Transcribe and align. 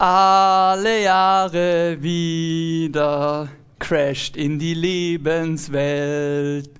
Alle 0.00 1.02
Jahre 1.02 2.00
wieder 2.00 3.48
crasht 3.80 4.36
in 4.36 4.60
die 4.60 4.74
Lebenswelt 4.74 6.70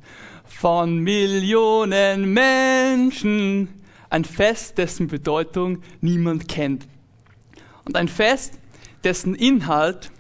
von 0.45 0.99
Millionen 0.99 2.33
Menschen. 2.33 3.71
Ein 4.09 4.25
Fest, 4.25 4.79
dessen 4.79 5.09
Bedeutung 5.09 5.83
niemand 6.01 6.47
kennt. 6.47 6.87
Und 7.85 7.97
ein 7.97 8.07
Fest, 8.07 8.61
dessen 9.03 9.35
Inhalt 9.35 10.13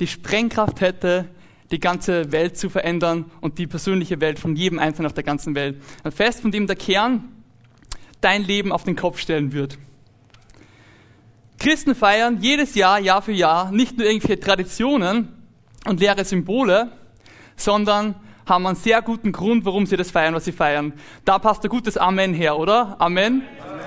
die 0.00 0.06
Sprengkraft 0.06 0.80
hätte, 0.80 1.26
die 1.70 1.78
ganze 1.78 2.32
Welt 2.32 2.56
zu 2.56 2.70
verändern 2.70 3.26
und 3.42 3.58
die 3.58 3.66
persönliche 3.66 4.18
Welt 4.22 4.38
von 4.38 4.56
jedem 4.56 4.78
Einzelnen 4.78 5.08
auf 5.08 5.12
der 5.12 5.24
ganzen 5.24 5.54
Welt. 5.54 5.76
Ein 6.04 6.12
Fest, 6.12 6.40
von 6.40 6.50
dem 6.50 6.66
der 6.66 6.76
Kern 6.76 7.22
dein 8.22 8.44
Leben 8.44 8.72
auf 8.72 8.84
den 8.84 8.96
Kopf 8.96 9.18
stellen 9.18 9.52
wird. 9.52 9.76
Christen 11.60 11.94
feiern 11.94 12.38
jedes 12.40 12.74
Jahr, 12.74 12.98
Jahr 12.98 13.20
für 13.20 13.32
Jahr, 13.32 13.70
nicht 13.70 13.98
nur 13.98 14.06
irgendwelche 14.06 14.40
Traditionen 14.40 15.28
und 15.86 16.00
leere 16.00 16.24
Symbole, 16.24 16.90
sondern 17.54 18.14
haben 18.46 18.66
einen 18.66 18.76
sehr 18.76 19.02
guten 19.02 19.30
Grund, 19.30 19.66
warum 19.66 19.84
sie 19.84 19.98
das 19.98 20.10
feiern, 20.10 20.34
was 20.34 20.46
sie 20.46 20.52
feiern. 20.52 20.94
Da 21.26 21.38
passt 21.38 21.62
ein 21.62 21.68
gutes 21.68 21.98
Amen 21.98 22.32
her, 22.32 22.58
oder? 22.58 22.96
Amen. 22.98 23.42
Amen. 23.62 23.80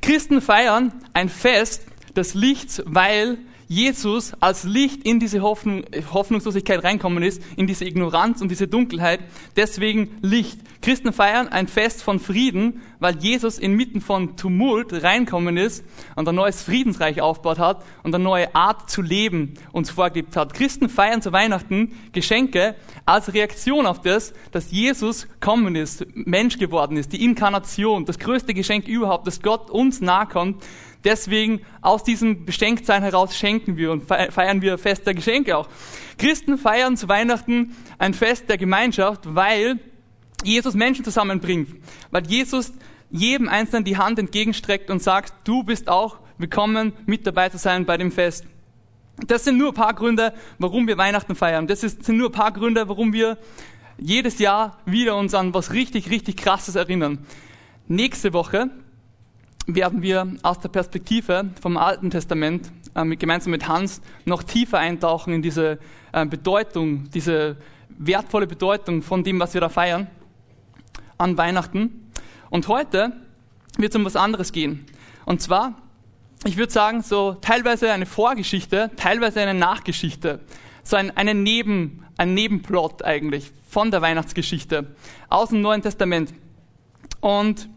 Christen 0.00 0.40
feiern 0.40 0.92
ein 1.12 1.28
Fest 1.28 1.84
des 2.14 2.34
Lichts, 2.34 2.80
weil 2.86 3.38
Jesus 3.68 4.32
als 4.40 4.64
Licht 4.64 5.04
in 5.04 5.20
diese 5.20 5.40
Hoffnung, 5.42 5.84
Hoffnungslosigkeit 6.12 6.82
reinkommen 6.84 7.22
ist, 7.22 7.42
in 7.56 7.66
diese 7.66 7.84
Ignoranz 7.84 8.40
und 8.40 8.50
diese 8.50 8.68
Dunkelheit. 8.68 9.20
Deswegen 9.56 10.10
Licht. 10.22 10.58
Christen 10.82 11.12
feiern 11.12 11.48
ein 11.48 11.66
Fest 11.66 12.02
von 12.02 12.18
Frieden, 12.18 12.82
weil 13.00 13.16
Jesus 13.18 13.58
inmitten 13.58 14.00
von 14.00 14.36
Tumult 14.36 14.92
reinkommen 15.02 15.56
ist 15.56 15.84
und 16.14 16.28
ein 16.28 16.34
neues 16.34 16.62
Friedensreich 16.62 17.20
aufgebaut 17.20 17.58
hat 17.58 17.84
und 18.02 18.14
eine 18.14 18.22
neue 18.22 18.54
Art 18.54 18.90
zu 18.90 19.02
leben 19.02 19.54
uns 19.72 19.90
vorgelebt 19.90 20.36
hat. 20.36 20.54
Christen 20.54 20.88
feiern 20.88 21.22
zu 21.22 21.32
Weihnachten 21.32 21.92
Geschenke 22.12 22.76
als 23.06 23.32
Reaktion 23.32 23.86
auf 23.86 24.00
das, 24.00 24.32
dass 24.52 24.70
Jesus 24.70 25.26
kommen 25.40 25.74
ist, 25.76 26.06
Mensch 26.14 26.58
geworden 26.58 26.96
ist, 26.96 27.12
die 27.12 27.24
Inkarnation, 27.24 28.04
das 28.04 28.18
größte 28.18 28.54
Geschenk 28.54 28.86
überhaupt, 28.86 29.26
dass 29.26 29.42
Gott 29.42 29.70
uns 29.70 30.00
nahe 30.00 30.26
kommt, 30.26 30.62
Deswegen 31.04 31.60
aus 31.82 32.02
diesem 32.02 32.46
Beschenktsein 32.46 33.02
heraus 33.02 33.36
schenken 33.36 33.76
wir 33.76 33.92
und 33.92 34.04
feiern 34.04 34.62
wir 34.62 34.78
Fest 34.78 35.06
der 35.06 35.14
Geschenke 35.14 35.56
auch. 35.56 35.68
Christen 36.18 36.56
feiern 36.56 36.96
zu 36.96 37.08
Weihnachten 37.08 37.76
ein 37.98 38.14
Fest 38.14 38.48
der 38.48 38.56
Gemeinschaft, 38.56 39.34
weil 39.34 39.78
Jesus 40.42 40.74
Menschen 40.74 41.04
zusammenbringt. 41.04 41.68
Weil 42.10 42.26
Jesus 42.26 42.72
jedem 43.10 43.48
Einzelnen 43.48 43.84
die 43.84 43.96
Hand 43.96 44.18
entgegenstreckt 44.18 44.90
und 44.90 45.02
sagt, 45.02 45.46
du 45.46 45.62
bist 45.62 45.88
auch 45.88 46.18
willkommen, 46.38 46.92
mit 47.06 47.26
dabei 47.26 47.48
zu 47.48 47.58
sein 47.58 47.84
bei 47.84 47.96
dem 47.96 48.10
Fest. 48.10 48.44
Das 49.26 49.44
sind 49.44 49.58
nur 49.58 49.68
ein 49.68 49.74
paar 49.74 49.94
Gründe, 49.94 50.32
warum 50.58 50.88
wir 50.88 50.98
Weihnachten 50.98 51.36
feiern. 51.36 51.66
Das 51.66 51.82
sind 51.82 52.08
nur 52.08 52.30
ein 52.30 52.32
paar 52.32 52.52
Gründe, 52.52 52.88
warum 52.88 53.12
wir 53.12 53.38
jedes 53.98 54.38
Jahr 54.38 54.78
wieder 54.86 55.16
uns 55.16 55.34
an 55.34 55.54
was 55.54 55.72
richtig, 55.72 56.10
richtig 56.10 56.36
Krasses 56.36 56.74
erinnern. 56.74 57.24
Nächste 57.86 58.32
Woche 58.32 58.70
werden 59.66 60.02
wir 60.02 60.26
aus 60.42 60.60
der 60.60 60.68
Perspektive 60.68 61.50
vom 61.60 61.76
Alten 61.76 62.10
Testament 62.10 62.70
äh, 62.94 63.04
gemeinsam 63.16 63.50
mit 63.50 63.68
Hans 63.68 64.02
noch 64.24 64.42
tiefer 64.42 64.78
eintauchen 64.78 65.32
in 65.32 65.42
diese 65.42 65.78
äh, 66.12 66.26
Bedeutung, 66.26 67.10
diese 67.10 67.56
wertvolle 67.88 68.46
Bedeutung 68.46 69.02
von 69.02 69.24
dem, 69.24 69.40
was 69.40 69.54
wir 69.54 69.60
da 69.60 69.68
feiern 69.68 70.08
an 71.18 71.38
Weihnachten. 71.38 72.10
Und 72.50 72.68
heute 72.68 73.12
wird 73.78 73.92
es 73.92 73.96
um 73.96 74.04
was 74.04 74.16
anderes 74.16 74.52
gehen. 74.52 74.86
Und 75.24 75.40
zwar, 75.40 75.74
ich 76.44 76.56
würde 76.56 76.72
sagen, 76.72 77.02
so 77.02 77.34
teilweise 77.40 77.92
eine 77.92 78.06
Vorgeschichte, 78.06 78.90
teilweise 78.96 79.40
eine 79.40 79.54
Nachgeschichte. 79.54 80.40
So 80.82 80.96
ein, 80.96 81.16
eine 81.16 81.34
Neben, 81.34 82.04
ein 82.18 82.34
Nebenplot 82.34 83.02
eigentlich 83.04 83.50
von 83.68 83.90
der 83.90 84.02
Weihnachtsgeschichte 84.02 84.94
aus 85.30 85.48
dem 85.48 85.62
Neuen 85.62 85.80
Testament. 85.80 86.34
Und 87.20 87.68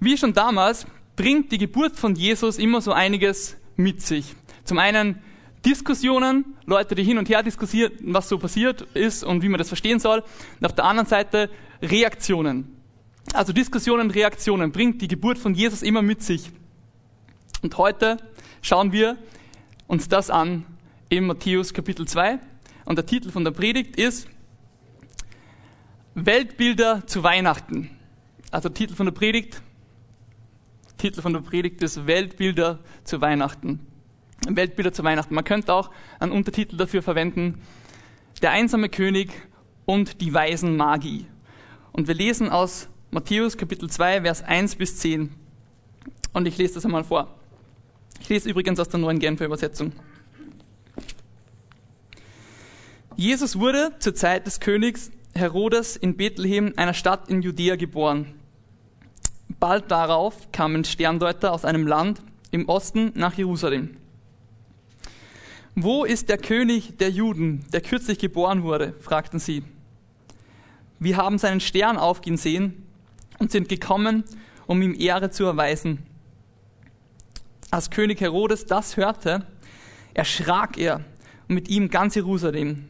wie 0.00 0.16
schon 0.16 0.32
damals 0.32 0.86
bringt 1.20 1.52
die 1.52 1.58
Geburt 1.58 1.96
von 1.96 2.14
Jesus 2.14 2.56
immer 2.56 2.80
so 2.80 2.92
einiges 2.92 3.58
mit 3.76 4.00
sich. 4.00 4.34
Zum 4.64 4.78
einen 4.78 5.20
Diskussionen, 5.66 6.56
Leute, 6.64 6.94
die 6.94 7.04
hin 7.04 7.18
und 7.18 7.28
her 7.28 7.42
diskutieren, 7.42 7.92
was 8.00 8.30
so 8.30 8.38
passiert 8.38 8.86
ist 8.94 9.22
und 9.22 9.42
wie 9.42 9.50
man 9.50 9.58
das 9.58 9.68
verstehen 9.68 9.98
soll. 9.98 10.24
Und 10.58 10.64
auf 10.64 10.74
der 10.74 10.86
anderen 10.86 11.06
Seite 11.06 11.50
Reaktionen. 11.82 12.74
Also 13.34 13.52
Diskussionen, 13.52 14.10
Reaktionen 14.10 14.72
bringt 14.72 15.02
die 15.02 15.08
Geburt 15.08 15.36
von 15.36 15.54
Jesus 15.54 15.82
immer 15.82 16.00
mit 16.00 16.22
sich. 16.22 16.50
Und 17.60 17.76
heute 17.76 18.16
schauen 18.62 18.90
wir 18.92 19.18
uns 19.88 20.08
das 20.08 20.30
an 20.30 20.64
in 21.10 21.26
Matthäus 21.26 21.74
Kapitel 21.74 22.08
2. 22.08 22.38
Und 22.86 22.96
der 22.96 23.04
Titel 23.04 23.30
von 23.30 23.44
der 23.44 23.50
Predigt 23.50 23.96
ist 23.96 24.26
Weltbilder 26.14 27.06
zu 27.06 27.22
Weihnachten. 27.22 27.90
Also 28.50 28.70
Titel 28.70 28.94
von 28.94 29.04
der 29.04 29.12
Predigt 29.12 29.60
Titel 31.00 31.22
von 31.22 31.32
der 31.32 31.40
Predigt 31.40 31.82
ist 31.82 32.06
Weltbilder 32.06 32.78
zu 33.04 33.22
Weihnachten. 33.22 33.80
Weltbilder 34.46 34.92
zu 34.92 35.02
Weihnachten. 35.02 35.34
Man 35.34 35.44
könnte 35.44 35.72
auch 35.72 35.90
einen 36.18 36.30
Untertitel 36.30 36.76
dafür 36.76 37.00
verwenden, 37.00 37.62
der 38.42 38.50
einsame 38.50 38.90
König 38.90 39.30
und 39.86 40.20
die 40.20 40.34
weisen 40.34 40.76
Magie. 40.76 41.24
Und 41.92 42.06
wir 42.06 42.14
lesen 42.14 42.50
aus 42.50 42.90
Matthäus 43.10 43.56
Kapitel 43.56 43.88
2, 43.88 44.20
Vers 44.20 44.42
1 44.42 44.76
bis 44.76 44.98
10. 44.98 45.30
Und 46.34 46.46
ich 46.46 46.58
lese 46.58 46.74
das 46.74 46.84
einmal 46.84 47.04
vor. 47.04 47.34
Ich 48.20 48.28
lese 48.28 48.50
übrigens 48.50 48.78
aus 48.78 48.90
der 48.90 49.00
neuen 49.00 49.20
Genfer 49.20 49.46
Übersetzung. 49.46 49.92
Jesus 53.16 53.58
wurde 53.58 53.92
zur 54.00 54.14
Zeit 54.14 54.46
des 54.46 54.60
Königs 54.60 55.10
Herodes 55.34 55.96
in 55.96 56.18
Bethlehem, 56.18 56.74
einer 56.76 56.92
Stadt 56.92 57.30
in 57.30 57.40
Judäa, 57.40 57.76
geboren. 57.76 58.39
Bald 59.60 59.90
darauf 59.90 60.50
kamen 60.52 60.84
Sterndeuter 60.84 61.52
aus 61.52 61.66
einem 61.66 61.86
Land 61.86 62.22
im 62.50 62.66
Osten 62.66 63.12
nach 63.14 63.34
Jerusalem. 63.34 63.98
Wo 65.74 66.04
ist 66.04 66.30
der 66.30 66.38
König 66.38 66.96
der 66.96 67.10
Juden, 67.10 67.66
der 67.70 67.82
kürzlich 67.82 68.18
geboren 68.18 68.62
wurde? 68.62 68.94
fragten 69.00 69.38
sie. 69.38 69.62
Wir 70.98 71.18
haben 71.18 71.36
seinen 71.36 71.60
Stern 71.60 71.98
aufgehen 71.98 72.38
sehen 72.38 72.86
und 73.38 73.52
sind 73.52 73.68
gekommen, 73.68 74.24
um 74.66 74.80
ihm 74.80 74.94
Ehre 74.98 75.30
zu 75.30 75.44
erweisen. 75.44 76.06
Als 77.70 77.90
König 77.90 78.22
Herodes 78.22 78.64
das 78.64 78.96
hörte, 78.96 79.46
erschrak 80.14 80.78
er 80.78 81.04
und 81.48 81.54
mit 81.54 81.68
ihm 81.68 81.90
ganz 81.90 82.14
Jerusalem. 82.14 82.88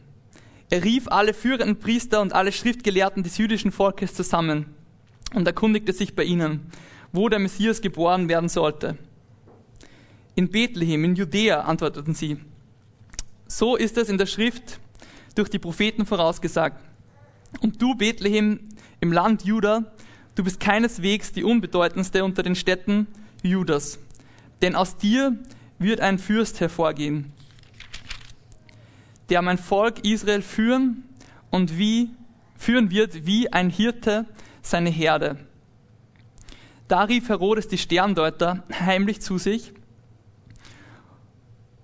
Er 0.69 0.85
rief 0.85 1.09
alle 1.09 1.33
führenden 1.33 1.79
Priester 1.79 2.21
und 2.21 2.31
alle 2.31 2.53
Schriftgelehrten 2.53 3.23
des 3.23 3.37
jüdischen 3.37 3.73
Volkes 3.73 4.13
zusammen 4.13 4.73
und 5.33 5.47
erkundigte 5.47 5.93
sich 5.93 6.15
bei 6.15 6.23
ihnen, 6.23 6.71
wo 7.11 7.29
der 7.29 7.39
Messias 7.39 7.81
geboren 7.81 8.29
werden 8.29 8.49
sollte. 8.49 8.97
In 10.35 10.49
Bethlehem, 10.49 11.03
in 11.03 11.15
Judäa, 11.15 11.61
antworteten 11.61 12.13
sie. 12.13 12.37
So 13.47 13.75
ist 13.75 13.97
es 13.97 14.09
in 14.09 14.17
der 14.17 14.27
Schrift 14.27 14.79
durch 15.35 15.49
die 15.49 15.59
Propheten 15.59 16.05
vorausgesagt. 16.05 16.81
Und 17.61 17.81
du, 17.81 17.95
Bethlehem, 17.95 18.59
im 19.01 19.11
Land 19.11 19.43
Juda, 19.43 19.91
du 20.35 20.43
bist 20.43 20.59
keineswegs 20.59 21.31
die 21.33 21.43
unbedeutendste 21.43 22.23
unter 22.23 22.43
den 22.43 22.55
Städten 22.55 23.07
Judas, 23.43 23.99
denn 24.61 24.75
aus 24.75 24.97
dir 24.97 25.37
wird 25.79 25.99
ein 25.99 26.19
Fürst 26.19 26.59
hervorgehen, 26.59 27.31
der 29.29 29.41
mein 29.41 29.57
Volk 29.57 30.05
Israel 30.05 30.41
führen 30.41 31.03
und 31.49 31.77
wie 31.77 32.11
führen 32.55 32.91
wird 32.91 33.25
wie 33.25 33.51
ein 33.51 33.71
Hirte 33.71 34.27
seine 34.61 34.89
Herde. 34.89 35.37
Da 36.87 37.03
rief 37.03 37.29
Herodes 37.29 37.67
die 37.67 37.77
Sterndeuter 37.77 38.63
heimlich 38.79 39.21
zu 39.21 39.37
sich 39.37 39.73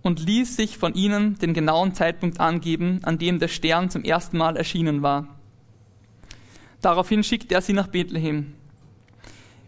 und 0.02 0.20
ließ 0.26 0.56
sich 0.56 0.78
von 0.78 0.94
ihnen 0.94 1.38
den 1.38 1.54
genauen 1.54 1.94
Zeitpunkt 1.94 2.40
angeben, 2.40 3.00
an 3.04 3.18
dem 3.18 3.40
der 3.40 3.48
Stern 3.48 3.90
zum 3.90 4.04
ersten 4.04 4.38
Mal 4.38 4.58
erschienen 4.58 5.02
war. 5.02 5.28
Daraufhin 6.82 7.24
schickte 7.24 7.56
er 7.56 7.62
sie 7.62 7.74
nach 7.74 7.88
Bethlehem. 7.88 8.54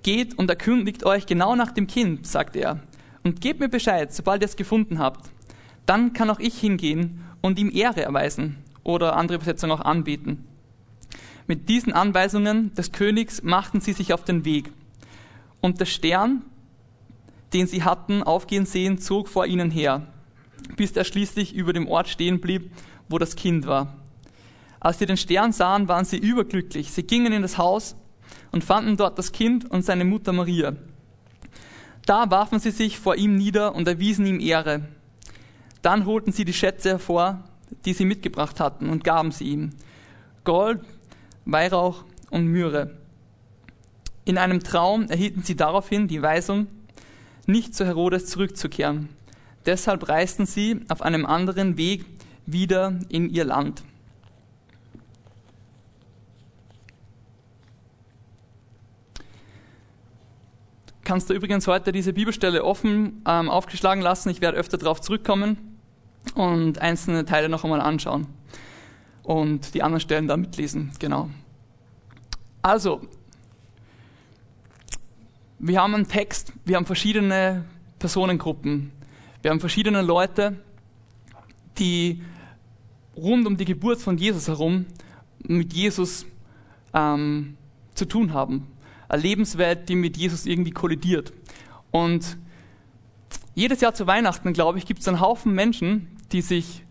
Geht 0.03 0.37
und 0.37 0.49
erkündigt 0.49 1.05
euch 1.05 1.25
genau 1.25 1.55
nach 1.55 1.71
dem 1.71 1.87
Kind, 1.87 2.27
sagte 2.27 2.59
er, 2.59 2.79
und 3.23 3.41
gebt 3.41 3.59
mir 3.59 3.69
Bescheid, 3.69 4.13
sobald 4.13 4.41
ihr 4.41 4.45
es 4.45 4.55
gefunden 4.55 4.99
habt. 4.99 5.29
Dann 5.85 6.13
kann 6.13 6.29
auch 6.29 6.39
ich 6.39 6.57
hingehen 6.59 7.23
und 7.41 7.59
ihm 7.59 7.71
Ehre 7.73 8.03
erweisen 8.03 8.57
oder 8.83 9.15
andere 9.15 9.35
Übersetzungen 9.35 9.71
auch 9.71 9.85
anbieten. 9.85 10.45
Mit 11.49 11.67
diesen 11.67 11.93
Anweisungen 11.93 12.75
des 12.75 12.91
Königs 12.91 13.41
machten 13.41 13.81
sie 13.81 13.93
sich 13.93 14.13
auf 14.13 14.23
den 14.23 14.45
Weg. 14.45 14.71
Und 15.61 15.79
der 15.79 15.87
Stern, 15.87 16.43
den 17.53 17.65
sie 17.65 17.83
hatten 17.83 18.21
aufgehen 18.21 18.67
sehen, 18.67 18.99
zog 18.99 19.27
vor 19.27 19.47
ihnen 19.47 19.71
her, 19.71 20.05
bis 20.75 20.91
er 20.91 21.05
schließlich 21.05 21.55
über 21.55 21.73
dem 21.73 21.87
Ort 21.87 22.07
stehen 22.07 22.39
blieb, 22.39 22.69
wo 23.09 23.17
das 23.17 23.35
Kind 23.35 23.65
war. 23.65 23.95
Als 24.79 24.99
sie 24.99 25.07
den 25.07 25.17
Stern 25.17 25.51
sahen, 25.51 25.87
waren 25.87 26.05
sie 26.05 26.19
überglücklich. 26.19 26.91
Sie 26.91 27.01
gingen 27.01 27.33
in 27.33 27.41
das 27.41 27.57
Haus 27.57 27.95
und 28.51 28.63
fanden 28.63 28.95
dort 28.95 29.17
das 29.17 29.31
Kind 29.31 29.71
und 29.71 29.83
seine 29.83 30.05
Mutter 30.05 30.33
Maria. 30.33 30.75
Da 32.05 32.29
warfen 32.29 32.59
sie 32.59 32.69
sich 32.69 32.99
vor 32.99 33.15
ihm 33.15 33.33
nieder 33.33 33.73
und 33.73 33.87
erwiesen 33.87 34.27
ihm 34.27 34.39
Ehre. 34.39 34.87
Dann 35.81 36.05
holten 36.05 36.31
sie 36.31 36.45
die 36.45 36.53
Schätze 36.53 36.89
hervor, 36.89 37.43
die 37.85 37.93
sie 37.93 38.05
mitgebracht 38.05 38.59
hatten, 38.59 38.87
und 38.91 39.03
gaben 39.03 39.31
sie 39.31 39.45
ihm. 39.45 39.71
Gold, 40.43 40.81
Weihrauch 41.45 42.03
und 42.29 42.47
Myrrhe. 42.47 42.97
In 44.25 44.37
einem 44.37 44.61
Traum 44.61 45.09
erhielten 45.09 45.43
sie 45.43 45.55
daraufhin 45.55 46.07
die 46.07 46.21
Weisung, 46.21 46.67
nicht 47.47 47.73
zu 47.73 47.85
Herodes 47.85 48.27
zurückzukehren. 48.27 49.09
Deshalb 49.65 50.07
reisten 50.07 50.45
sie 50.45 50.81
auf 50.89 51.01
einem 51.01 51.25
anderen 51.25 51.77
Weg 51.77 52.05
wieder 52.45 52.99
in 53.09 53.29
ihr 53.29 53.45
Land. 53.45 53.83
kannst 61.03 61.27
du 61.27 61.33
übrigens 61.33 61.65
heute 61.65 61.91
diese 61.91 62.13
Bibelstelle 62.13 62.63
offen 62.63 63.23
ähm, 63.25 63.49
aufgeschlagen 63.49 64.03
lassen. 64.03 64.29
Ich 64.29 64.41
werde 64.41 64.59
öfter 64.59 64.77
darauf 64.77 65.01
zurückkommen 65.01 65.79
und 66.35 66.77
einzelne 66.83 67.25
Teile 67.25 67.49
noch 67.49 67.63
einmal 67.63 67.81
anschauen 67.81 68.27
und 69.29 69.75
die 69.75 69.83
anderen 69.83 70.01
Stellen 70.01 70.27
da 70.27 70.35
mitlesen. 70.35 70.89
Genau. 70.97 71.29
Also, 72.63 73.01
wir 75.59 75.79
haben 75.79 75.93
einen 75.93 76.07
Text, 76.07 76.51
wir 76.65 76.77
haben 76.77 76.87
verschiedene 76.87 77.63
Personengruppen, 77.99 78.91
wir 79.43 79.51
haben 79.51 79.59
verschiedene 79.59 80.01
Leute, 80.01 80.57
die 81.77 82.23
rund 83.15 83.45
um 83.45 83.55
die 83.55 83.65
Geburt 83.65 84.01
von 84.01 84.17
Jesus 84.17 84.47
herum 84.47 84.87
mit 85.43 85.73
Jesus 85.73 86.25
ähm, 86.95 87.55
zu 87.93 88.05
tun 88.05 88.33
haben 88.33 88.65
eine 89.09 89.21
Lebenswelt, 89.21 89.89
die 89.89 89.95
mit 89.95 90.17
Jesus 90.17 90.45
irgendwie 90.45 90.71
kollidiert. 90.71 91.33
Und 91.91 92.37
jedes 93.55 93.81
Jahr 93.81 93.93
zu 93.93 94.07
Weihnachten, 94.07 94.53
glaube 94.53 94.77
ich, 94.77 94.85
gibt 94.85 95.01
es 95.01 95.07
einen 95.07 95.19
Haufen 95.19 95.53
Menschen, 95.53 96.07
die 96.31 96.41
sich 96.41 96.83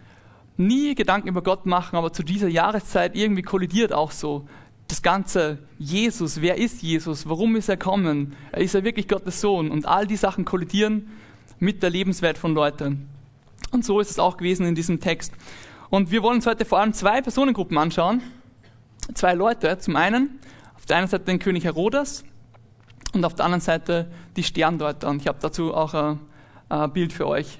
nie 0.58 0.94
Gedanken 0.94 1.28
über 1.28 1.42
Gott 1.42 1.66
machen, 1.66 1.96
aber 1.96 2.12
zu 2.12 2.22
dieser 2.22 2.48
Jahreszeit 2.48 3.16
irgendwie 3.16 3.42
kollidiert 3.42 3.92
auch 3.92 4.10
so 4.10 4.48
das 4.88 5.02
ganze 5.02 5.58
Jesus, 5.78 6.40
wer 6.40 6.56
ist 6.56 6.82
Jesus, 6.82 7.28
warum 7.28 7.56
ist 7.56 7.68
er 7.68 7.76
kommen, 7.76 8.34
ist 8.56 8.74
er 8.74 8.84
wirklich 8.84 9.06
Gottes 9.06 9.40
Sohn 9.40 9.70
und 9.70 9.86
all 9.86 10.06
die 10.06 10.16
Sachen 10.16 10.44
kollidieren 10.44 11.08
mit 11.58 11.82
der 11.82 11.90
Lebenswelt 11.90 12.38
von 12.38 12.54
Leuten. 12.54 13.08
Und 13.70 13.84
so 13.84 14.00
ist 14.00 14.10
es 14.10 14.18
auch 14.18 14.36
gewesen 14.36 14.66
in 14.66 14.74
diesem 14.74 14.98
Text. 14.98 15.32
Und 15.90 16.10
wir 16.10 16.22
wollen 16.22 16.36
uns 16.36 16.46
heute 16.46 16.64
vor 16.64 16.78
allem 16.80 16.94
zwei 16.94 17.20
Personengruppen 17.20 17.76
anschauen, 17.76 18.22
zwei 19.14 19.34
Leute. 19.34 19.78
Zum 19.78 19.96
einen 19.96 20.38
der 20.88 20.96
einen 20.96 21.08
Seite 21.08 21.24
den 21.24 21.38
König 21.38 21.64
Herodes 21.64 22.24
und 23.12 23.24
auf 23.24 23.34
der 23.34 23.44
anderen 23.44 23.60
Seite 23.60 24.10
die 24.36 24.42
Sterndeuter. 24.42 25.08
Und 25.08 25.20
ich 25.20 25.28
habe 25.28 25.38
dazu 25.40 25.74
auch 25.74 25.94
ein, 25.94 26.20
ein, 26.68 26.92
Bild 26.92 27.12
für 27.12 27.26
euch. 27.26 27.58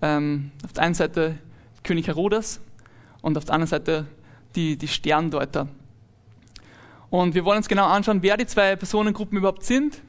Ähm, 0.00 0.50
auf 0.64 0.72
der 0.72 0.84
einen 0.84 0.94
Seite 0.94 1.38
König 1.82 2.06
Herodes 2.06 2.60
und 3.20 3.36
auf 3.36 3.44
der 3.44 3.54
anderen 3.54 3.68
Seite 3.68 4.06
die, 4.54 4.76
die 4.76 4.88
Sterndeuter. 4.88 5.68
Und 7.10 7.34
wir 7.34 7.44
wollen 7.44 7.58
uns 7.58 7.68
genau 7.68 7.86
anschauen, 7.86 8.22
wer 8.22 8.36
die 8.36 8.46
zwei 8.46 8.74
Personengruppen 8.76 9.36
überhaupt 9.36 9.64
sind, 9.64 10.00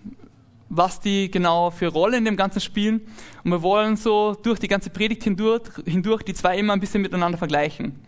was 0.69 0.99
die 0.99 1.29
genau 1.29 1.69
für 1.69 1.87
Rolle 1.87 2.17
in 2.17 2.25
dem 2.25 2.37
Ganzen 2.37 2.61
spielen. 2.61 3.01
Und 3.43 3.51
wir 3.51 3.61
wollen 3.61 3.97
so 3.97 4.35
durch 4.41 4.59
die 4.59 4.67
ganze 4.67 4.89
Predigt 4.89 5.23
hindurch, 5.23 5.63
hindurch 5.85 6.23
die 6.23 6.33
zwei 6.33 6.57
immer 6.57 6.73
ein 6.73 6.79
bisschen 6.79 7.01
miteinander 7.01 7.37
vergleichen. 7.37 7.99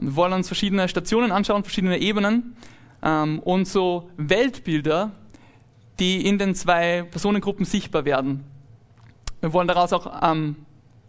Wir 0.00 0.16
wollen 0.16 0.32
uns 0.32 0.46
verschiedene 0.46 0.88
Stationen 0.88 1.32
anschauen, 1.32 1.62
verschiedene 1.62 1.98
Ebenen 1.98 2.56
ähm, 3.02 3.38
und 3.40 3.66
so 3.66 4.10
Weltbilder, 4.16 5.12
die 5.98 6.26
in 6.26 6.38
den 6.38 6.54
zwei 6.54 7.02
Personengruppen 7.02 7.64
sichtbar 7.64 8.04
werden. 8.04 8.44
Wir 9.40 9.52
wollen 9.52 9.68
daraus 9.68 9.92
auch 9.92 10.22
ähm, 10.22 10.56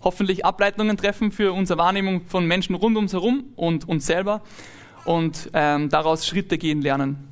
hoffentlich 0.03 0.45
Ableitungen 0.45 0.97
treffen 0.97 1.31
für 1.31 1.53
unsere 1.53 1.79
Wahrnehmung 1.79 2.21
von 2.27 2.45
Menschen 2.45 2.75
rund 2.75 2.97
um 2.97 3.03
uns 3.03 3.13
herum 3.13 3.45
und 3.55 3.87
uns 3.87 4.05
selber 4.05 4.41
und 5.05 5.49
ähm, 5.53 5.89
daraus 5.89 6.25
Schritte 6.25 6.57
gehen 6.57 6.81
lernen. 6.81 7.27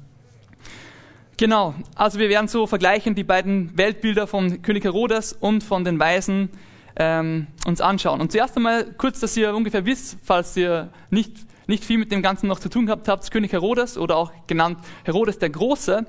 Genau, 1.37 1.73
also 1.95 2.19
wir 2.19 2.29
werden 2.29 2.47
so 2.47 2.67
vergleichen 2.67 3.15
die 3.15 3.23
beiden 3.23 3.77
Weltbilder 3.77 4.27
von 4.27 4.61
König 4.61 4.83
Herodes 4.83 5.33
und 5.33 5.63
von 5.63 5.85
den 5.85 5.99
Weisen 5.99 6.49
ähm, 6.97 7.47
uns 7.65 7.79
anschauen. 7.79 8.19
Und 8.19 8.31
zuerst 8.31 8.57
einmal 8.57 8.93
kurz, 8.97 9.19
dass 9.21 9.37
ihr 9.37 9.55
ungefähr 9.55 9.85
wisst, 9.85 10.17
falls 10.23 10.57
ihr 10.57 10.89
nicht 11.09 11.49
nicht 11.69 11.85
viel 11.85 11.99
mit 11.99 12.11
dem 12.11 12.23
Ganzen 12.23 12.47
noch 12.47 12.59
zu 12.59 12.67
tun 12.67 12.87
gehabt 12.87 13.07
habt, 13.07 13.29
König 13.29 13.51
Herodes 13.51 13.95
oder 13.97 14.17
auch 14.17 14.31
genannt 14.47 14.79
Herodes 15.03 15.37
der 15.37 15.51
Große, 15.51 16.03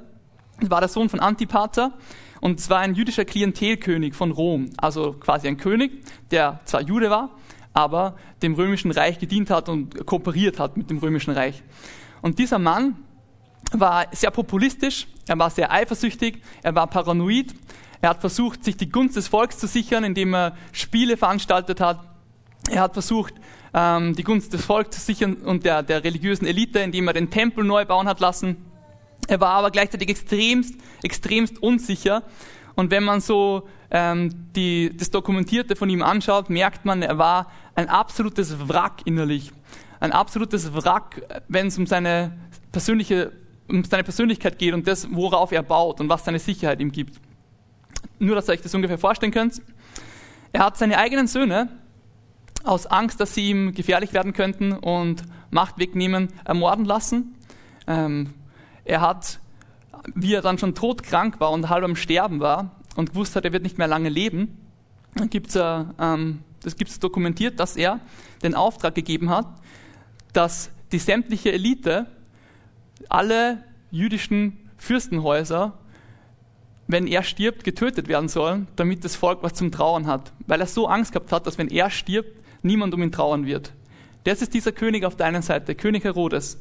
war 0.62 0.80
der 0.80 0.88
Sohn 0.88 1.10
von 1.10 1.20
Antipater 1.20 1.92
und 2.40 2.60
zwar 2.60 2.80
ein 2.80 2.94
jüdischer 2.94 3.24
Klientelkönig 3.24 4.14
von 4.14 4.30
Rom, 4.30 4.70
also 4.76 5.12
quasi 5.14 5.48
ein 5.48 5.56
König, 5.56 6.02
der 6.30 6.60
zwar 6.64 6.82
Jude 6.82 7.10
war, 7.10 7.30
aber 7.72 8.16
dem 8.42 8.54
römischen 8.54 8.90
Reich 8.90 9.18
gedient 9.18 9.50
hat 9.50 9.68
und 9.68 10.06
kooperiert 10.06 10.58
hat 10.58 10.76
mit 10.76 10.90
dem 10.90 10.98
römischen 10.98 11.32
Reich. 11.32 11.62
Und 12.22 12.38
dieser 12.38 12.58
Mann 12.58 12.96
war 13.72 14.06
sehr 14.12 14.30
populistisch, 14.30 15.06
er 15.28 15.38
war 15.38 15.50
sehr 15.50 15.70
eifersüchtig, 15.70 16.42
er 16.62 16.74
war 16.74 16.86
paranoid, 16.86 17.54
er 18.00 18.10
hat 18.10 18.20
versucht, 18.20 18.64
sich 18.64 18.76
die 18.76 18.88
Gunst 18.88 19.16
des 19.16 19.28
Volks 19.28 19.58
zu 19.58 19.66
sichern, 19.66 20.04
indem 20.04 20.34
er 20.34 20.56
Spiele 20.72 21.16
veranstaltet 21.16 21.80
hat. 21.80 22.00
Er 22.70 22.82
hat 22.82 22.94
versucht, 22.94 23.34
ähm, 23.74 24.14
die 24.16 24.24
Gunst 24.24 24.52
des 24.52 24.64
Volkes 24.64 24.98
zu 24.98 25.04
sichern 25.04 25.34
und 25.34 25.64
der, 25.64 25.82
der 25.82 26.02
religiösen 26.02 26.46
Elite, 26.46 26.80
indem 26.80 27.06
er 27.08 27.14
den 27.14 27.30
Tempel 27.30 27.64
neu 27.64 27.84
bauen 27.84 28.08
hat 28.08 28.20
lassen. 28.20 28.56
Er 29.28 29.40
war 29.40 29.50
aber 29.50 29.70
gleichzeitig 29.70 30.08
extremst, 30.08 30.74
extremst 31.02 31.62
unsicher. 31.62 32.22
Und 32.74 32.90
wenn 32.90 33.04
man 33.04 33.20
so 33.20 33.68
ähm, 33.90 34.52
die, 34.54 34.96
das 34.96 35.10
Dokumentierte 35.10 35.76
von 35.76 35.88
ihm 35.90 36.02
anschaut, 36.02 36.50
merkt 36.50 36.84
man, 36.84 37.02
er 37.02 37.18
war 37.18 37.50
ein 37.74 37.88
absolutes 37.88 38.68
Wrack 38.68 39.02
innerlich. 39.04 39.52
Ein 40.00 40.12
absolutes 40.12 40.72
Wrack, 40.72 41.22
wenn 41.48 41.66
es 41.66 41.78
um 41.78 41.86
seine 41.86 42.38
persönliche, 42.72 43.32
um 43.68 43.84
seine 43.84 44.04
Persönlichkeit 44.04 44.58
geht 44.58 44.74
und 44.74 44.86
das, 44.86 45.08
worauf 45.10 45.52
er 45.52 45.62
baut 45.62 46.00
und 46.00 46.08
was 46.08 46.24
seine 46.24 46.38
Sicherheit 46.38 46.80
ihm 46.80 46.90
gibt. 46.90 47.20
Nur, 48.18 48.34
dass 48.34 48.48
ihr 48.48 48.52
euch 48.52 48.62
das 48.62 48.74
ungefähr 48.74 48.98
vorstellen 48.98 49.32
könnt. 49.32 49.60
Er 50.52 50.64
hat 50.64 50.76
seine 50.76 50.98
eigenen 50.98 51.26
Söhne, 51.26 51.68
aus 52.64 52.86
Angst, 52.86 53.20
dass 53.20 53.34
sie 53.34 53.48
ihm 53.48 53.72
gefährlich 53.72 54.12
werden 54.12 54.32
könnten 54.32 54.72
und 54.72 55.22
Macht 55.50 55.78
wegnehmen, 55.78 56.28
ermorden 56.44 56.84
lassen. 56.84 57.34
Ähm, 57.86 58.34
er 58.90 59.00
hat, 59.00 59.38
wie 60.14 60.34
er 60.34 60.42
dann 60.42 60.58
schon 60.58 60.74
todkrank 60.74 61.40
war 61.40 61.52
und 61.52 61.68
halb 61.68 61.84
am 61.84 61.96
Sterben 61.96 62.40
war 62.40 62.72
und 62.96 63.10
gewusst 63.10 63.36
hat, 63.36 63.44
er 63.44 63.52
wird 63.52 63.62
nicht 63.62 63.78
mehr 63.78 63.86
lange 63.86 64.08
leben, 64.08 64.58
gibt's, 65.30 65.54
äh, 65.56 65.84
ähm, 65.98 66.40
das 66.62 66.76
gibt 66.76 66.90
es 66.90 66.98
dokumentiert, 66.98 67.60
dass 67.60 67.76
er 67.76 68.00
den 68.42 68.54
Auftrag 68.54 68.94
gegeben 68.94 69.30
hat, 69.30 69.46
dass 70.32 70.70
die 70.92 70.98
sämtliche 70.98 71.52
Elite, 71.52 72.06
alle 73.08 73.64
jüdischen 73.90 74.70
Fürstenhäuser, 74.76 75.78
wenn 76.86 77.06
er 77.06 77.22
stirbt, 77.22 77.62
getötet 77.64 78.08
werden 78.08 78.28
sollen, 78.28 78.66
damit 78.76 79.04
das 79.04 79.14
Volk 79.14 79.42
was 79.42 79.54
zum 79.54 79.70
Trauern 79.70 80.06
hat. 80.06 80.32
Weil 80.46 80.60
er 80.60 80.66
so 80.66 80.88
Angst 80.88 81.12
gehabt 81.12 81.30
hat, 81.30 81.46
dass 81.46 81.58
wenn 81.58 81.68
er 81.68 81.90
stirbt, 81.90 82.36
niemand 82.62 82.92
um 82.94 83.02
ihn 83.02 83.12
trauern 83.12 83.46
wird. 83.46 83.72
Das 84.24 84.42
ist 84.42 84.52
dieser 84.52 84.72
König 84.72 85.04
auf 85.04 85.16
der 85.16 85.26
einen 85.26 85.42
Seite, 85.42 85.74
König 85.74 86.04
Herodes, 86.04 86.58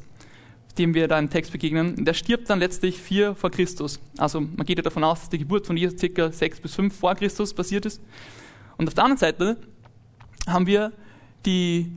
dem 0.78 0.94
wir 0.94 1.08
da 1.08 1.18
im 1.18 1.30
Text 1.30 1.52
begegnen. 1.52 2.04
Der 2.04 2.14
stirbt 2.14 2.48
dann 2.48 2.58
letztlich 2.58 3.00
vier 3.00 3.34
vor 3.34 3.50
Christus. 3.50 4.00
Also 4.18 4.40
man 4.40 4.64
geht 4.64 4.78
ja 4.78 4.82
davon 4.82 5.04
aus, 5.04 5.20
dass 5.20 5.30
die 5.30 5.38
Geburt 5.38 5.66
von 5.66 5.76
Jesus 5.76 5.98
circa 5.98 6.30
sechs 6.32 6.60
bis 6.60 6.74
fünf 6.74 6.96
vor 6.96 7.14
Christus 7.14 7.54
passiert 7.54 7.86
ist. 7.86 8.00
Und 8.76 8.88
auf 8.88 8.94
der 8.94 9.04
anderen 9.04 9.18
Seite 9.18 9.56
haben 10.46 10.66
wir 10.66 10.92
die 11.44 11.92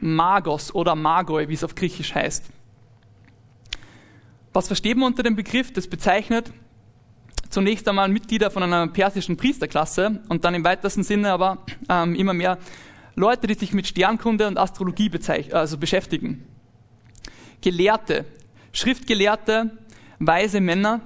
Magos 0.00 0.74
oder 0.74 0.94
Magoi, 0.94 1.48
wie 1.48 1.54
es 1.54 1.64
auf 1.64 1.74
Griechisch 1.74 2.14
heißt. 2.14 2.44
Was 4.52 4.68
versteht 4.68 4.96
man 4.96 5.08
unter 5.08 5.22
dem 5.22 5.36
Begriff? 5.36 5.72
Das 5.72 5.86
bezeichnet 5.86 6.52
zunächst 7.50 7.88
einmal 7.88 8.08
Mitglieder 8.08 8.50
von 8.50 8.62
einer 8.62 8.86
persischen 8.88 9.36
Priesterklasse 9.36 10.20
und 10.28 10.44
dann 10.44 10.54
im 10.54 10.64
weitesten 10.64 11.02
Sinne 11.02 11.32
aber 11.32 11.58
ähm, 11.88 12.14
immer 12.14 12.34
mehr 12.34 12.58
Leute, 13.14 13.46
die 13.46 13.54
sich 13.54 13.72
mit 13.72 13.86
Sternkunde 13.86 14.46
und 14.46 14.58
Astrologie 14.58 15.10
also 15.52 15.78
beschäftigen. 15.78 16.44
Gelehrte, 17.60 18.24
Schriftgelehrte, 18.72 19.70
weise 20.18 20.60
Männer 20.60 21.00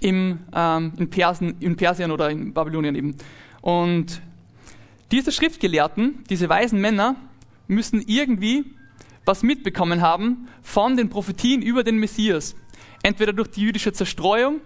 im, 0.00 0.40
ähm, 0.54 0.92
in, 0.98 1.10
Persen, 1.10 1.56
in 1.60 1.76
Persien 1.76 2.10
oder 2.10 2.30
in 2.30 2.52
Babylonien 2.52 2.94
eben. 2.94 3.16
Und 3.60 4.20
diese 5.12 5.32
Schriftgelehrten, 5.32 6.24
diese 6.28 6.48
weisen 6.48 6.80
Männer, 6.80 7.16
müssen 7.68 8.02
irgendwie 8.06 8.64
was 9.24 9.42
mitbekommen 9.42 10.00
haben 10.00 10.48
von 10.62 10.96
den 10.96 11.10
Prophetien 11.10 11.60
über 11.60 11.82
den 11.82 11.98
Messias. 11.98 12.54
Entweder 13.02 13.32
durch 13.32 13.48
die 13.48 13.60
jüdische 13.60 13.92
Zerstreuung 13.92 14.60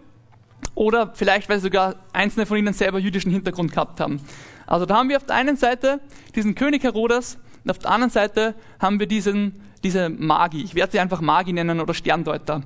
oder 0.74 1.12
vielleicht, 1.14 1.48
weil 1.48 1.60
sogar 1.60 1.96
einzelne 2.12 2.46
von 2.46 2.58
ihnen 2.58 2.74
selber 2.74 2.98
jüdischen 2.98 3.32
Hintergrund 3.32 3.72
gehabt 3.72 4.00
haben. 4.00 4.20
Also 4.66 4.86
da 4.86 4.96
haben 4.96 5.08
wir 5.08 5.16
auf 5.16 5.26
der 5.26 5.36
einen 5.36 5.56
Seite 5.56 6.00
diesen 6.34 6.54
König 6.54 6.82
Herodes 6.84 7.38
und 7.64 7.70
auf 7.70 7.78
der 7.78 7.90
anderen 7.90 8.10
Seite 8.10 8.54
haben 8.78 9.00
wir 9.00 9.06
diesen, 9.06 9.60
diese 9.82 10.08
Magi. 10.08 10.62
Ich 10.62 10.74
werde 10.74 10.92
sie 10.92 11.00
einfach 11.00 11.20
Magi 11.20 11.52
nennen 11.52 11.80
oder 11.80 11.94
Sterndeuter. 11.94 12.62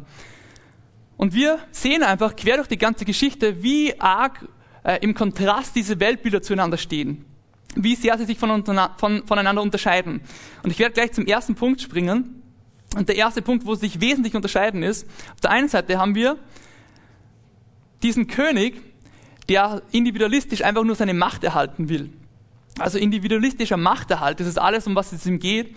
Und 1.16 1.34
wir 1.34 1.58
sehen 1.70 2.02
einfach 2.02 2.34
quer 2.34 2.56
durch 2.56 2.68
die 2.68 2.78
ganze 2.78 3.04
Geschichte, 3.04 3.62
wie 3.62 4.00
arg 4.00 4.48
äh, 4.82 4.98
im 5.00 5.14
Kontrast 5.14 5.76
diese 5.76 6.00
Weltbilder 6.00 6.42
zueinander 6.42 6.76
stehen. 6.76 7.24
Wie 7.76 7.94
sehr 7.94 8.18
sie 8.18 8.24
sich 8.24 8.38
von, 8.38 8.64
von, 8.64 9.26
voneinander 9.26 9.62
unterscheiden. 9.62 10.20
Und 10.62 10.70
ich 10.70 10.78
werde 10.78 10.94
gleich 10.94 11.12
zum 11.12 11.26
ersten 11.26 11.54
Punkt 11.54 11.80
springen. 11.80 12.42
Und 12.96 13.08
der 13.08 13.16
erste 13.16 13.42
Punkt, 13.42 13.66
wo 13.66 13.74
sie 13.74 13.86
sich 13.86 14.00
wesentlich 14.00 14.34
unterscheiden 14.34 14.82
ist, 14.82 15.08
auf 15.32 15.40
der 15.40 15.50
einen 15.50 15.68
Seite 15.68 15.98
haben 15.98 16.14
wir 16.14 16.36
diesen 18.02 18.26
König, 18.26 18.80
der 19.48 19.82
individualistisch 19.90 20.62
einfach 20.62 20.84
nur 20.84 20.94
seine 20.94 21.14
Macht 21.14 21.42
erhalten 21.42 21.88
will. 21.88 22.10
Also 22.78 22.98
individualistischer 22.98 23.76
Machterhalt, 23.76 24.40
das 24.40 24.46
ist 24.46 24.58
alles, 24.58 24.86
um 24.86 24.94
was 24.94 25.12
es 25.12 25.26
ihm 25.26 25.38
geht. 25.38 25.74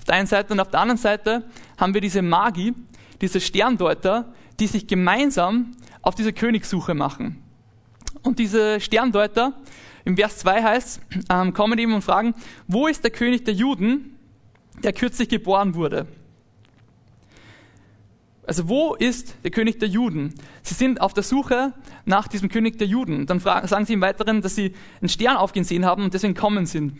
Auf 0.00 0.04
der 0.04 0.14
einen 0.14 0.26
Seite 0.26 0.54
und 0.54 0.60
auf 0.60 0.70
der 0.70 0.80
anderen 0.80 0.98
Seite 0.98 1.44
haben 1.76 1.92
wir 1.92 2.00
diese 2.00 2.22
Magi, 2.22 2.72
diese 3.20 3.38
Sterndeuter, 3.38 4.32
die 4.58 4.66
sich 4.66 4.86
gemeinsam 4.86 5.72
auf 6.00 6.14
diese 6.14 6.32
Königssuche 6.32 6.94
machen. 6.94 7.42
Und 8.22 8.38
diese 8.38 8.80
Sterndeuter, 8.80 9.52
im 10.06 10.16
Vers 10.16 10.38
2 10.38 10.62
heißt, 10.62 11.00
ähm, 11.28 11.52
kommen 11.52 11.78
eben 11.78 11.92
und 11.92 12.00
fragen, 12.00 12.34
wo 12.66 12.86
ist 12.86 13.04
der 13.04 13.10
König 13.10 13.44
der 13.44 13.52
Juden, 13.52 14.16
der 14.82 14.94
kürzlich 14.94 15.28
geboren 15.28 15.74
wurde? 15.74 16.06
Also 18.46 18.70
wo 18.70 18.94
ist 18.94 19.34
der 19.44 19.50
König 19.50 19.80
der 19.80 19.88
Juden? 19.88 20.32
Sie 20.62 20.72
sind 20.72 21.02
auf 21.02 21.12
der 21.12 21.24
Suche 21.24 21.74
nach 22.06 22.26
diesem 22.26 22.48
König 22.48 22.78
der 22.78 22.86
Juden. 22.86 23.26
Dann 23.26 23.38
fragen, 23.40 23.68
sagen 23.68 23.84
sie 23.84 23.92
im 23.92 24.00
Weiteren, 24.00 24.40
dass 24.40 24.54
sie 24.54 24.74
einen 25.02 25.10
Stern 25.10 25.36
aufgehen 25.36 25.64
sehen 25.64 25.84
haben 25.84 26.04
und 26.04 26.14
deswegen 26.14 26.34
kommen 26.34 26.64
sind. 26.64 26.98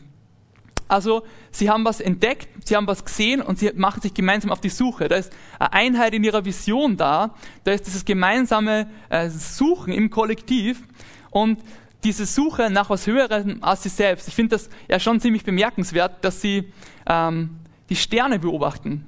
Also 0.90 1.22
sie 1.50 1.70
haben 1.70 1.84
was 1.84 2.00
entdeckt, 2.00 2.48
sie 2.66 2.76
haben 2.76 2.86
was 2.86 3.04
gesehen 3.04 3.40
und 3.40 3.58
sie 3.58 3.72
machen 3.74 4.02
sich 4.02 4.14
gemeinsam 4.14 4.50
auf 4.50 4.60
die 4.60 4.68
Suche. 4.68 5.08
Da 5.08 5.16
ist 5.16 5.32
eine 5.58 5.72
Einheit 5.72 6.14
in 6.14 6.24
ihrer 6.24 6.44
Vision 6.44 6.96
da, 6.96 7.34
da 7.64 7.72
ist 7.72 7.86
dieses 7.86 8.04
gemeinsame 8.04 8.90
äh, 9.08 9.28
Suchen 9.28 9.92
im 9.92 10.10
Kollektiv 10.10 10.82
und 11.30 11.60
diese 12.04 12.26
Suche 12.26 12.70
nach 12.70 12.90
was 12.90 13.06
Höherem 13.06 13.58
als 13.62 13.82
sie 13.82 13.88
selbst. 13.90 14.28
Ich 14.28 14.34
finde 14.34 14.56
das 14.56 14.70
ja 14.88 14.98
schon 14.98 15.20
ziemlich 15.20 15.44
bemerkenswert, 15.44 16.24
dass 16.24 16.40
sie 16.40 16.72
ähm, 17.06 17.58
die 17.88 17.96
Sterne 17.96 18.38
beobachten 18.38 19.06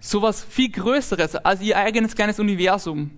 sowas 0.00 0.44
viel 0.44 0.70
Größeres 0.70 1.36
als 1.36 1.60
ihr 1.60 1.76
eigenes 1.76 2.14
kleines 2.14 2.38
Universum. 2.38 3.10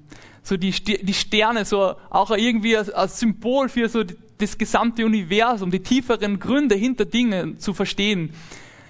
So 0.43 0.57
die, 0.57 0.71
die 0.71 1.15
Sterne, 1.15 1.65
so 1.65 1.95
auch 2.09 2.31
irgendwie 2.31 2.77
als, 2.77 2.91
als 2.91 3.21
Symbol 3.21 3.69
für 3.69 3.89
so 3.89 4.03
das 4.41 4.59
gesamte 4.59 5.05
Universum, 5.05 5.71
die 5.71 5.81
tieferen 5.81 6.39
Gründe 6.39 6.75
hinter 6.75 7.05
Dingen 7.05 7.59
zu 7.59 7.75
verstehen. 7.75 8.33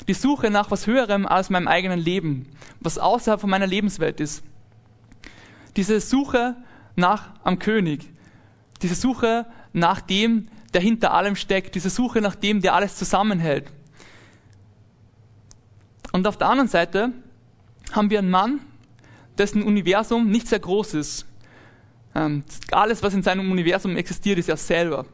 Die 0.09 0.15
Suche 0.15 0.51
nach 0.51 0.71
was 0.71 0.87
Höherem 0.87 1.27
als 1.27 1.51
meinem 1.51 1.69
eigenen 1.69 2.01
Leben, 2.01 2.47
was 2.81 2.99
außerhalb 2.99 3.41
von 3.41 3.51
meiner 3.51 3.67
Lebenswelt 3.67 4.21
ist. 4.21 4.43
Diese 5.77 6.01
Suche 6.01 6.57
nach 6.97 7.31
am 7.45 7.59
König, 7.59 8.09
diese 8.83 8.95
Suche 8.95 9.47
nach 9.73 10.01
dem, 10.01 10.49
der 10.73 10.81
hinter 10.81 11.13
allem 11.13 11.37
steckt, 11.37 11.75
diese 11.75 11.91
Suche 11.91 12.21
nach 12.21 12.35
dem, 12.35 12.61
der 12.61 12.75
alles 12.75 12.97
zusammenhält. 12.97 13.71
Und 16.13 16.27
auf 16.27 16.37
der 16.37 16.49
anderen 16.49 16.69
Seite 16.69 17.13
haben 17.93 18.11
wir 18.11 18.19
einen 18.19 18.31
Mann, 18.31 18.61
dessen 19.39 19.63
Universum 19.63 20.29
nicht 20.29 20.49
sehr 20.49 20.59
groß 20.59 20.95
ist. 20.95 21.27
Ähm, 22.15 22.45
alles, 22.73 23.03
was 23.03 23.15
in 23.15 23.23
seinem 23.23 23.51
Universum 23.51 23.97
existiert, 23.97 24.39
ist 24.39 24.49
er 24.49 24.57
selber. 24.57 25.07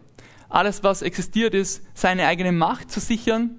Alles, 0.57 0.83
was 0.83 1.03
existiert, 1.03 1.53
ist 1.53 1.83
seine 1.93 2.27
eigene 2.27 2.51
Macht 2.51 2.91
zu 2.91 2.99
sichern. 2.99 3.59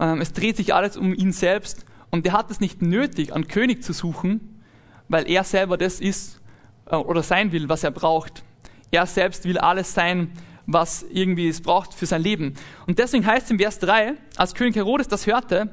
Ähm, 0.00 0.20
es 0.20 0.32
dreht 0.32 0.56
sich 0.56 0.74
alles 0.74 0.96
um 0.96 1.14
ihn 1.14 1.30
selbst. 1.30 1.84
Und 2.10 2.26
er 2.26 2.32
hat 2.32 2.50
es 2.50 2.58
nicht 2.58 2.82
nötig, 2.82 3.32
einen 3.32 3.46
König 3.46 3.84
zu 3.84 3.92
suchen, 3.92 4.60
weil 5.08 5.30
er 5.30 5.44
selber 5.44 5.76
das 5.76 6.00
ist 6.00 6.40
äh, 6.86 6.96
oder 6.96 7.22
sein 7.22 7.52
will, 7.52 7.68
was 7.68 7.84
er 7.84 7.92
braucht. 7.92 8.42
Er 8.90 9.06
selbst 9.06 9.44
will 9.44 9.58
alles 9.58 9.94
sein, 9.94 10.32
was 10.66 11.04
irgendwie 11.08 11.46
es 11.46 11.60
braucht 11.60 11.94
für 11.94 12.06
sein 12.06 12.22
Leben. 12.22 12.54
Und 12.88 12.98
deswegen 12.98 13.24
heißt 13.24 13.44
es 13.44 13.50
im 13.52 13.60
Vers 13.60 13.78
3, 13.78 14.14
als 14.36 14.54
König 14.54 14.74
Herodes 14.74 15.06
das 15.06 15.28
hörte, 15.28 15.72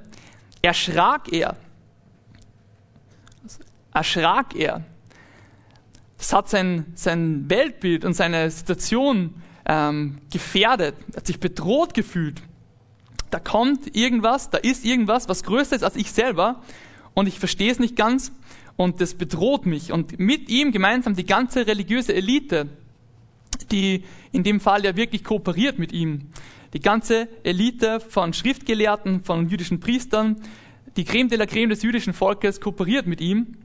erschrak 0.61 1.33
er 1.33 1.57
erschrak 3.91 4.55
er. 4.55 4.83
Das 6.19 6.33
hat 6.33 6.49
sein, 6.49 6.85
sein 6.93 7.49
Weltbild 7.49 8.05
und 8.05 8.13
seine 8.13 8.51
Situation 8.51 9.41
ähm, 9.69 10.17
gefährdet. 10.33 10.95
Hat 11.15 11.27
sich 11.27 11.39
bedroht 11.39 11.93
gefühlt. 11.93 12.41
Da 13.29 13.39
kommt 13.39 13.95
irgendwas, 13.95 14.49
da 14.49 14.57
ist 14.57 14.83
irgendwas, 14.83 15.29
was 15.29 15.43
größer 15.43 15.75
ist 15.75 15.83
als 15.83 15.95
ich 15.95 16.11
selber 16.11 16.63
und 17.13 17.27
ich 17.27 17.37
verstehe 17.37 17.71
es 17.71 17.77
nicht 17.77 17.95
ganz 17.95 18.31
und 18.75 18.99
das 18.99 19.13
bedroht 19.13 19.67
mich. 19.67 19.91
Und 19.91 20.19
mit 20.19 20.49
ihm 20.49 20.71
gemeinsam 20.71 21.15
die 21.15 21.25
ganze 21.25 21.67
religiöse 21.67 22.15
Elite, 22.15 22.67
die 23.71 24.03
in 24.31 24.43
dem 24.43 24.59
Fall 24.59 24.83
ja 24.83 24.95
wirklich 24.95 25.23
kooperiert 25.23 25.77
mit 25.77 25.91
ihm. 25.91 26.31
Die 26.73 26.79
ganze 26.79 27.27
Elite 27.43 27.99
von 27.99 28.33
Schriftgelehrten, 28.33 29.23
von 29.23 29.49
jüdischen 29.49 29.79
Priestern, 29.79 30.41
die 30.97 31.03
Creme 31.03 31.29
de 31.29 31.37
la 31.37 31.45
Creme 31.45 31.69
des 31.69 31.83
jüdischen 31.83 32.13
Volkes 32.13 32.59
kooperiert 32.59 33.05
mit 33.05 33.21
ihm 33.21 33.55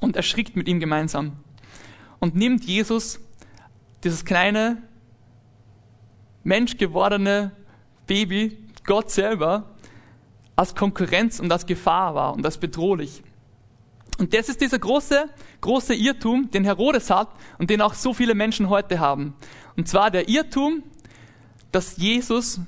und 0.00 0.16
erschrickt 0.16 0.56
mit 0.56 0.66
ihm 0.66 0.80
gemeinsam 0.80 1.36
und 2.18 2.34
nimmt 2.34 2.64
Jesus, 2.64 3.20
dieses 4.04 4.24
kleine, 4.24 4.82
menschgewordene 6.44 7.52
Baby, 8.06 8.58
Gott 8.84 9.10
selber, 9.10 9.70
als 10.56 10.74
Konkurrenz 10.74 11.40
und 11.40 11.50
als 11.50 11.66
Gefahr 11.66 12.14
wahr 12.14 12.34
und 12.34 12.44
als 12.44 12.58
bedrohlich. 12.58 13.22
Und 14.18 14.34
das 14.34 14.48
ist 14.50 14.60
dieser 14.60 14.78
große, 14.78 15.30
große 15.62 15.94
Irrtum, 15.94 16.50
den 16.50 16.64
Herodes 16.64 17.08
hat 17.08 17.28
und 17.58 17.70
den 17.70 17.80
auch 17.80 17.94
so 17.94 18.12
viele 18.12 18.34
Menschen 18.34 18.68
heute 18.68 19.00
haben. 19.00 19.34
Und 19.76 19.88
zwar 19.88 20.10
der 20.10 20.28
Irrtum, 20.28 20.82
dass 21.72 21.96
Jesus 21.96 22.60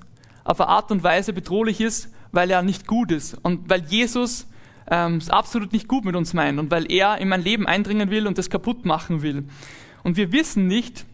auf 0.45 0.61
eine 0.61 0.71
Art 0.71 0.91
und 0.91 1.03
Weise 1.03 1.33
bedrohlich 1.33 1.81
ist, 1.81 2.09
weil 2.33 2.51
er 2.51 2.63
nicht 2.63 2.87
gut 2.87 3.13
ist 3.13 3.35
und 3.43 3.69
weil 3.69 3.85
Jesus 3.85 4.47
ähm, 4.91 5.17
es 5.17 5.29
absolut 5.29 5.73
nicht 5.73 5.89
gut 5.89 6.05
mit 6.05 6.17
uns 6.17 6.33
meint 6.33 6.59
und 6.59 6.71
weil 6.71 6.91
er 6.91 7.19
in 7.19 7.29
mein 7.29 7.43
Leben 7.43 7.67
eindringen 7.67 8.11
will 8.11 8.27
und 8.27 8.39
das 8.39 8.49
kaputt 8.49 8.85
machen 8.85 9.23
will. 9.23 9.45
Und 10.03 10.17
wir 10.17 10.33
wissen 10.33 10.67
nicht, 10.67 11.05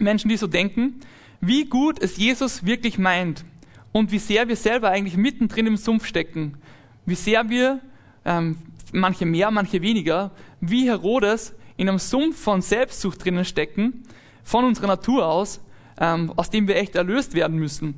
Menschen, 0.00 0.28
die 0.28 0.36
so 0.36 0.46
denken, 0.46 1.00
wie 1.40 1.64
gut 1.66 2.02
es 2.02 2.16
Jesus 2.16 2.64
wirklich 2.64 2.98
meint 2.98 3.44
und 3.92 4.12
wie 4.12 4.18
sehr 4.18 4.48
wir 4.48 4.56
selber 4.56 4.90
eigentlich 4.90 5.16
mittendrin 5.16 5.66
im 5.66 5.76
Sumpf 5.76 6.06
stecken. 6.06 6.58
Wie 7.06 7.14
sehr 7.14 7.48
wir, 7.48 7.80
ähm, 8.24 8.58
manche 8.92 9.26
mehr, 9.26 9.50
manche 9.50 9.82
weniger, 9.82 10.32
wie 10.60 10.86
Herodes 10.86 11.54
in 11.76 11.88
einem 11.88 11.98
Sumpf 11.98 12.40
von 12.40 12.62
Selbstsucht 12.62 13.24
drinnen 13.24 13.44
stecken, 13.44 14.02
von 14.42 14.64
unserer 14.64 14.88
Natur 14.88 15.26
aus, 15.26 15.60
ähm, 15.98 16.32
aus 16.36 16.50
dem 16.50 16.68
wir 16.68 16.76
echt 16.76 16.94
erlöst 16.94 17.34
werden 17.34 17.58
müssen. 17.58 17.94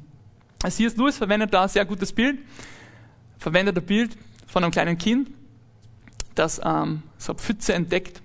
C.S. 0.66 0.96
Lewis 0.96 1.16
verwendet 1.16 1.54
da 1.54 1.62
ein 1.62 1.68
sehr 1.68 1.84
gutes 1.84 2.12
Bild, 2.12 2.38
verwendet 3.38 3.76
ein 3.76 3.84
Bild 3.84 4.16
von 4.46 4.64
einem 4.64 4.72
kleinen 4.72 4.98
Kind, 4.98 5.30
das 6.34 6.60
ähm, 6.64 7.02
so 7.16 7.32
eine 7.32 7.38
Pfütze 7.38 7.74
entdeckt 7.74 8.22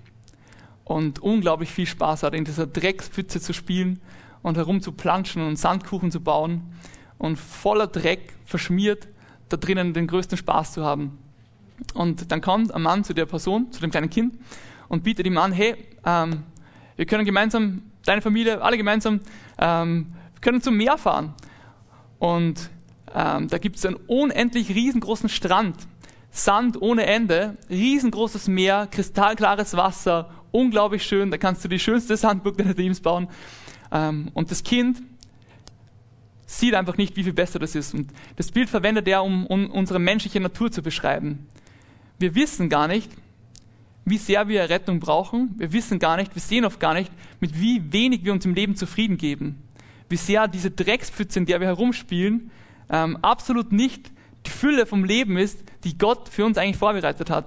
und 0.84 1.20
unglaublich 1.20 1.70
viel 1.70 1.86
Spaß 1.86 2.24
hat, 2.24 2.34
in 2.34 2.46
dieser 2.46 2.68
Dreckspfütze 2.68 3.40
zu 3.40 3.54
spielen 3.54 4.00
und 4.44 4.58
herumzuplanschen 4.58 5.42
und 5.42 5.58
Sandkuchen 5.58 6.12
zu 6.12 6.22
bauen 6.22 6.62
und 7.18 7.38
voller 7.38 7.88
Dreck 7.88 8.34
verschmiert 8.46 9.08
da 9.50 9.58
drinnen 9.58 9.94
den 9.94 10.08
größten 10.08 10.38
Spaß 10.38 10.74
zu 10.74 10.84
haben. 10.84 11.18
Und 11.94 12.32
dann 12.32 12.42
kommt 12.42 12.74
ein 12.74 12.82
Mann 12.82 13.04
zu 13.04 13.14
der 13.14 13.26
Person, 13.26 13.72
zu 13.72 13.82
dem 13.82 13.92
kleinen 13.92 14.10
Kind 14.10 14.36
und 14.88 15.04
bietet 15.04 15.28
ihm 15.28 15.38
an, 15.38 15.52
hey, 15.52 15.76
ähm, 16.06 16.44
wir 16.96 17.06
können 17.06 17.26
gemeinsam, 17.26 17.84
deine 18.06 18.22
Familie, 18.22 18.62
alle 18.62 18.78
gemeinsam, 18.78 19.20
ähm, 19.60 20.14
können 20.42 20.62
zum 20.62 20.76
Meer 20.76 20.98
fahren. 20.98 21.34
Und 22.20 22.70
ähm, 23.14 23.48
da 23.48 23.58
gibt 23.58 23.76
es 23.76 23.86
einen 23.86 23.98
unendlich 24.08 24.70
riesengroßen 24.70 25.30
Strand 25.30 25.88
Sand 26.36 26.82
ohne 26.82 27.06
Ende, 27.06 27.58
riesengroßes 27.70 28.48
Meer, 28.48 28.88
kristallklares 28.90 29.78
Wasser, 29.78 30.32
unglaublich 30.50 31.04
schön. 31.04 31.30
Da 31.30 31.38
kannst 31.38 31.64
du 31.64 31.68
die 31.68 31.78
schönste 31.78 32.18
Sandburg 32.18 32.58
deines 32.58 32.76
Lebens 32.76 33.02
bauen. 33.02 33.28
Ähm, 33.94 34.32
und 34.34 34.52
das 34.52 34.64
Kind 34.64 35.02
sieht 36.46 36.74
einfach 36.74 36.98
nicht, 36.98 37.16
wie 37.16 37.24
viel 37.24 37.34
besser 37.34 37.60
das 37.60 37.76
ist. 37.76 37.94
Und 37.94 38.12
das 38.36 38.52
Bild 38.52 38.70
verwendet 38.70 39.08
er, 39.08 39.24
um, 39.24 39.46
um 39.48 39.70
unsere 39.72 40.00
menschliche 40.00 40.40
Natur 40.40 40.72
zu 40.72 40.82
beschreiben. 40.82 41.48
Wir 42.20 42.36
wissen 42.36 42.70
gar 42.70 42.88
nicht, 42.88 43.10
wie 44.06 44.18
sehr 44.18 44.48
wir 44.48 44.70
Rettung 44.70 45.00
brauchen. 45.00 45.56
Wir 45.58 45.72
wissen 45.72 46.00
gar 46.00 46.18
nicht, 46.18 46.36
wir 46.36 46.42
sehen 46.42 46.66
oft 46.66 46.80
gar 46.80 46.94
nicht, 46.94 47.12
mit 47.40 47.60
wie 47.60 47.94
wenig 47.94 48.26
wir 48.26 48.34
uns 48.34 48.46
im 48.46 48.54
Leben 48.54 48.76
zufrieden 48.76 49.18
geben. 49.18 49.62
Wie 50.10 50.18
sehr 50.18 50.48
diese 50.48 50.72
Dreckspfütze, 50.72 51.40
in 51.40 51.46
der 51.46 51.60
wir 51.60 51.68
herumspielen, 51.68 52.52
ähm, 52.90 53.18
absolut 53.22 53.72
nicht 53.72 54.12
die 54.46 54.50
Fülle 54.50 54.86
vom 54.86 55.06
Leben 55.06 55.38
ist, 55.38 55.64
die 55.86 55.98
Gott 55.98 56.28
für 56.28 56.46
uns 56.46 56.58
eigentlich 56.58 56.78
vorbereitet 56.78 57.30
hat. 57.30 57.46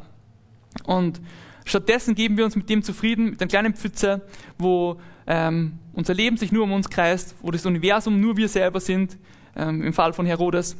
Und 0.85 1.21
stattdessen 1.67 2.15
geben 2.15 2.39
wir 2.39 2.47
uns 2.47 2.57
mit 2.57 2.71
dem 2.71 2.83
zufrieden, 2.83 3.31
mit 3.31 3.41
einer 3.43 3.49
kleinen 3.49 3.75
Pfütze, 3.75 4.23
wo 4.57 4.99
ähm, 5.27 5.79
unser 5.93 6.15
Leben 6.15 6.37
sich 6.37 6.53
nur 6.53 6.65
um 6.65 6.73
uns 6.73 6.89
kreist, 6.89 7.35
wo 7.43 7.51
das 7.51 7.67
Universum 7.67 8.21
nur 8.21 8.37
wir 8.37 8.49
selber 8.49 8.81
sind, 8.81 9.19
ähm, 9.55 9.83
im 9.83 9.93
Fall 9.93 10.13
von 10.13 10.25
Herodes. 10.25 10.77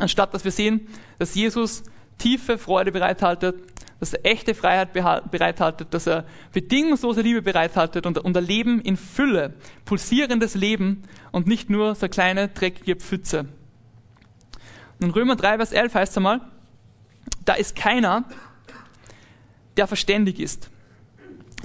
Anstatt 0.00 0.34
dass 0.34 0.44
wir 0.44 0.50
sehen, 0.50 0.88
dass 1.18 1.34
Jesus 1.34 1.84
tiefe 2.18 2.58
Freude 2.58 2.92
bereithaltet, 2.92 3.56
dass 4.00 4.12
er 4.12 4.30
echte 4.30 4.54
Freiheit 4.54 4.92
bereithaltet, 4.92 5.94
dass 5.94 6.06
er 6.06 6.26
bedingungslose 6.52 7.22
Liebe 7.22 7.42
bereithaltet 7.42 8.06
und, 8.06 8.24
ein 8.24 8.44
Leben 8.44 8.80
in 8.80 8.96
Fülle, 8.96 9.54
pulsierendes 9.84 10.54
Leben 10.54 11.02
und 11.32 11.46
nicht 11.46 11.70
nur 11.70 11.94
so 11.94 12.02
eine 12.02 12.10
kleine 12.10 12.48
dreckige 12.48 12.96
Pfütze. 12.96 13.46
Und 15.00 15.06
in 15.06 15.10
Römer 15.10 15.36
3, 15.36 15.56
Vers 15.56 15.72
11 15.72 15.94
heißt 15.94 16.12
es 16.12 16.16
einmal, 16.16 16.40
da 17.44 17.54
ist 17.54 17.76
keiner, 17.76 18.24
der 19.76 19.86
verständig 19.86 20.40
ist. 20.40 20.70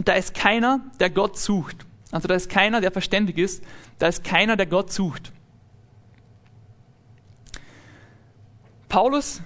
Da 0.04 0.14
ist 0.14 0.34
keiner, 0.34 0.82
der 1.00 1.10
Gott 1.10 1.38
sucht. 1.38 1.86
Also 2.12 2.28
da 2.28 2.36
ist 2.36 2.50
keiner, 2.50 2.82
der 2.82 2.92
verständig 2.92 3.38
ist. 3.38 3.64
Da 4.00 4.08
ist 4.08 4.24
keiner, 4.24 4.58
der 4.58 4.66
Gott 4.66 4.92
sucht. 4.92 5.32
Paulus 8.90 9.42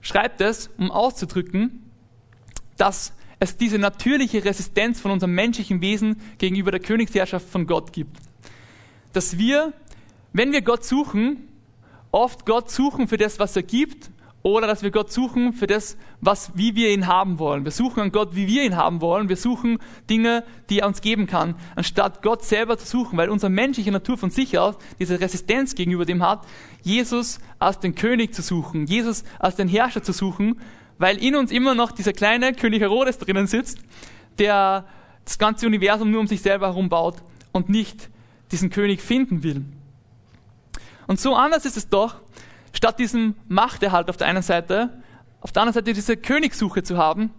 schreibt 0.00 0.40
es, 0.40 0.70
um 0.78 0.90
auszudrücken, 0.90 1.90
dass 2.76 3.12
es 3.38 3.56
diese 3.56 3.78
natürliche 3.78 4.44
Resistenz 4.44 5.00
von 5.00 5.10
unserem 5.10 5.34
menschlichen 5.34 5.82
Wesen 5.82 6.20
gegenüber 6.38 6.70
der 6.70 6.80
Königsherrschaft 6.80 7.48
von 7.48 7.66
Gott 7.66 7.92
gibt. 7.92 8.16
Dass 9.12 9.36
wir, 9.36 9.74
wenn 10.32 10.52
wir 10.52 10.62
Gott 10.62 10.84
suchen, 10.84 11.48
oft 12.12 12.46
Gott 12.46 12.70
suchen 12.70 13.08
für 13.08 13.18
das, 13.18 13.38
was 13.38 13.56
er 13.56 13.62
gibt 13.62 14.10
oder 14.46 14.68
dass 14.68 14.84
wir 14.84 14.92
Gott 14.92 15.10
suchen 15.10 15.52
für 15.52 15.66
das, 15.66 15.96
was, 16.20 16.52
wie 16.54 16.76
wir 16.76 16.92
ihn 16.92 17.08
haben 17.08 17.40
wollen. 17.40 17.64
Wir 17.64 17.72
suchen 17.72 18.00
an 18.00 18.12
Gott, 18.12 18.36
wie 18.36 18.46
wir 18.46 18.62
ihn 18.62 18.76
haben 18.76 19.00
wollen. 19.00 19.28
Wir 19.28 19.36
suchen 19.36 19.80
Dinge, 20.08 20.44
die 20.70 20.78
er 20.78 20.86
uns 20.86 21.00
geben 21.00 21.26
kann, 21.26 21.56
anstatt 21.74 22.22
Gott 22.22 22.44
selber 22.44 22.78
zu 22.78 22.86
suchen, 22.86 23.18
weil 23.18 23.28
unsere 23.28 23.50
menschliche 23.50 23.90
Natur 23.90 24.16
von 24.16 24.30
sich 24.30 24.56
aus 24.56 24.76
diese 25.00 25.18
Resistenz 25.18 25.74
gegenüber 25.74 26.04
dem 26.04 26.22
hat, 26.22 26.46
Jesus 26.84 27.40
als 27.58 27.80
den 27.80 27.96
König 27.96 28.34
zu 28.34 28.42
suchen, 28.42 28.86
Jesus 28.86 29.24
als 29.40 29.56
den 29.56 29.66
Herrscher 29.66 30.04
zu 30.04 30.12
suchen, 30.12 30.60
weil 30.96 31.20
in 31.20 31.34
uns 31.34 31.50
immer 31.50 31.74
noch 31.74 31.90
dieser 31.90 32.12
kleine 32.12 32.52
König 32.52 32.80
Herodes 32.80 33.18
drinnen 33.18 33.48
sitzt, 33.48 33.80
der 34.38 34.86
das 35.24 35.38
ganze 35.38 35.66
Universum 35.66 36.12
nur 36.12 36.20
um 36.20 36.28
sich 36.28 36.40
selber 36.40 36.68
herum 36.68 36.88
baut 36.88 37.16
und 37.50 37.68
nicht 37.68 38.10
diesen 38.52 38.70
König 38.70 39.02
finden 39.02 39.42
will. 39.42 39.64
Und 41.08 41.18
so 41.18 41.34
anders 41.34 41.64
ist 41.64 41.76
es 41.76 41.88
doch, 41.88 42.20
statt 42.76 42.98
diesem 42.98 43.34
Machterhalt 43.48 44.10
auf 44.10 44.16
der 44.16 44.26
einen 44.26 44.42
Seite, 44.42 45.02
auf 45.40 45.50
der 45.50 45.62
anderen 45.62 45.74
Seite 45.74 45.92
diese 45.92 46.16
Königssuche 46.16 46.82
zu 46.82 46.98
haben, 46.98 47.30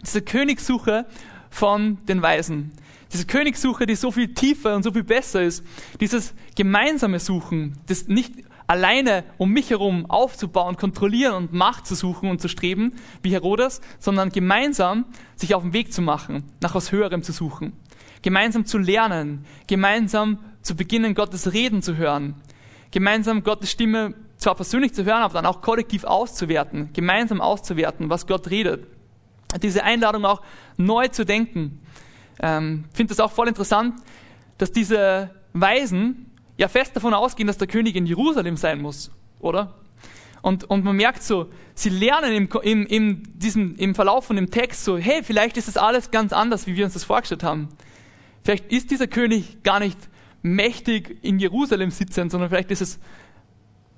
diese 0.00 0.22
Königssuche 0.22 1.06
von 1.50 1.98
den 2.06 2.22
Weisen. 2.22 2.72
Diese 3.12 3.26
Königssuche, 3.26 3.86
die 3.86 3.96
so 3.96 4.10
viel 4.10 4.34
tiefer 4.34 4.76
und 4.76 4.82
so 4.82 4.92
viel 4.92 5.04
besser 5.04 5.42
ist. 5.42 5.64
Dieses 6.00 6.34
gemeinsame 6.54 7.18
Suchen, 7.18 7.78
das 7.86 8.08
nicht 8.08 8.32
alleine 8.66 9.24
um 9.38 9.50
mich 9.50 9.70
herum 9.70 10.06
aufzubauen, 10.08 10.76
kontrollieren 10.76 11.34
und 11.34 11.52
Macht 11.52 11.86
zu 11.86 11.94
suchen 11.94 12.30
und 12.30 12.40
zu 12.40 12.48
streben, 12.48 12.92
wie 13.22 13.30
Herodes, 13.30 13.80
sondern 13.98 14.30
gemeinsam 14.30 15.04
sich 15.36 15.54
auf 15.54 15.62
den 15.62 15.72
Weg 15.72 15.92
zu 15.92 16.02
machen, 16.02 16.44
nach 16.60 16.74
was 16.74 16.92
Höherem 16.92 17.22
zu 17.22 17.32
suchen. 17.32 17.72
Gemeinsam 18.22 18.66
zu 18.66 18.78
lernen, 18.78 19.44
gemeinsam 19.66 20.38
zu 20.62 20.74
beginnen, 20.74 21.14
Gottes 21.14 21.52
Reden 21.52 21.80
zu 21.80 21.96
hören, 21.96 22.34
gemeinsam 22.90 23.44
Gottes 23.44 23.70
Stimme 23.70 24.14
zwar 24.46 24.54
persönlich 24.54 24.94
zu 24.94 25.04
hören, 25.04 25.22
aber 25.22 25.34
dann 25.34 25.44
auch 25.44 25.60
kollektiv 25.60 26.04
auszuwerten, 26.04 26.90
gemeinsam 26.92 27.40
auszuwerten, 27.40 28.10
was 28.10 28.28
Gott 28.28 28.48
redet. 28.48 28.86
Diese 29.60 29.82
Einladung 29.82 30.24
auch 30.24 30.40
neu 30.76 31.08
zu 31.08 31.24
denken. 31.26 31.80
Ähm, 32.40 32.84
finde 32.94 33.08
das 33.12 33.18
auch 33.18 33.32
voll 33.32 33.48
interessant, 33.48 33.96
dass 34.58 34.70
diese 34.70 35.30
Weisen 35.52 36.30
ja 36.58 36.68
fest 36.68 36.94
davon 36.94 37.12
ausgehen, 37.12 37.48
dass 37.48 37.58
der 37.58 37.66
König 37.66 37.96
in 37.96 38.06
Jerusalem 38.06 38.56
sein 38.56 38.80
muss, 38.80 39.10
oder? 39.40 39.74
Und, 40.42 40.62
und 40.70 40.84
man 40.84 40.94
merkt 40.94 41.24
so, 41.24 41.50
sie 41.74 41.88
lernen 41.88 42.32
im, 42.32 42.48
im, 42.62 42.86
im, 42.86 43.22
diesem, 43.36 43.74
im 43.74 43.96
Verlauf 43.96 44.26
von 44.26 44.36
dem 44.36 44.52
Text 44.52 44.84
so, 44.84 44.96
hey, 44.96 45.24
vielleicht 45.24 45.56
ist 45.56 45.66
das 45.66 45.76
alles 45.76 46.12
ganz 46.12 46.32
anders, 46.32 46.68
wie 46.68 46.76
wir 46.76 46.84
uns 46.84 46.94
das 46.94 47.02
vorgestellt 47.02 47.42
haben. 47.42 47.70
Vielleicht 48.44 48.70
ist 48.70 48.92
dieser 48.92 49.08
König 49.08 49.64
gar 49.64 49.80
nicht 49.80 49.98
mächtig 50.42 51.18
in 51.22 51.40
Jerusalem 51.40 51.90
sitzend, 51.90 52.30
sondern 52.30 52.50
vielleicht 52.50 52.70
ist 52.70 52.80
es 52.80 53.00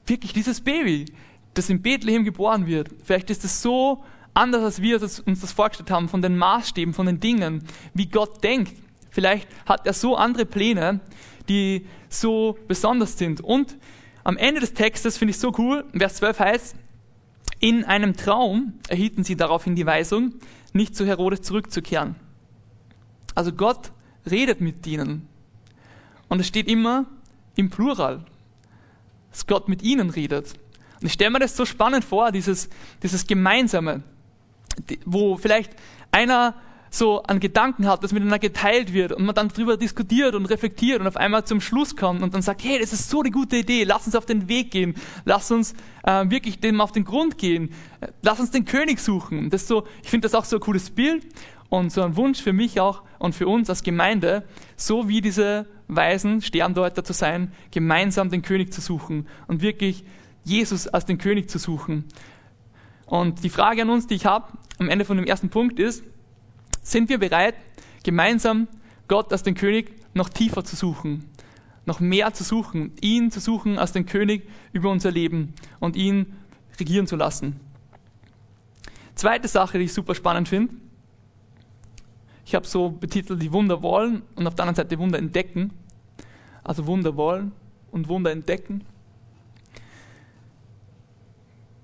wirklich 0.09 0.33
dieses 0.33 0.61
Baby, 0.61 1.07
das 1.55 1.71
in 1.71 1.83
Bethlehem 1.83 2.25
geboren 2.25 2.67
wird. 2.67 2.89
Vielleicht 3.05 3.31
ist 3.31 3.45
es 3.45 3.63
so 3.63 4.05
anders, 4.35 4.63
als 4.63 4.83
wir 4.83 5.03
uns 5.03 5.41
das 5.41 5.53
vorgestellt 5.53 5.91
haben, 5.91 6.09
von 6.09 6.23
den 6.23 6.37
Maßstäben, 6.37 6.95
von 6.95 7.07
den 7.07 7.21
Dingen, 7.21 7.65
wie 7.95 8.07
Gott 8.07 8.43
denkt. 8.45 8.73
Vielleicht 9.11 9.49
hat 9.67 9.87
er 9.87 9.93
so 9.93 10.17
andere 10.17 10.47
Pläne, 10.47 11.01
die 11.49 11.87
so 12.09 12.57
besonders 12.69 13.19
sind. 13.19 13.41
Und 13.41 13.77
am 14.25 14.37
Ende 14.37 14.61
des 14.61 14.75
Textes 14.75 15.17
finde 15.17 15.31
ich 15.31 15.39
so 15.39 15.53
cool, 15.59 15.85
Vers 15.97 16.17
12 16.17 16.39
heißt, 16.41 16.77
in 17.61 17.85
einem 17.85 18.17
Traum 18.17 18.75
erhielten 18.89 19.25
sie 19.25 19.37
daraufhin 19.37 19.75
die 19.75 19.87
Weisung, 19.87 20.35
nicht 20.73 20.95
zu 20.95 21.05
Herodes 21.07 21.43
zurückzukehren. 21.43 22.15
Also 23.35 23.53
Gott 23.53 23.91
redet 24.31 24.61
mit 24.61 24.87
ihnen. 24.87 25.27
Und 26.29 26.41
es 26.41 26.47
steht 26.47 26.69
immer 26.69 27.07
im 27.57 27.71
Plural, 27.71 28.25
dass 29.39 29.47
Gott 29.47 29.69
mit 29.69 29.83
ihnen 29.83 30.11
redet. 30.11 30.55
Und 31.01 31.07
ich 31.07 31.13
stelle 31.13 31.31
mir 31.31 31.39
das 31.39 31.57
so 31.57 31.65
spannend 31.65 32.05
vor, 32.05 32.33
dieses, 32.33 32.69
dieses 33.05 33.25
Gemeinsame, 33.27 34.03
wo 35.05 35.37
vielleicht 35.37 35.71
einer 36.11 36.55
so 36.91 37.23
einen 37.23 37.39
Gedanken 37.39 37.87
hat, 37.87 38.03
das 38.03 38.13
miteinander 38.13 38.39
geteilt 38.41 38.93
wird 38.93 39.13
und 39.13 39.25
man 39.25 39.35
dann 39.35 39.49
darüber 39.49 39.77
diskutiert 39.77 40.35
und 40.35 40.47
reflektiert 40.47 41.01
und 41.01 41.07
auf 41.07 41.17
einmal 41.19 41.45
zum 41.45 41.61
Schluss 41.61 41.95
kommt 41.95 42.23
und 42.23 42.35
dann 42.35 42.43
sagt, 42.43 42.65
hey, 42.65 42.81
das 42.81 42.93
ist 42.93 43.11
so 43.11 43.21
eine 43.21 43.31
gute 43.31 43.57
Idee, 43.57 43.85
lass 43.85 44.07
uns 44.07 44.17
auf 44.17 44.27
den 44.27 44.49
Weg 44.49 44.71
gehen, 44.71 44.95
lass 45.25 45.51
uns 45.51 45.75
äh, 46.03 46.29
wirklich 46.31 46.61
dem 46.61 46.81
auf 46.81 46.91
den 46.91 47.05
Grund 47.05 47.39
gehen, 47.39 47.75
lass 48.23 48.41
uns 48.41 48.51
den 48.51 48.65
König 48.65 49.01
suchen. 49.01 49.51
Das 49.51 49.69
so, 49.69 49.87
ich 50.03 50.09
finde 50.09 50.27
das 50.27 50.35
auch 50.35 50.47
so 50.47 50.57
ein 50.57 50.61
cooles 50.61 50.91
Bild 50.91 51.27
und 51.69 51.93
so 51.93 52.03
ein 52.03 52.17
Wunsch 52.17 52.41
für 52.41 52.53
mich 52.53 52.81
auch 52.81 53.03
und 53.19 53.35
für 53.35 53.47
uns 53.47 53.69
als 53.69 53.83
Gemeinde, 53.83 54.45
so 54.77 55.09
wie 55.09 55.21
diese 55.21 55.67
weisen 55.89 56.43
Sterndeuter 56.43 57.05
zu 57.05 57.13
sein, 57.13 57.53
gemeinsam 57.71 58.31
den 58.31 58.43
König 58.43 58.73
zu 58.73 58.81
suchen 58.81 59.27
und 59.47 59.63
wirklich 59.63 60.05
Jesus 60.45 60.87
als 60.89 61.05
den 61.05 61.19
König 61.19 61.51
zu 61.51 61.59
suchen. 61.59 62.05
Und 63.07 63.43
die 63.43 63.51
Frage 63.51 63.83
an 63.83 63.91
uns, 63.91 64.07
die 64.07 64.15
ich 64.15 64.27
habe 64.27 64.53
am 64.79 64.89
Ende 64.89 65.05
von 65.05 65.17
dem 65.17 65.27
ersten 65.27 65.49
Punkt 65.51 65.79
ist, 65.79 66.05
sind 66.83 67.09
wir 67.09 67.19
bereit, 67.19 67.55
gemeinsam 68.03 68.69
Gott 69.09 69.33
als 69.33 69.43
den 69.43 69.55
König 69.55 69.95
noch 70.15 70.29
tiefer 70.29 70.65
zu 70.65 70.77
suchen, 70.77 71.25
noch 71.85 72.01
mehr 72.01 72.33
zu 72.33 72.45
suchen, 72.45 72.93
ihn 73.01 73.31
zu 73.31 73.41
suchen 73.41 73.79
als 73.79 73.93
den 73.93 74.07
König 74.07 74.49
über 74.73 74.91
unser 74.91 75.11
Leben 75.11 75.55
und 75.81 75.97
ihn 75.97 76.35
regieren 76.79 77.07
zu 77.07 77.17
lassen. 77.17 77.61
Zweite 79.15 79.49
Sache, 79.49 79.79
die 79.79 79.85
ich 79.85 79.93
super 79.93 80.15
spannend 80.15 80.49
finde, 80.49 80.75
ich 82.49 82.55
habe 82.55 82.67
so 82.67 82.89
betitelt, 82.89 83.43
die 83.43 83.53
Wunder 83.53 83.83
wollen 83.83 84.23
und 84.35 84.47
auf 84.47 84.55
der 84.55 84.63
anderen 84.63 84.77
Seite 84.77 84.99
Wunder 84.99 85.19
entdecken. 85.19 85.71
Also 86.65 86.87
Wunder 86.87 87.15
wollen 87.15 87.53
und 87.91 88.09
Wunder 88.09 88.31
entdecken. 88.31 88.87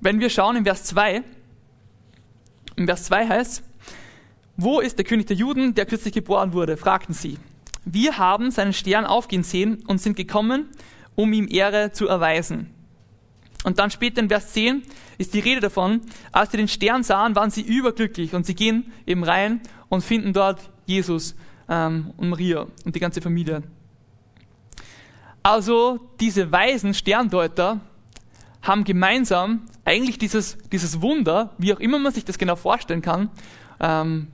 Wenn 0.01 0.21
wir 0.21 0.31
schauen 0.31 0.57
in 0.57 0.65
Vers 0.65 0.85
2, 0.85 1.23
in 2.77 2.87
Vers 2.87 3.05
2 3.05 3.29
heißt, 3.29 3.63
wo 4.57 4.81
ist 4.81 4.97
der 4.97 5.05
König 5.05 5.27
der 5.27 5.37
Juden, 5.37 5.75
der 5.75 5.85
kürzlich 5.85 6.15
geboren 6.15 6.55
wurde? 6.55 6.79
fragten 6.79 7.13
sie. 7.13 7.37
Wir 7.85 8.17
haben 8.17 8.51
seinen 8.51 8.73
Stern 8.73 9.05
aufgehen 9.05 9.43
sehen 9.43 9.85
und 9.87 10.01
sind 10.01 10.17
gekommen, 10.17 10.71
um 11.15 11.31
ihm 11.35 11.47
Ehre 11.47 11.93
zu 11.93 12.09
erweisen. 12.09 12.71
Und 13.65 13.79
dann 13.79 13.91
später 13.91 14.23
in 14.23 14.31
Vers 14.31 14.55
10 14.55 14.83
ist 15.19 15.35
die 15.35 15.41
Rede 15.41 15.61
davon, 15.61 16.01
als 16.33 16.53
sie 16.53 16.57
den 16.57 16.69
Stern 16.69 17.03
sahen, 17.03 17.37
waren 17.37 17.51
sie 17.51 17.61
überglücklich 17.61 18.33
und 18.33 18.47
sie 18.47 18.55
gehen 18.55 18.95
eben 19.05 19.25
rein 19.25 19.61
und 19.95 20.03
finden 20.03 20.33
dort 20.33 20.61
Jesus 20.87 21.35
ähm, 21.69 22.13
und 22.17 22.29
Maria 22.29 22.67
und 22.85 22.95
die 22.95 23.01
ganze 23.01 23.21
Familie. 23.21 23.63
Also 25.43 26.01
diese 26.21 26.51
weisen 26.51 26.95
Sterndeuter 26.95 27.81
haben 28.63 28.85
gemeinsam 28.85 29.63
eigentlich 29.85 30.19
dieses, 30.19 30.59
dieses 30.73 31.01
Wunder, 31.01 31.51
wie 31.59 31.73
auch 31.75 31.81
immer 31.81 31.99
man 31.99 32.13
sich 32.13 32.25
das 32.25 32.39
genau 32.39 32.57
vorstellen 32.57 33.03
kann, 33.03 33.31
ähm, 33.81 34.29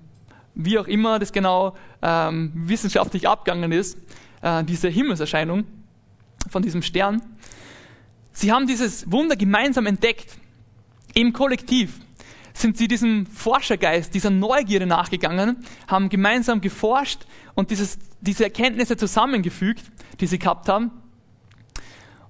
wie 0.54 0.78
auch 0.78 0.86
immer 0.86 1.18
das 1.18 1.32
genau 1.32 1.76
ähm, 2.00 2.52
wissenschaftlich 2.54 3.28
abgegangen 3.28 3.72
ist, 3.72 3.98
äh, 4.42 4.64
diese 4.64 4.88
Himmelserscheinung 4.88 5.64
von 6.48 6.62
diesem 6.62 6.82
Stern. 6.82 7.22
Sie 8.32 8.52
haben 8.52 8.66
dieses 8.66 9.10
Wunder 9.10 9.36
gemeinsam 9.36 9.86
entdeckt, 9.86 10.38
im 11.14 11.32
Kollektiv 11.32 11.98
sind 12.52 12.76
sie 12.76 12.88
diesem 12.88 13.26
Forschergeist, 13.26 14.14
dieser 14.14 14.30
Neugierde 14.30 14.86
nachgegangen, 14.86 15.64
haben 15.86 16.08
gemeinsam 16.08 16.60
geforscht 16.60 17.26
und 17.54 17.70
dieses, 17.70 17.98
diese 18.20 18.44
Erkenntnisse 18.44 18.96
zusammengefügt, 18.96 19.84
die 20.20 20.26
sie 20.26 20.38
gehabt 20.38 20.68
haben, 20.68 20.90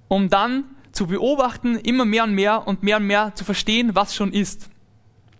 um 0.07 0.29
dann 0.29 0.65
zu 0.91 1.07
beobachten, 1.07 1.75
immer 1.75 2.05
mehr 2.05 2.23
und 2.23 2.33
mehr 2.33 2.67
und 2.67 2.83
mehr 2.83 2.97
und 2.97 3.07
mehr 3.07 3.33
zu 3.35 3.45
verstehen, 3.45 3.95
was 3.95 4.15
schon 4.15 4.33
ist. 4.33 4.69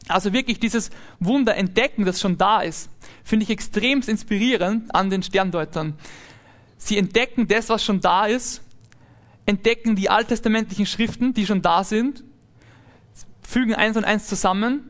Also 0.07 0.33
wirklich 0.33 0.59
dieses 0.59 0.89
Wunder 1.19 1.55
entdecken, 1.55 2.05
das 2.05 2.19
schon 2.19 2.37
da 2.37 2.61
ist, 2.61 2.89
finde 3.23 3.43
ich 3.43 3.49
extrem 3.49 4.01
inspirierend 4.01 4.93
an 4.95 5.09
den 5.09 5.23
Sterndeutern. 5.23 5.95
Sie 6.77 6.97
entdecken 6.97 7.47
das, 7.47 7.69
was 7.69 7.83
schon 7.83 8.01
da 8.01 8.25
ist, 8.25 8.61
entdecken 9.45 9.95
die 9.95 10.09
alttestamentlichen 10.09 10.85
Schriften, 10.85 11.33
die 11.33 11.45
schon 11.45 11.61
da 11.61 11.83
sind 11.83 12.23
fügen 13.51 13.75
eins 13.75 13.97
und 13.97 14.05
eins 14.05 14.27
zusammen, 14.27 14.89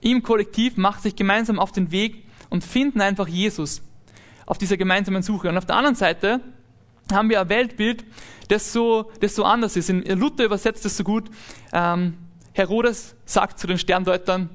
im 0.00 0.22
Kollektiv 0.22 0.76
machen 0.76 1.02
sich 1.02 1.16
gemeinsam 1.16 1.58
auf 1.58 1.72
den 1.72 1.90
Weg 1.90 2.24
und 2.48 2.62
finden 2.62 3.00
einfach 3.00 3.26
Jesus 3.26 3.82
auf 4.46 4.58
dieser 4.58 4.76
gemeinsamen 4.76 5.22
Suche. 5.22 5.48
Und 5.48 5.58
auf 5.58 5.66
der 5.66 5.74
anderen 5.74 5.96
Seite 5.96 6.40
haben 7.10 7.28
wir 7.30 7.40
ein 7.40 7.48
Weltbild, 7.48 8.04
das 8.48 8.72
so, 8.72 9.10
das 9.20 9.34
so 9.34 9.44
anders 9.44 9.76
ist. 9.76 9.90
In 9.90 10.04
Luther 10.18 10.44
übersetzt 10.44 10.86
es 10.86 10.96
so 10.96 11.02
gut. 11.02 11.28
Ähm, 11.72 12.18
Herodes 12.52 13.16
sagt 13.24 13.58
zu 13.58 13.66
den 13.66 13.78
Sterndeutern, 13.78 14.50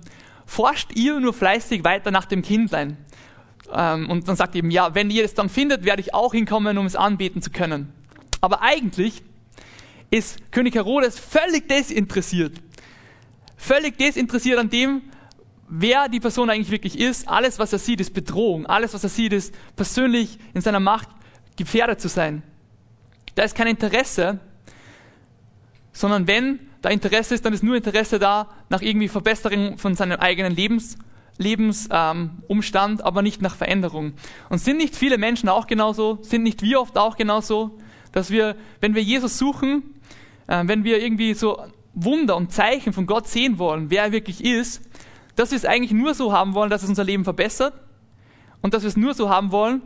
forscht 0.46 0.96
ihr 0.96 1.20
nur 1.20 1.34
fleißig 1.34 1.84
weiter 1.84 2.12
nach 2.12 2.26
dem 2.26 2.44
Kindlein. 2.44 2.96
Ähm, 3.74 4.10
und 4.10 4.28
dann 4.30 4.38
sagt 4.38 4.56
eben, 4.56 4.72
ja, 4.72 4.96
wenn 4.96 5.10
ihr 5.10 5.26
es 5.26 5.34
dann 5.34 5.50
findet, 5.50 5.84
werde 5.84 6.02
ich 6.02 6.14
auch 6.14 6.34
hinkommen, 6.34 6.78
um 6.78 6.86
es 6.86 6.96
anbeten 6.96 7.42
zu 7.42 7.50
können. 7.50 7.92
Aber 8.40 8.62
eigentlich 8.62 9.22
ist 10.12 10.52
König 10.52 10.76
Herodes 10.76 11.20
völlig 11.20 11.68
desinteressiert. 11.68 12.54
Völlig 13.62 13.98
desinteressiert 13.98 14.58
an 14.58 14.70
dem, 14.70 15.02
wer 15.68 16.08
die 16.08 16.22
Person 16.22 16.50
eigentlich 16.50 16.72
wirklich 16.72 16.98
ist. 16.98 17.28
Alles, 17.28 17.60
was 17.60 17.74
er 17.74 17.80
sieht, 17.80 18.00
ist 18.00 18.14
Bedrohung. 18.14 18.66
Alles, 18.66 18.94
was 18.94 19.04
er 19.04 19.10
sieht, 19.10 19.34
ist 19.34 19.54
persönlich 19.76 20.40
in 20.54 20.62
seiner 20.62 20.80
Macht 20.80 21.10
gefährdet 21.58 22.00
zu 22.00 22.08
sein. 22.08 22.42
Da 23.36 23.44
ist 23.44 23.56
kein 23.56 23.68
Interesse, 23.68 24.40
sondern 25.92 26.26
wenn 26.26 26.62
da 26.82 26.88
Interesse 26.88 27.36
ist, 27.36 27.44
dann 27.44 27.52
ist 27.52 27.62
nur 27.62 27.76
Interesse 27.76 28.18
da 28.18 28.48
nach 28.70 28.82
irgendwie 28.82 29.10
Verbesserung 29.10 29.78
von 29.78 29.94
seinem 29.94 30.20
eigenen 30.20 30.56
Lebens, 30.56 30.98
Lebensumstand, 31.38 33.00
ähm, 33.02 33.06
aber 33.06 33.22
nicht 33.22 33.42
nach 33.42 33.58
Veränderung. 33.58 34.14
Und 34.48 34.60
sind 34.60 34.78
nicht 34.78 34.96
viele 34.96 35.18
Menschen 35.18 35.50
auch 35.50 35.68
genauso? 35.68 36.20
Sind 36.22 36.44
nicht 36.44 36.62
wir 36.62 36.80
oft 36.80 36.98
auch 36.98 37.18
genauso? 37.18 37.78
Dass 38.14 38.32
wir, 38.32 38.56
wenn 38.80 38.96
wir 38.96 39.04
Jesus 39.04 39.38
suchen, 39.38 39.84
äh, 40.48 40.64
wenn 40.66 40.86
wir 40.86 41.04
irgendwie 41.04 41.34
so 41.34 41.62
Wunder 41.94 42.36
und 42.36 42.52
Zeichen 42.52 42.94
von 42.94 43.06
Gott 43.06 43.28
sehen 43.28 43.58
wollen, 43.58 43.90
wer 43.90 44.04
er 44.04 44.12
wirklich 44.12 44.44
ist, 44.44 44.82
dass 45.36 45.52
wir 45.52 45.56
es 45.58 45.66
eigentlich 45.66 45.92
nur 45.92 46.14
so 46.14 46.34
haben 46.34 46.54
wollen, 46.54 46.70
dass 46.70 46.84
es 46.84 46.90
unser 46.90 47.04
Leben 47.04 47.24
verbessert 47.24 47.74
und 48.62 48.74
dass 48.74 48.84
wir 48.84 48.90
es 48.90 48.98
nur 48.98 49.14
so 49.14 49.30
haben 49.30 49.52
wollen, 49.52 49.82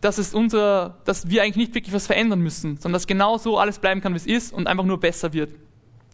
dass 0.00 0.18
es 0.18 0.34
unser, 0.34 0.98
dass 1.04 1.28
wir 1.28 1.42
eigentlich 1.42 1.56
nicht 1.56 1.74
wirklich 1.74 1.94
was 1.94 2.06
verändern 2.06 2.40
müssen, 2.40 2.76
sondern 2.76 2.92
dass 2.92 3.06
genau 3.06 3.38
so 3.38 3.58
alles 3.58 3.78
bleiben 3.78 4.00
kann, 4.00 4.12
wie 4.12 4.18
es 4.18 4.26
ist 4.26 4.52
und 4.52 4.66
einfach 4.66 4.84
nur 4.84 5.00
besser 5.00 5.32
wird, 5.32 5.54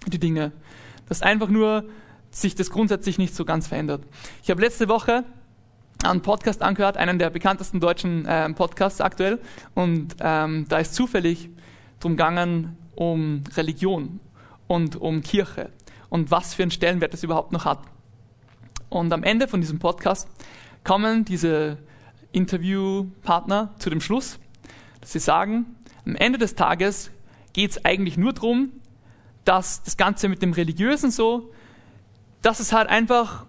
die 0.07 0.19
Dinge. 0.19 0.53
Dass 1.09 1.23
einfach 1.23 1.49
nur 1.49 1.85
sich 2.31 2.55
das 2.55 2.71
grundsätzlich 2.71 3.19
nicht 3.19 3.35
so 3.35 3.45
ganz 3.45 3.67
verändert. 3.67 4.03
Ich 4.43 4.51
habe 4.51 4.61
letzte 4.61 4.89
Woche 4.89 5.25
einen 6.03 6.23
Podcast 6.23 6.63
angehört, 6.63 6.97
einen 6.97 7.19
der 7.19 7.31
bekanntesten 7.31 7.81
deutschen 7.81 8.27
äh, 8.27 8.51
Podcasts 8.51 9.01
aktuell, 9.01 9.39
und 9.75 10.17
ähm, 10.21 10.67
da 10.69 10.79
ist 10.79 10.95
zufällig 10.95 11.51
drum 12.01 12.13
gegangen 12.13 12.77
um 12.97 13.43
Religion 13.57 14.21
und 14.67 14.97
um 14.97 15.23
Kirche 15.23 15.71
und 16.09 16.31
was 16.31 16.55
für 16.55 16.63
einen 16.63 16.71
Stellenwert 16.71 17.13
das 17.13 17.23
überhaupt 17.23 17.53
noch 17.53 17.65
hat. 17.65 17.81
Und 18.89 19.13
am 19.13 19.23
Ende 19.23 19.49
von 19.49 19.61
diesem 19.61 19.79
Podcast 19.79 20.29
kommen 20.85 21.25
diese 21.25 21.79
Interviewpartner 22.33 23.75
zu 23.79 23.91
dem 23.91 24.01
Schluss, 24.01 24.39
dass 25.01 25.13
sie 25.13 25.19
sagen, 25.19 25.77
am 26.07 26.17
Ende 26.17 26.39
des 26.39 26.55
Tages 26.55 27.11
geht 27.53 27.73
es 27.73 27.85
eigentlich 27.85 28.17
nur 28.17 28.33
darum, 28.33 28.73
dass 29.45 29.83
das 29.83 29.97
Ganze 29.97 30.29
mit 30.29 30.43
dem 30.43 30.53
Religiösen 30.53 31.11
so, 31.11 31.53
dass 32.43 32.61
es 32.61 32.73
halt 32.73 32.89
einfach 32.89 33.47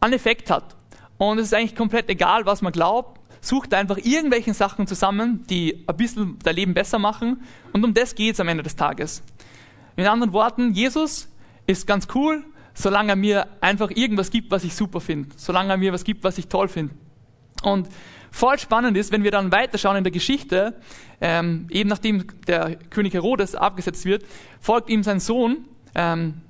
einen 0.00 0.14
Effekt 0.14 0.50
hat. 0.50 0.76
Und 1.18 1.38
es 1.38 1.46
ist 1.46 1.54
eigentlich 1.54 1.76
komplett 1.76 2.08
egal, 2.08 2.46
was 2.46 2.62
man 2.62 2.72
glaubt. 2.72 3.20
Sucht 3.40 3.74
einfach 3.74 3.98
irgendwelche 3.98 4.54
Sachen 4.54 4.86
zusammen, 4.86 5.44
die 5.48 5.84
ein 5.86 5.96
bisschen 5.96 6.38
dein 6.42 6.56
Leben 6.56 6.74
besser 6.74 6.98
machen. 6.98 7.42
Und 7.72 7.84
um 7.84 7.94
das 7.94 8.14
geht 8.14 8.34
es 8.34 8.40
am 8.40 8.48
Ende 8.48 8.62
des 8.62 8.76
Tages. 8.76 9.22
In 9.98 10.06
anderen 10.06 10.32
Worten, 10.32 10.74
Jesus 10.74 11.28
ist 11.66 11.88
ganz 11.88 12.06
cool, 12.14 12.44
solange 12.72 13.10
er 13.10 13.16
mir 13.16 13.48
einfach 13.60 13.90
irgendwas 13.90 14.30
gibt, 14.30 14.52
was 14.52 14.62
ich 14.62 14.76
super 14.76 15.00
finde. 15.00 15.30
Solange 15.36 15.72
er 15.72 15.76
mir 15.76 15.92
was 15.92 16.04
gibt, 16.04 16.22
was 16.22 16.38
ich 16.38 16.46
toll 16.46 16.68
finde. 16.68 16.94
Und 17.64 17.88
voll 18.30 18.60
spannend 18.60 18.96
ist, 18.96 19.10
wenn 19.10 19.24
wir 19.24 19.32
dann 19.32 19.50
weiterschauen 19.50 19.96
in 19.96 20.04
der 20.04 20.12
Geschichte, 20.12 20.78
ähm, 21.20 21.66
eben 21.70 21.88
nachdem 21.88 22.24
der 22.46 22.76
König 22.76 23.12
Herodes 23.12 23.56
abgesetzt 23.56 24.04
wird, 24.04 24.24
folgt 24.60 24.88
ihm 24.88 25.02
sein 25.02 25.18
Sohn, 25.18 25.64
ähm, 25.96 26.42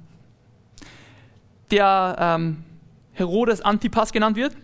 der 1.70 2.16
ähm, 2.20 2.64
Herodes 3.14 3.62
Antipas 3.62 4.12
genannt 4.12 4.36
wird. 4.36 4.54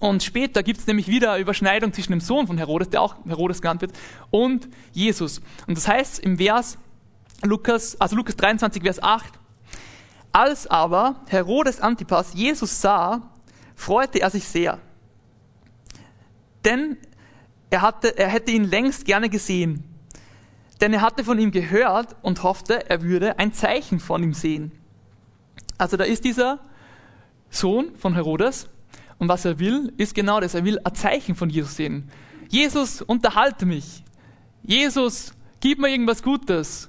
Und 0.00 0.24
später 0.24 0.64
gibt 0.64 0.80
es 0.80 0.88
nämlich 0.88 1.06
wieder 1.06 1.38
Überschneidung 1.38 1.92
zwischen 1.92 2.10
dem 2.10 2.20
Sohn 2.20 2.48
von 2.48 2.58
Herodes, 2.58 2.90
der 2.90 3.00
auch 3.00 3.14
Herodes 3.28 3.62
genannt 3.62 3.80
wird, 3.80 3.92
und 4.32 4.68
Jesus. 4.92 5.40
Und 5.68 5.76
das 5.76 5.86
heißt 5.86 6.18
im 6.18 6.38
Vers 6.38 6.78
Lukas, 7.42 8.00
also 8.00 8.16
Lukas 8.16 8.36
23, 8.36 8.82
Vers 8.82 9.02
8, 9.02 9.38
als 10.32 10.66
aber 10.66 11.22
Herodes 11.28 11.80
Antipas 11.80 12.34
Jesus 12.34 12.80
sah, 12.80 13.30
freute 13.74 14.20
er 14.20 14.30
sich 14.30 14.46
sehr 14.46 14.78
denn 16.68 16.98
er, 17.70 17.82
hatte, 17.82 18.16
er 18.16 18.28
hätte 18.28 18.50
ihn 18.50 18.64
längst 18.64 19.04
gerne 19.04 19.28
gesehen. 19.28 19.84
Denn 20.80 20.92
er 20.92 21.00
hatte 21.00 21.24
von 21.24 21.38
ihm 21.38 21.50
gehört 21.50 22.14
und 22.22 22.42
hoffte, 22.42 22.88
er 22.88 23.02
würde 23.02 23.38
ein 23.38 23.52
Zeichen 23.52 24.00
von 24.00 24.22
ihm 24.22 24.34
sehen. 24.34 24.72
Also 25.76 25.96
da 25.96 26.04
ist 26.04 26.24
dieser 26.24 26.60
Sohn 27.50 27.96
von 27.96 28.14
Herodes 28.14 28.68
und 29.18 29.28
was 29.28 29.44
er 29.44 29.58
will, 29.58 29.92
ist 29.96 30.14
genau 30.14 30.40
das. 30.40 30.54
Er 30.54 30.64
will 30.64 30.78
ein 30.84 30.94
Zeichen 30.94 31.34
von 31.34 31.50
Jesus 31.50 31.76
sehen. 31.76 32.10
Jesus, 32.48 33.02
unterhalte 33.02 33.66
mich. 33.66 34.04
Jesus, 34.62 35.32
gib 35.60 35.78
mir 35.78 35.88
irgendwas 35.88 36.22
Gutes. 36.22 36.88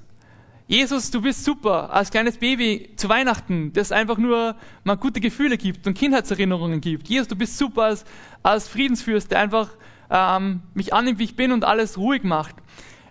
Jesus, 0.71 1.09
du 1.09 1.19
bist 1.19 1.45
super, 1.45 1.91
als 1.91 2.11
kleines 2.11 2.37
Baby 2.37 2.91
zu 2.95 3.09
Weihnachten, 3.09 3.73
das 3.73 3.91
einfach 3.91 4.19
nur 4.19 4.55
mal 4.83 4.97
gute 4.97 5.19
Gefühle 5.19 5.57
gibt 5.57 5.87
und 5.87 5.95
Kindheitserinnerungen 5.95 6.79
gibt. 6.79 7.07
Jesus, 7.07 7.27
du 7.27 7.35
bist 7.35 7.57
super 7.57 7.85
als, 7.85 8.05
als 8.43 8.67
Friedensfürst, 8.67 9.31
der 9.31 9.39
einfach 9.39 9.69
ähm, 10.11 10.61
mich 10.75 10.93
annimmt, 10.93 11.17
wie 11.17 11.23
ich 11.23 11.35
bin 11.35 11.51
und 11.53 11.65
alles 11.65 11.97
ruhig 11.97 12.23
macht. 12.23 12.55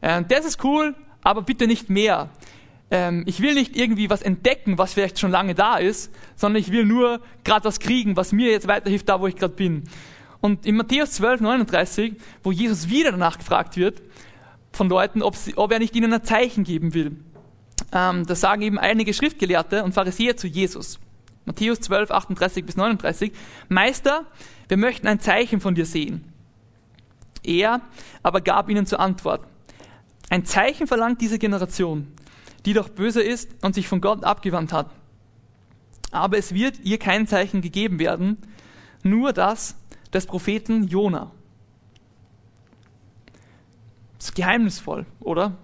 Ähm, 0.03 0.27
das 0.29 0.45
ist 0.45 0.63
cool, 0.63 0.95
aber 1.25 1.43
bitte 1.43 1.67
nicht 1.67 1.91
mehr. 1.91 2.29
Ähm, 2.93 3.25
ich 3.27 3.41
will 3.41 3.55
nicht 3.55 3.77
irgendwie 3.77 4.09
was 4.09 4.23
entdecken, 4.23 4.79
was 4.79 4.95
vielleicht 4.95 5.19
schon 5.19 5.33
lange 5.33 5.57
da 5.57 5.79
ist, 5.79 6.15
sondern 6.37 6.61
ich 6.61 6.71
will 6.71 6.85
nur 6.85 7.21
gerade 7.43 7.65
was 7.65 7.81
kriegen, 7.81 8.17
was 8.17 8.31
mir 8.31 8.53
jetzt 8.53 8.69
weiterhilft, 8.69 9.09
da 9.09 9.21
wo 9.21 9.27
ich 9.27 9.35
gerade 9.35 9.55
bin. 9.55 9.83
Und 10.41 10.65
in 10.65 10.77
Matthäus 10.77 11.11
12, 11.11 11.41
39, 11.41 12.15
wo 12.45 12.53
Jesus 12.53 12.89
wieder 12.89 13.11
danach 13.11 13.37
gefragt 13.37 13.77
wird 13.77 14.01
von 14.71 14.89
Leuten, 14.89 15.23
ob, 15.23 15.35
sie, 15.35 15.57
ob 15.57 15.73
er 15.73 15.81
nicht 15.81 15.97
ihnen 15.97 16.13
ein 16.13 16.23
Zeichen 16.23 16.63
geben 16.63 16.95
will 16.95 17.17
ähm, 17.93 18.27
das 18.27 18.41
sagen 18.41 18.63
eben 18.63 18.79
einige 18.79 19.15
Schriftgelehrte 19.15 19.85
und 19.85 19.93
Pharisäer 19.93 20.37
zu 20.37 20.47
Jesus. 20.47 20.99
Matthäus 21.45 21.81
12, 21.81 22.11
38 22.11 22.67
bis 22.67 22.77
39. 22.77 23.33
Meister, 23.69 24.27
wir 24.69 24.77
möchten 24.77 25.07
ein 25.07 25.21
Zeichen 25.21 25.61
von 25.61 25.75
dir 25.75 25.87
sehen. 25.87 26.25
Er 27.43 27.81
aber 28.23 28.41
gab 28.41 28.69
ihnen 28.69 28.87
zur 28.87 29.01
Antwort, 29.01 29.47
ein 30.29 30.45
Zeichen 30.45 30.87
verlangt 30.87 31.21
diese 31.23 31.39
Generation, 31.39 32.07
die 32.67 32.75
doch 32.75 32.91
böse 32.91 33.23
ist 33.23 33.51
und 33.63 33.75
sich 33.75 33.89
von 33.89 34.03
Gott 34.03 34.25
abgewandt 34.25 34.73
hat. 34.73 34.91
Aber 36.11 36.37
es 36.37 36.53
wird 36.53 36.81
ihr 36.85 36.99
kein 36.99 37.27
Zeichen 37.27 37.63
gegeben 37.63 37.99
werden, 37.99 38.37
nur 39.03 39.33
das 39.33 39.77
des 40.13 40.27
Propheten 40.27 40.87
Jona. 40.87 41.31
Das 44.19 44.29
ist 44.29 44.35
geheimnisvoll, 44.35 45.07
oder? 45.21 45.57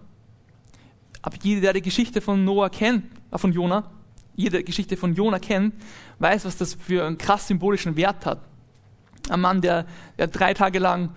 Aber 1.24 1.38
jeder, 1.42 1.62
der 1.62 1.72
die 1.72 1.82
Geschichte 1.82 2.20
von 2.20 2.44
Noah 2.44 2.68
kennt, 2.68 3.06
äh, 3.30 3.38
von 3.38 3.50
Jona, 3.50 3.90
jede 4.36 4.62
Geschichte 4.62 4.98
von 4.98 5.14
Jona 5.14 5.38
kennt, 5.38 5.74
weiß, 6.18 6.44
was 6.44 6.58
das 6.58 6.74
für 6.74 7.06
einen 7.06 7.16
krass 7.16 7.48
symbolischen 7.48 7.96
Wert 7.96 8.26
hat. 8.26 8.40
Ein 9.30 9.40
Mann, 9.40 9.62
der, 9.62 9.86
der 10.18 10.26
drei 10.26 10.52
Tage 10.52 10.78
lang 10.78 11.14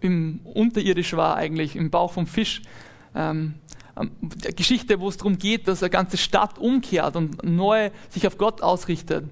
im 0.00 0.40
unterirdisch 0.44 1.12
war, 1.14 1.36
eigentlich 1.36 1.76
im 1.76 1.90
Bauch 1.90 2.12
vom 2.12 2.26
Fisch. 2.26 2.62
Ähm, 3.14 3.54
ähm 3.98 4.12
Geschichte, 4.56 4.98
wo 4.98 5.10
es 5.10 5.18
darum 5.18 5.36
geht, 5.36 5.68
dass 5.68 5.82
eine 5.82 5.90
ganze 5.90 6.16
Stadt 6.16 6.58
umkehrt 6.58 7.14
und 7.16 7.44
neu 7.44 7.90
sich 8.08 8.26
auf 8.26 8.38
Gott 8.38 8.62
ausrichtet. 8.62 9.28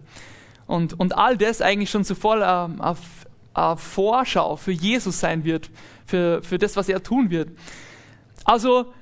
Und, 0.67 1.01
und 1.01 1.17
all 1.17 1.39
das 1.39 1.63
eigentlich 1.63 1.89
schon 1.89 2.05
so 2.05 2.15
voll 2.15 2.45
auf, 2.45 2.99
auf 3.55 3.81
Vorschau 3.81 4.57
für 4.57 4.73
Jesus 4.73 5.21
sein 5.21 5.45
wird, 5.45 5.71
für, 6.05 6.43
für 6.43 6.59
das, 6.59 6.77
was 6.77 6.91
er 6.91 7.03
tun 7.03 7.31
wird. 7.31 7.49
Also 8.45 8.93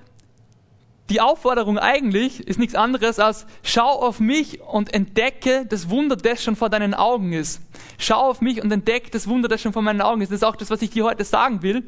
die 1.09 1.21
Aufforderung 1.21 1.79
eigentlich 1.79 2.41
ist 2.41 2.59
nichts 2.59 2.75
anderes 2.75 3.19
als, 3.19 3.47
schau 3.63 4.01
auf 4.01 4.19
mich 4.19 4.61
und 4.61 4.93
entdecke 4.93 5.65
das 5.67 5.89
Wunder, 5.89 6.17
das 6.17 6.43
schon 6.43 6.57
vor 6.57 6.69
deinen 6.69 6.95
Augen 6.95 7.33
ist. 7.33 7.61
Schau 7.99 8.29
auf 8.29 8.41
mich 8.41 8.63
und 8.63 8.73
entdecke 8.73 9.11
das 9.11 9.29
Wunder, 9.29 9.49
das 9.49 9.63
schon 9.63 9.73
vor 9.73 9.83
meinen 9.83 10.01
Augen 10.01 10.21
ist. 10.21 10.33
Das 10.33 10.39
ist 10.39 10.45
auch 10.45 10.57
das, 10.57 10.71
was 10.71 10.83
ich 10.83 10.91
dir 10.91 11.05
heute 11.05 11.25
sagen 11.25 11.63
will. 11.63 11.85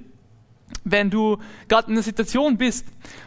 Wenn 0.85 1.11
du 1.11 1.39
gerade 1.67 1.89
in 1.89 1.95
einer 1.95 2.03
Situation 2.03 2.59
bist, 2.59 2.87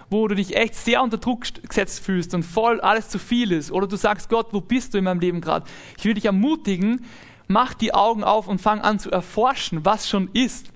wo 0.10 0.28
du 0.28 0.36
dich 0.36 0.56
echt 0.56 0.76
sehr 0.76 1.02
unter 1.02 1.18
Druck 1.18 1.44
gesetzt 1.68 2.04
fühlst 2.04 2.34
und 2.34 2.44
voll 2.44 2.80
alles 2.80 3.10
zu 3.10 3.20
viel 3.20 3.52
ist, 3.52 3.72
oder 3.72 3.88
du 3.88 3.98
sagst, 3.98 4.30
Gott, 4.30 4.48
wo 4.52 4.62
bist 4.62 4.94
du 4.94 5.00
in 5.00 5.04
meinem 5.04 5.20
Leben 5.20 5.42
gerade? 5.42 5.66
Ich 5.98 6.06
will 6.06 6.14
dich 6.14 6.26
ermutigen, 6.26 7.06
mach 7.48 7.74
die 7.74 7.94
Augen 7.94 8.24
auf 8.24 8.48
und 8.48 8.62
fang 8.62 8.80
an 8.80 9.00
zu 9.00 9.12
erforschen, 9.12 9.84
was 9.84 10.08
schon 10.08 10.30
ist. 10.34 10.68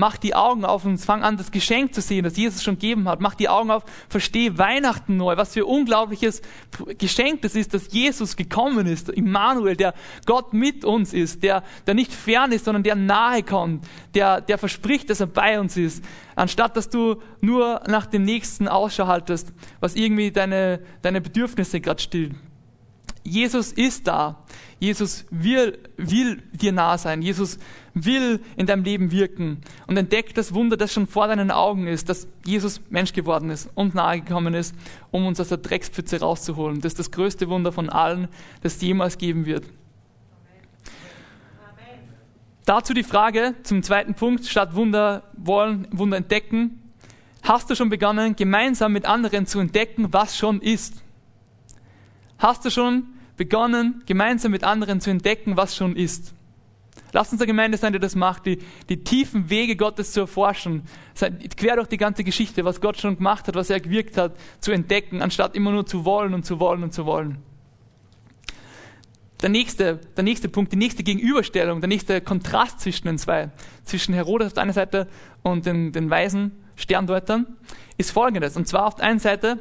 Mach 0.00 0.16
die 0.16 0.34
Augen 0.34 0.64
auf 0.64 0.86
und 0.86 0.98
fang 0.98 1.22
an, 1.22 1.36
das 1.36 1.50
Geschenk 1.50 1.94
zu 1.94 2.00
sehen, 2.00 2.24
das 2.24 2.36
Jesus 2.36 2.62
schon 2.62 2.76
gegeben 2.76 3.06
hat. 3.06 3.20
Mach 3.20 3.34
die 3.34 3.50
Augen 3.50 3.70
auf, 3.70 3.84
versteh 4.08 4.56
Weihnachten 4.56 5.18
neu, 5.18 5.36
was 5.36 5.52
für 5.52 5.66
unglaubliches 5.66 6.40
Geschenk 6.98 7.42
das 7.42 7.54
ist, 7.54 7.74
dass 7.74 7.92
Jesus 7.92 8.34
gekommen 8.34 8.86
ist, 8.86 9.10
Immanuel, 9.10 9.76
der 9.76 9.94
Gott 10.24 10.54
mit 10.54 10.84
uns 10.86 11.12
ist, 11.12 11.42
der, 11.42 11.62
der 11.86 11.94
nicht 11.94 12.12
fern 12.12 12.50
ist, 12.50 12.64
sondern 12.64 12.82
der 12.82 12.96
nahe 12.96 13.42
kommt, 13.42 13.86
der, 14.14 14.40
der 14.40 14.56
verspricht, 14.56 15.10
dass 15.10 15.20
er 15.20 15.26
bei 15.26 15.60
uns 15.60 15.76
ist, 15.76 16.02
anstatt 16.34 16.76
dass 16.76 16.88
du 16.88 17.20
nur 17.42 17.82
nach 17.86 18.06
dem 18.06 18.22
Nächsten 18.22 18.68
Ausschau 18.68 19.06
haltest, 19.06 19.52
was 19.80 19.94
irgendwie 19.96 20.30
deine, 20.30 20.80
deine 21.02 21.20
Bedürfnisse 21.20 21.80
gerade 21.80 22.00
stillt. 22.00 22.34
Jesus 23.30 23.70
ist 23.72 24.08
da. 24.08 24.42
Jesus 24.80 25.24
will, 25.30 25.78
will 25.96 26.42
dir 26.52 26.72
nah 26.72 26.98
sein. 26.98 27.22
Jesus 27.22 27.58
will 27.94 28.40
in 28.56 28.66
deinem 28.66 28.82
Leben 28.82 29.12
wirken. 29.12 29.60
Und 29.86 29.96
entdeck 29.96 30.34
das 30.34 30.52
Wunder, 30.52 30.76
das 30.76 30.92
schon 30.92 31.06
vor 31.06 31.28
deinen 31.28 31.50
Augen 31.50 31.86
ist, 31.86 32.08
dass 32.08 32.26
Jesus 32.44 32.80
Mensch 32.90 33.12
geworden 33.12 33.50
ist 33.50 33.70
und 33.74 33.94
nahe 33.94 34.20
gekommen 34.20 34.54
ist, 34.54 34.74
um 35.12 35.26
uns 35.26 35.38
aus 35.38 35.48
der 35.48 35.58
Dreckspfütze 35.58 36.20
rauszuholen. 36.20 36.80
Das 36.80 36.94
ist 36.94 36.98
das 36.98 37.10
größte 37.12 37.48
Wunder 37.48 37.70
von 37.70 37.88
allen, 37.88 38.26
das 38.62 38.76
es 38.76 38.82
jemals 38.82 39.16
geben 39.16 39.46
wird. 39.46 39.64
Dazu 42.64 42.94
die 42.94 43.04
Frage 43.04 43.54
zum 43.62 43.82
zweiten 43.82 44.14
Punkt, 44.14 44.46
statt 44.46 44.74
Wunder 44.74 45.22
wollen, 45.36 45.86
Wunder 45.92 46.16
entdecken. 46.16 46.82
Hast 47.42 47.70
du 47.70 47.76
schon 47.76 47.90
begonnen, 47.90 48.34
gemeinsam 48.34 48.92
mit 48.92 49.06
anderen 49.06 49.46
zu 49.46 49.60
entdecken, 49.60 50.12
was 50.12 50.36
schon 50.36 50.60
ist? 50.60 51.02
Hast 52.38 52.64
du 52.64 52.70
schon 52.70 53.04
begonnen, 53.40 54.02
gemeinsam 54.04 54.52
mit 54.52 54.64
anderen 54.64 55.00
zu 55.00 55.08
entdecken, 55.08 55.56
was 55.56 55.74
schon 55.74 55.96
ist? 55.96 56.34
Lasst 57.14 57.32
uns 57.32 57.40
eine 57.40 57.46
Gemeinde 57.46 57.78
sein, 57.78 57.94
die 57.94 57.98
das 57.98 58.14
macht, 58.14 58.44
die, 58.44 58.58
die 58.90 59.02
tiefen 59.02 59.48
Wege 59.48 59.76
Gottes 59.76 60.12
zu 60.12 60.20
erforschen, 60.20 60.82
quer 61.56 61.76
durch 61.76 61.88
die 61.88 61.96
ganze 61.96 62.22
Geschichte, 62.22 62.66
was 62.66 62.82
Gott 62.82 62.98
schon 62.98 63.16
gemacht 63.16 63.48
hat, 63.48 63.54
was 63.54 63.70
er 63.70 63.80
gewirkt 63.80 64.18
hat, 64.18 64.36
zu 64.60 64.72
entdecken, 64.72 65.22
anstatt 65.22 65.56
immer 65.56 65.70
nur 65.70 65.86
zu 65.86 66.04
wollen 66.04 66.34
und 66.34 66.44
zu 66.44 66.60
wollen 66.60 66.82
und 66.82 66.92
zu 66.92 67.06
wollen. 67.06 67.38
Der 69.40 69.48
nächste, 69.48 70.00
der 70.18 70.22
nächste 70.22 70.50
Punkt, 70.50 70.70
die 70.72 70.76
nächste 70.76 71.02
Gegenüberstellung, 71.02 71.80
der 71.80 71.88
nächste 71.88 72.20
Kontrast 72.20 72.80
zwischen 72.80 73.06
den 73.06 73.16
zwei, 73.16 73.48
zwischen 73.84 74.12
Herodes 74.12 74.48
auf 74.48 74.52
der 74.52 74.64
einen 74.64 74.74
Seite 74.74 75.08
und 75.42 75.64
den, 75.64 75.92
den 75.92 76.10
weisen 76.10 76.62
Sterndeutern, 76.76 77.46
ist 77.96 78.10
folgendes. 78.10 78.58
Und 78.58 78.68
zwar 78.68 78.84
auf 78.84 78.96
der 78.96 79.06
einen 79.06 79.18
Seite 79.18 79.58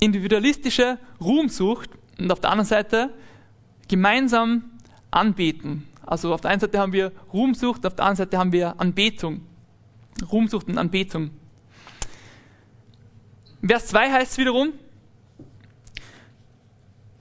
individualistische 0.00 0.98
Ruhmsucht 1.18 1.90
und 2.20 2.32
auf 2.32 2.40
der 2.40 2.50
anderen 2.50 2.68
Seite 2.68 3.10
gemeinsam 3.88 4.64
anbeten. 5.10 5.86
Also 6.06 6.32
auf 6.32 6.40
der 6.40 6.50
einen 6.50 6.60
Seite 6.60 6.78
haben 6.78 6.92
wir 6.92 7.12
Ruhmsucht, 7.32 7.86
auf 7.86 7.94
der 7.94 8.04
anderen 8.04 8.16
Seite 8.16 8.38
haben 8.38 8.52
wir 8.52 8.80
Anbetung. 8.80 9.42
Ruhmsucht 10.30 10.68
und 10.68 10.78
Anbetung. 10.78 11.30
Vers 13.66 13.88
2 13.88 14.10
heißt 14.10 14.32
es 14.32 14.38
wiederum, 14.38 14.72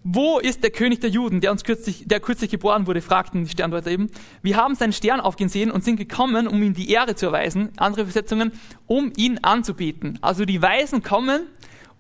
wo 0.03 0.39
ist 0.39 0.63
der 0.63 0.71
König 0.71 1.01
der 1.01 1.09
Juden, 1.09 1.41
der 1.41 1.51
uns 1.51 1.63
kürzlich, 1.63 2.07
der 2.07 2.19
kürzlich 2.19 2.49
geboren 2.49 2.87
wurde, 2.87 3.01
fragten 3.01 3.43
die 3.43 3.49
Sterndeuter 3.49 3.91
eben. 3.91 4.09
Wir 4.41 4.55
haben 4.55 4.73
seinen 4.75 4.93
Stern 4.93 5.19
aufgehen 5.19 5.49
sehen 5.49 5.69
und 5.69 5.83
sind 5.83 5.97
gekommen, 5.97 6.47
um 6.47 6.63
ihm 6.63 6.73
die 6.73 6.89
Ehre 6.89 7.15
zu 7.15 7.27
erweisen. 7.27 7.69
Andere 7.77 8.03
Übersetzungen, 8.03 8.53
um 8.87 9.11
ihn 9.17 9.39
anzubeten. 9.39 10.17
Also 10.21 10.45
die 10.45 10.61
Weisen 10.61 11.03
kommen, 11.03 11.41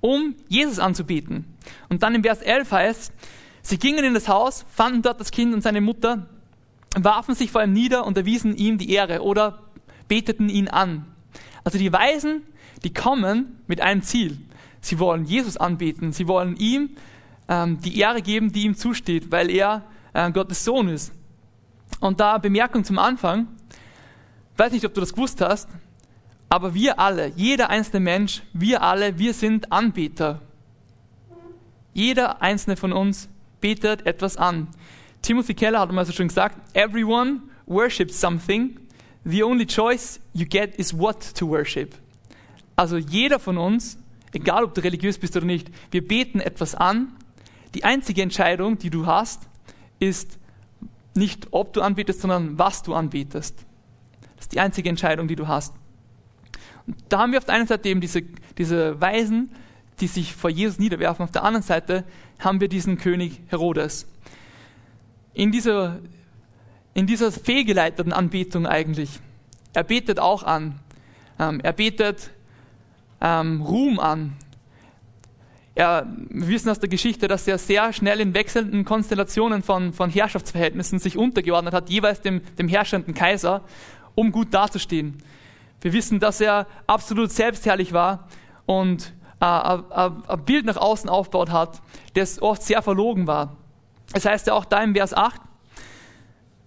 um 0.01 0.35
Jesus 0.47 0.79
anzubeten. 0.79 1.45
Und 1.89 2.03
dann 2.03 2.15
im 2.15 2.23
Vers 2.23 2.41
11 2.41 2.71
heißt, 2.71 3.13
sie 3.61 3.77
gingen 3.77 4.05
in 4.05 4.13
das 4.13 4.27
Haus, 4.27 4.65
fanden 4.69 5.01
dort 5.01 5.19
das 5.19 5.31
Kind 5.31 5.53
und 5.53 5.61
seine 5.61 5.81
Mutter, 5.81 6.27
warfen 6.95 7.35
sich 7.35 7.51
vor 7.51 7.63
ihm 7.63 7.73
nieder 7.73 8.05
und 8.05 8.17
erwiesen 8.17 8.55
ihm 8.55 8.77
die 8.77 8.91
Ehre 8.91 9.21
oder 9.21 9.63
beteten 10.07 10.49
ihn 10.49 10.67
an. 10.67 11.05
Also 11.63 11.77
die 11.77 11.91
Weisen, 11.91 12.43
die 12.83 12.93
kommen 12.93 13.61
mit 13.67 13.81
einem 13.81 14.01
Ziel. 14.01 14.37
Sie 14.81 14.99
wollen 14.99 15.25
Jesus 15.25 15.57
anbeten, 15.57 16.13
sie 16.13 16.27
wollen 16.27 16.55
ihm 16.55 16.91
ähm, 17.47 17.79
die 17.81 17.99
Ehre 17.99 18.21
geben, 18.21 18.51
die 18.51 18.63
ihm 18.63 18.75
zusteht, 18.75 19.31
weil 19.31 19.49
er 19.49 19.83
äh, 20.13 20.31
Gottes 20.31 20.63
Sohn 20.63 20.87
ist. 20.87 21.11
Und 21.99 22.19
da 22.19 22.37
Bemerkung 22.37 22.83
zum 22.83 22.97
Anfang, 22.97 23.47
weiß 24.57 24.71
nicht, 24.71 24.85
ob 24.85 24.93
du 24.93 25.01
das 25.01 25.13
gewusst 25.13 25.41
hast, 25.41 25.69
aber 26.49 26.73
wir 26.73 26.99
alle, 26.99 27.31
jeder 27.35 27.69
einzelne 27.69 27.99
Mensch, 27.99 28.41
wir 28.53 28.81
alle, 28.81 29.19
wir 29.19 29.33
sind 29.33 29.71
Anbeter. 29.71 30.41
Jeder 31.93 32.41
einzelne 32.41 32.75
von 32.75 32.91
uns 32.91 33.29
betet 33.61 34.05
etwas 34.07 34.35
an. 34.35 34.67
Timothy 35.21 35.53
Keller 35.53 35.79
hat 35.79 35.91
mal 35.91 36.05
so 36.05 36.11
schön 36.11 36.27
gesagt, 36.27 36.57
everyone 36.75 37.41
worships 37.67 38.19
something. 38.19 38.79
The 39.25 39.43
only 39.43 39.67
choice 39.67 40.19
you 40.33 40.45
get 40.45 40.75
is 40.75 40.97
what 40.97 41.35
to 41.35 41.47
worship. 41.47 41.95
Also 42.75 42.97
jeder 42.97 43.37
von 43.37 43.57
uns, 43.57 43.97
egal 44.33 44.63
ob 44.63 44.73
du 44.73 44.81
religiös 44.81 45.19
bist 45.19 45.35
oder 45.37 45.45
nicht, 45.45 45.69
wir 45.91 46.07
beten 46.07 46.39
etwas 46.39 46.73
an. 46.73 47.09
Die 47.75 47.83
einzige 47.83 48.23
Entscheidung, 48.23 48.79
die 48.79 48.89
du 48.89 49.05
hast, 49.05 49.41
ist 49.99 50.39
nicht, 51.13 51.49
ob 51.51 51.73
du 51.73 51.81
anbetest, 51.81 52.21
sondern 52.21 52.57
was 52.57 52.81
du 52.81 52.95
anbetest. 52.95 53.65
Das 54.37 54.45
ist 54.45 54.53
die 54.53 54.61
einzige 54.61 54.89
Entscheidung, 54.89 55.27
die 55.27 55.35
du 55.35 55.47
hast 55.47 55.73
da 57.09 57.19
haben 57.19 57.31
wir 57.31 57.39
auf 57.39 57.45
der 57.45 57.55
einen 57.55 57.67
Seite 57.67 57.89
eben 57.89 58.01
diese, 58.01 58.21
diese 58.57 58.99
Weisen, 58.99 59.51
die 59.99 60.07
sich 60.07 60.35
vor 60.35 60.49
Jesus 60.49 60.79
niederwerfen. 60.79 61.23
Auf 61.23 61.31
der 61.31 61.43
anderen 61.43 61.63
Seite 61.63 62.03
haben 62.39 62.61
wir 62.61 62.67
diesen 62.67 62.97
König 62.97 63.41
Herodes. 63.47 64.07
In 65.33 65.51
dieser, 65.51 65.99
in 66.93 67.07
dieser 67.07 67.31
fehlgeleiteten 67.31 68.13
Anbetung 68.13 68.65
eigentlich. 68.65 69.19
Er 69.73 69.83
betet 69.83 70.19
auch 70.19 70.43
an. 70.43 70.79
Ähm, 71.37 71.59
er 71.61 71.73
betet 71.73 72.31
ähm, 73.21 73.61
Ruhm 73.61 73.99
an. 73.99 74.33
Er, 75.75 76.07
wir 76.29 76.47
wissen 76.47 76.69
aus 76.69 76.79
der 76.79 76.89
Geschichte, 76.89 77.27
dass 77.27 77.47
er 77.47 77.57
sehr 77.57 77.93
schnell 77.93 78.19
in 78.19 78.33
wechselnden 78.33 78.83
Konstellationen 78.83 79.63
von, 79.63 79.93
von 79.93 80.09
Herrschaftsverhältnissen 80.09 80.99
sich 80.99 81.17
untergeordnet 81.17 81.73
hat, 81.73 81.89
jeweils 81.89 82.21
dem, 82.21 82.41
dem 82.57 82.67
herrschenden 82.67 83.13
Kaiser, 83.13 83.63
um 84.15 84.31
gut 84.31 84.53
dazustehen. 84.53 85.21
Wir 85.81 85.93
wissen, 85.93 86.19
dass 86.19 86.41
er 86.41 86.67
absolut 86.87 87.31
selbstherrlich 87.31 87.93
war 87.93 88.27
und 88.65 89.13
äh, 89.39 89.45
ein 89.45 90.45
Bild 90.45 90.65
nach 90.65 90.77
außen 90.77 91.09
aufgebaut 91.09 91.51
hat, 91.51 91.81
das 92.13 92.41
oft 92.41 92.63
sehr 92.63 92.81
verlogen 92.81 93.27
war. 93.27 93.55
Es 94.13 94.25
heißt 94.25 94.47
ja 94.47 94.53
auch 94.53 94.65
da 94.65 94.83
im 94.83 94.95
Vers 94.95 95.13
8, 95.13 95.39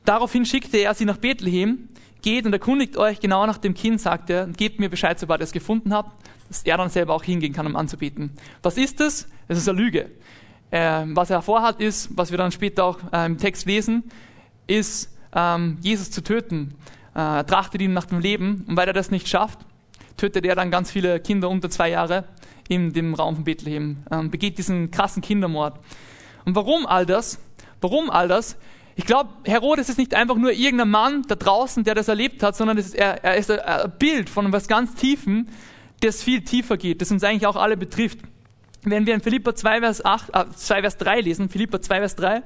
daraufhin 0.05 0.46
schickte 0.46 0.79
er 0.79 0.94
sie 0.94 1.05
nach 1.05 1.18
Bethlehem, 1.18 1.88
geht 2.22 2.46
und 2.46 2.53
erkundigt 2.53 2.96
euch 2.96 3.20
genau 3.20 3.46
nach 3.46 3.59
dem 3.59 3.75
Kind, 3.75 4.01
sagt 4.01 4.31
er, 4.31 4.44
und 4.44 4.57
gebt 4.57 4.81
mir 4.81 4.88
Bescheid, 4.88 5.18
sobald 5.18 5.40
ihr 5.40 5.44
es 5.44 5.53
gefunden 5.53 5.92
habt, 5.92 6.11
dass 6.48 6.62
er 6.62 6.77
dann 6.77 6.88
selber 6.88 7.14
auch 7.14 7.25
hingehen 7.25 7.53
kann, 7.53 7.66
um 7.66 7.77
anzubeten. 7.77 8.31
Was 8.62 8.77
ist 8.77 9.01
das? 9.01 9.29
Es 9.48 9.59
ist 9.59 9.68
eine 9.68 9.79
Lüge. 9.79 10.11
Äh, 10.70 11.05
was 11.09 11.31
er 11.31 11.42
vorhat 11.42 11.81
ist, 11.81 12.16
was 12.16 12.31
wir 12.31 12.38
dann 12.38 12.53
später 12.53 12.85
auch 12.85 12.98
äh, 13.12 13.27
im 13.27 13.38
Text 13.38 13.66
lesen, 13.66 14.05
ist, 14.66 15.12
ähm, 15.35 15.79
Jesus 15.83 16.11
zu 16.11 16.22
töten 16.22 16.77
äh, 17.14 17.44
trachtet 17.44 17.81
ihn 17.83 17.92
nach 17.92 18.07
dem 18.07 18.20
Leben. 18.20 18.64
Und 18.68 18.77
weil 18.77 18.87
er 18.87 18.92
das 18.92 19.11
nicht 19.11 19.29
schafft, 19.29 19.59
tötet 20.16 20.44
er 20.44 20.55
dann 20.55 20.70
ganz 20.70 20.90
viele 20.90 21.20
Kinder 21.20 21.48
unter 21.48 21.70
zwei 21.70 21.90
Jahre 21.90 22.25
in 22.68 22.92
dem 22.92 23.14
Raum 23.14 23.35
von 23.37 23.44
Bethlehem, 23.44 24.05
ähm, 24.11 24.31
begeht 24.31 24.59
diesen 24.59 24.90
krassen 24.90 25.22
Kindermord. 25.22 25.79
Und 26.44 26.55
warum 26.57 26.87
all 26.87 27.07
das? 27.07 27.38
Warum 27.81 28.11
all 28.11 28.29
das? 28.29 28.57
Ich 28.94 29.07
glaube, 29.07 29.31
Herodes 29.44 29.88
ist 29.88 29.98
nicht 29.98 30.14
einfach 30.14 30.37
nur 30.37 30.53
irgendein 30.53 30.90
Mann 30.90 31.22
da 31.27 31.35
draußen, 31.35 31.83
der 31.85 31.94
das 31.94 32.09
erlebt 32.09 32.42
hat, 32.42 32.57
sondern 32.57 32.77
ist, 32.79 32.94
er, 32.94 33.25
er, 33.25 33.37
ist 33.37 33.51
ein 33.51 33.92
Bild 33.98 34.29
von 34.29 34.53
was 34.53 34.68
ganz 34.68 34.94
Tiefen, 34.94 35.48
das 36.01 36.22
viel 36.22 36.42
tiefer 36.42 36.77
geht, 36.77 37.01
das 37.01 37.11
uns 37.11 37.25
eigentlich 37.25 37.46
auch 37.46 37.57
alle 37.57 37.77
betrifft. 37.77 38.18
Wenn 38.83 39.07
wir 39.07 39.14
in 39.14 39.20
Philippa 39.20 39.55
2, 39.55 39.81
Vers, 39.81 40.05
8, 40.05 40.31
äh, 40.35 40.44
2, 40.55 40.81
Vers 40.81 40.96
3 40.98 41.20
lesen, 41.20 41.48
Philippa 41.48 41.81
2, 41.81 41.98
Vers 42.01 42.16
3, 42.16 42.42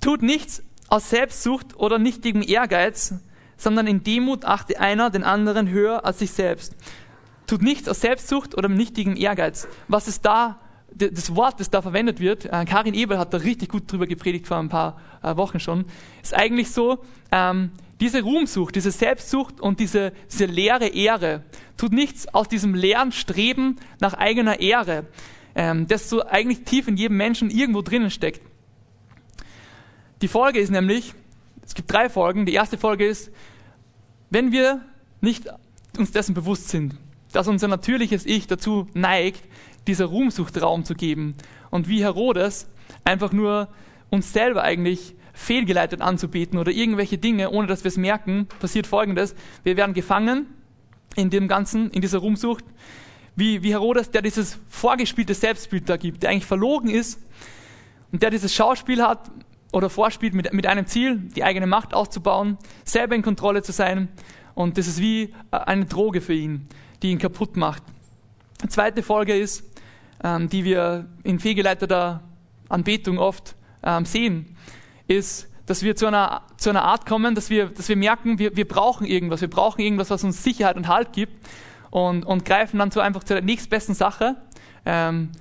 tut 0.00 0.22
nichts 0.22 0.62
aus 0.88 1.10
Selbstsucht 1.10 1.76
oder 1.76 1.98
nichtigem 1.98 2.42
Ehrgeiz, 2.42 3.14
sondern 3.56 3.86
in 3.86 4.02
Demut 4.02 4.44
achte 4.44 4.78
einer 4.78 5.10
den 5.10 5.24
anderen 5.24 5.68
höher 5.68 6.04
als 6.04 6.18
sich 6.18 6.30
selbst. 6.32 6.74
Tut 7.46 7.62
nichts 7.62 7.88
aus 7.88 8.00
Selbstsucht 8.00 8.56
oder 8.56 8.68
nichtigem 8.68 9.16
Ehrgeiz. 9.16 9.68
Was 9.88 10.08
ist 10.08 10.24
da, 10.24 10.58
das 10.92 11.34
Wort, 11.34 11.60
das 11.60 11.70
da 11.70 11.82
verwendet 11.82 12.20
wird, 12.20 12.46
äh, 12.46 12.64
Karin 12.64 12.94
Ebel 12.94 13.18
hat 13.18 13.32
da 13.34 13.38
richtig 13.38 13.68
gut 13.68 13.90
drüber 13.90 14.06
gepredigt 14.06 14.46
vor 14.46 14.56
ein 14.56 14.68
paar 14.68 15.00
äh, 15.22 15.36
Wochen 15.36 15.60
schon, 15.60 15.84
ist 16.22 16.34
eigentlich 16.34 16.70
so, 16.70 16.98
ähm, 17.30 17.70
diese 18.00 18.22
Ruhmsucht, 18.22 18.74
diese 18.74 18.90
Selbstsucht 18.90 19.60
und 19.60 19.80
diese, 19.80 20.12
diese 20.30 20.46
leere 20.46 20.88
Ehre 20.88 21.42
tut 21.76 21.92
nichts 21.92 22.28
aus 22.28 22.48
diesem 22.48 22.74
leeren 22.74 23.12
Streben 23.12 23.76
nach 24.00 24.14
eigener 24.14 24.60
Ehre, 24.60 25.06
ähm, 25.54 25.86
das 25.86 26.10
so 26.10 26.24
eigentlich 26.24 26.64
tief 26.64 26.88
in 26.88 26.96
jedem 26.96 27.16
Menschen 27.16 27.50
irgendwo 27.50 27.82
drinnen 27.82 28.10
steckt. 28.10 28.42
Die 30.22 30.28
Folge 30.28 30.60
ist 30.60 30.70
nämlich, 30.70 31.12
es 31.62 31.74
gibt 31.74 31.92
drei 31.92 32.08
Folgen. 32.08 32.46
Die 32.46 32.54
erste 32.54 32.78
Folge 32.78 33.06
ist, 33.06 33.30
wenn 34.30 34.50
wir 34.50 34.80
nicht 35.20 35.46
uns 35.98 36.10
dessen 36.10 36.34
bewusst 36.34 36.68
sind, 36.70 36.96
dass 37.32 37.48
unser 37.48 37.68
natürliches 37.68 38.24
Ich 38.24 38.46
dazu 38.46 38.88
neigt, 38.94 39.42
dieser 39.86 40.06
Ruhmsucht 40.06 40.60
Raum 40.60 40.84
zu 40.84 40.94
geben 40.94 41.34
und 41.70 41.88
wie 41.88 42.02
Herodes 42.02 42.66
einfach 43.04 43.32
nur 43.32 43.68
uns 44.08 44.32
selber 44.32 44.62
eigentlich 44.62 45.14
fehlgeleitet 45.34 46.00
anzubeten 46.00 46.58
oder 46.58 46.72
irgendwelche 46.72 47.18
Dinge, 47.18 47.50
ohne 47.50 47.66
dass 47.68 47.84
wir 47.84 47.90
es 47.90 47.98
merken, 47.98 48.48
passiert 48.58 48.86
Folgendes. 48.86 49.34
Wir 49.64 49.76
werden 49.76 49.94
gefangen 49.94 50.46
in 51.14 51.28
dem 51.28 51.46
Ganzen, 51.46 51.90
in 51.90 52.00
dieser 52.00 52.18
Ruhmsucht. 52.18 52.64
Wie, 53.34 53.62
wie 53.62 53.72
Herodes, 53.72 54.10
der 54.10 54.22
dieses 54.22 54.58
vorgespielte 54.68 55.34
Selbstbild 55.34 55.90
da 55.90 55.98
gibt, 55.98 56.22
der 56.22 56.30
eigentlich 56.30 56.46
verlogen 56.46 56.88
ist 56.88 57.20
und 58.12 58.22
der 58.22 58.30
dieses 58.30 58.54
Schauspiel 58.54 59.02
hat 59.02 59.30
oder 59.72 59.90
vorspielt 59.90 60.34
mit, 60.34 60.52
mit 60.52 60.66
einem 60.66 60.86
Ziel, 60.86 61.16
die 61.16 61.44
eigene 61.44 61.66
Macht 61.66 61.94
auszubauen, 61.94 62.58
selber 62.84 63.14
in 63.14 63.22
Kontrolle 63.22 63.62
zu 63.62 63.72
sein. 63.72 64.08
Und 64.54 64.78
das 64.78 64.86
ist 64.86 65.00
wie 65.00 65.34
äh, 65.50 65.56
eine 65.56 65.84
Droge 65.84 66.20
für 66.20 66.34
ihn, 66.34 66.68
die 67.02 67.10
ihn 67.10 67.18
kaputt 67.18 67.56
macht. 67.56 67.82
Die 68.62 68.68
zweite 68.68 69.02
Folge 69.02 69.36
ist, 69.36 69.64
ähm, 70.24 70.48
die 70.48 70.64
wir 70.64 71.06
in 71.24 71.38
fehlgeleiteter 71.38 72.22
Anbetung 72.68 73.18
oft 73.18 73.54
ähm, 73.82 74.04
sehen, 74.04 74.56
ist, 75.06 75.48
dass 75.66 75.82
wir 75.82 75.96
zu 75.96 76.06
einer, 76.06 76.42
zu 76.56 76.70
einer 76.70 76.84
Art 76.84 77.06
kommen, 77.06 77.34
dass 77.34 77.50
wir, 77.50 77.66
dass 77.66 77.88
wir 77.88 77.96
merken, 77.96 78.38
wir, 78.38 78.56
wir 78.56 78.66
brauchen 78.66 79.06
irgendwas, 79.06 79.40
wir 79.40 79.50
brauchen 79.50 79.80
irgendwas, 79.80 80.10
was 80.10 80.24
uns 80.24 80.42
Sicherheit 80.42 80.76
und 80.76 80.88
Halt 80.88 81.12
gibt 81.12 81.34
und, 81.90 82.24
und 82.24 82.44
greifen 82.44 82.78
dann 82.78 82.90
so 82.90 83.00
einfach 83.00 83.24
zu 83.24 83.34
der 83.34 83.42
nächstbesten 83.42 83.94
Sache, 83.94 84.36
ähm, 84.84 85.32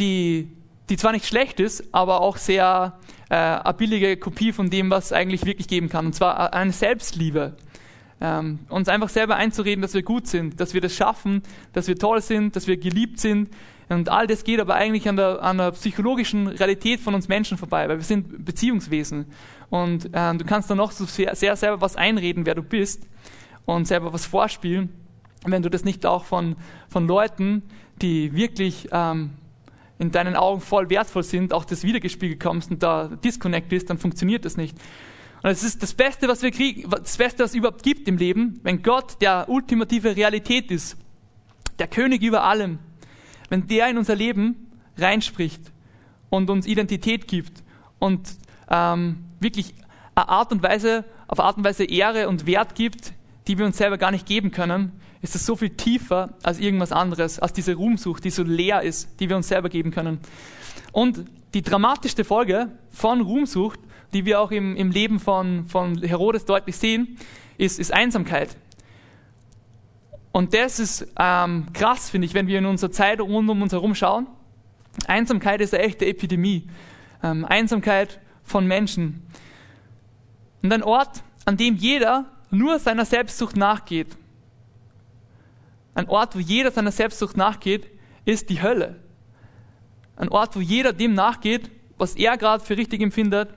die, 0.00 0.52
die 0.90 0.96
zwar 0.96 1.12
nicht 1.12 1.26
schlecht 1.26 1.60
ist, 1.60 1.94
aber 1.94 2.20
auch 2.20 2.36
sehr 2.36 2.98
äh, 3.28 3.34
eine 3.34 3.74
billige 3.74 4.16
Kopie 4.16 4.52
von 4.52 4.70
dem, 4.70 4.90
was 4.90 5.06
es 5.06 5.12
eigentlich 5.12 5.44
wirklich 5.46 5.68
geben 5.68 5.88
kann, 5.88 6.06
und 6.06 6.14
zwar 6.14 6.52
eine 6.52 6.72
Selbstliebe. 6.72 7.56
Ähm, 8.20 8.58
uns 8.68 8.88
einfach 8.88 9.08
selber 9.08 9.36
einzureden, 9.36 9.80
dass 9.80 9.94
wir 9.94 10.02
gut 10.02 10.26
sind, 10.26 10.60
dass 10.60 10.74
wir 10.74 10.80
das 10.80 10.94
schaffen, 10.94 11.42
dass 11.72 11.86
wir 11.86 11.96
toll 11.96 12.20
sind, 12.20 12.56
dass 12.56 12.66
wir 12.66 12.76
geliebt 12.76 13.20
sind, 13.20 13.50
und 13.88 14.10
all 14.10 14.26
das 14.26 14.44
geht 14.44 14.60
aber 14.60 14.74
eigentlich 14.74 15.08
an 15.08 15.16
der, 15.16 15.42
an 15.42 15.58
der 15.58 15.72
psychologischen 15.72 16.46
Realität 16.46 17.00
von 17.00 17.14
uns 17.14 17.28
Menschen 17.28 17.56
vorbei, 17.56 17.88
weil 17.88 17.96
wir 17.96 18.04
sind 18.04 18.44
Beziehungswesen. 18.44 19.26
Und 19.70 20.06
äh, 20.12 20.34
du 20.34 20.44
kannst 20.44 20.70
da 20.70 20.74
noch 20.74 20.92
so 20.92 21.06
sehr, 21.06 21.34
sehr 21.34 21.56
selber 21.56 21.80
was 21.80 21.96
einreden, 21.96 22.44
wer 22.44 22.54
du 22.54 22.62
bist 22.62 23.08
und 23.64 23.86
selber 23.86 24.12
was 24.12 24.26
vorspielen. 24.26 24.90
Wenn 25.44 25.62
du 25.62 25.70
das 25.70 25.84
nicht 25.84 26.04
auch 26.04 26.24
von, 26.24 26.56
von 26.88 27.06
Leuten, 27.06 27.62
die 28.02 28.34
wirklich 28.34 28.88
ähm, 28.92 29.30
in 29.98 30.10
deinen 30.12 30.36
Augen 30.36 30.60
voll 30.60 30.90
wertvoll 30.90 31.22
sind, 31.22 31.52
auch 31.52 31.64
das 31.64 31.82
wiedergespiegelt 31.82 32.40
kommst 32.40 32.70
und 32.70 32.82
da 32.82 33.08
Disconnect 33.08 33.72
ist, 33.72 33.90
dann 33.90 33.98
funktioniert 33.98 34.44
das 34.44 34.56
nicht. 34.56 34.76
Und 35.42 35.50
es 35.50 35.62
ist 35.62 35.82
das 35.82 35.94
Beste, 35.94 36.28
was 36.28 36.42
wir 36.42 36.50
kriegen, 36.50 36.88
das 36.90 37.16
Beste, 37.16 37.42
was 37.42 37.50
es 37.50 37.56
überhaupt 37.56 37.82
gibt 37.82 38.08
im 38.08 38.16
Leben, 38.16 38.60
wenn 38.62 38.82
Gott 38.82 39.20
der 39.20 39.48
ultimative 39.48 40.16
Realität 40.16 40.70
ist, 40.70 40.96
der 41.78 41.86
König 41.86 42.22
über 42.22 42.44
allem, 42.44 42.78
wenn 43.48 43.66
der 43.66 43.88
in 43.88 43.98
unser 43.98 44.16
Leben 44.16 44.70
reinspricht 44.96 45.60
und 46.28 46.50
uns 46.50 46.66
Identität 46.66 47.28
gibt 47.28 47.62
und 47.98 48.28
ähm, 48.70 49.24
wirklich 49.40 49.74
eine 50.14 50.28
Art 50.28 50.52
und 50.52 50.62
Weise, 50.62 51.04
auf 51.28 51.40
Art 51.40 51.56
und 51.56 51.64
Weise 51.64 51.84
Ehre 51.84 52.28
und 52.28 52.46
Wert 52.46 52.74
gibt, 52.74 53.12
die 53.46 53.58
wir 53.58 53.66
uns 53.66 53.78
selber 53.78 53.98
gar 53.98 54.10
nicht 54.10 54.26
geben 54.26 54.50
können, 54.50 54.92
ist 55.22 55.34
es 55.34 55.44
so 55.44 55.56
viel 55.56 55.70
tiefer 55.70 56.30
als 56.42 56.58
irgendwas 56.58 56.92
anderes, 56.92 57.38
als 57.38 57.52
diese 57.52 57.74
Ruhmsucht, 57.74 58.24
die 58.24 58.30
so 58.30 58.42
leer 58.42 58.82
ist, 58.82 59.20
die 59.20 59.28
wir 59.28 59.36
uns 59.36 59.48
selber 59.48 59.68
geben 59.68 59.90
können. 59.90 60.18
Und 60.92 61.24
die 61.54 61.62
dramatischste 61.62 62.24
Folge 62.24 62.70
von 62.90 63.20
Ruhmsucht, 63.20 63.80
die 64.12 64.24
wir 64.24 64.40
auch 64.40 64.50
im, 64.50 64.76
im 64.76 64.90
Leben 64.90 65.18
von, 65.18 65.66
von 65.66 66.00
Herodes 66.02 66.44
deutlich 66.44 66.76
sehen, 66.76 67.18
ist, 67.56 67.78
ist 67.78 67.92
Einsamkeit. 67.92 68.56
Und 70.32 70.54
das 70.54 70.78
ist 70.78 71.06
ähm, 71.18 71.66
krass, 71.72 72.10
finde 72.10 72.26
ich, 72.26 72.34
wenn 72.34 72.46
wir 72.46 72.58
in 72.58 72.66
unserer 72.66 72.92
Zeit 72.92 73.20
rund 73.20 73.48
um 73.50 73.62
uns 73.62 73.72
herum 73.72 73.94
schauen. 73.94 74.26
Einsamkeit 75.06 75.60
ist 75.60 75.74
eine 75.74 75.82
echte 75.82 76.06
Epidemie. 76.06 76.68
Ähm, 77.22 77.44
Einsamkeit 77.44 78.20
von 78.44 78.66
Menschen. 78.66 79.26
Und 80.62 80.72
ein 80.72 80.82
Ort, 80.82 81.22
an 81.44 81.56
dem 81.56 81.76
jeder 81.76 82.26
nur 82.50 82.78
seiner 82.78 83.04
Selbstsucht 83.04 83.56
nachgeht. 83.56 84.16
Ein 85.98 86.08
Ort, 86.08 86.36
wo 86.36 86.38
jeder 86.38 86.70
seiner 86.70 86.92
Selbstsucht 86.92 87.36
nachgeht, 87.36 87.90
ist 88.24 88.50
die 88.50 88.62
Hölle. 88.62 89.00
Ein 90.14 90.28
Ort, 90.28 90.54
wo 90.54 90.60
jeder 90.60 90.92
dem 90.92 91.12
nachgeht, 91.12 91.72
was 91.96 92.14
er 92.14 92.36
gerade 92.36 92.64
für 92.64 92.76
richtig 92.76 93.02
empfindet, 93.02 93.48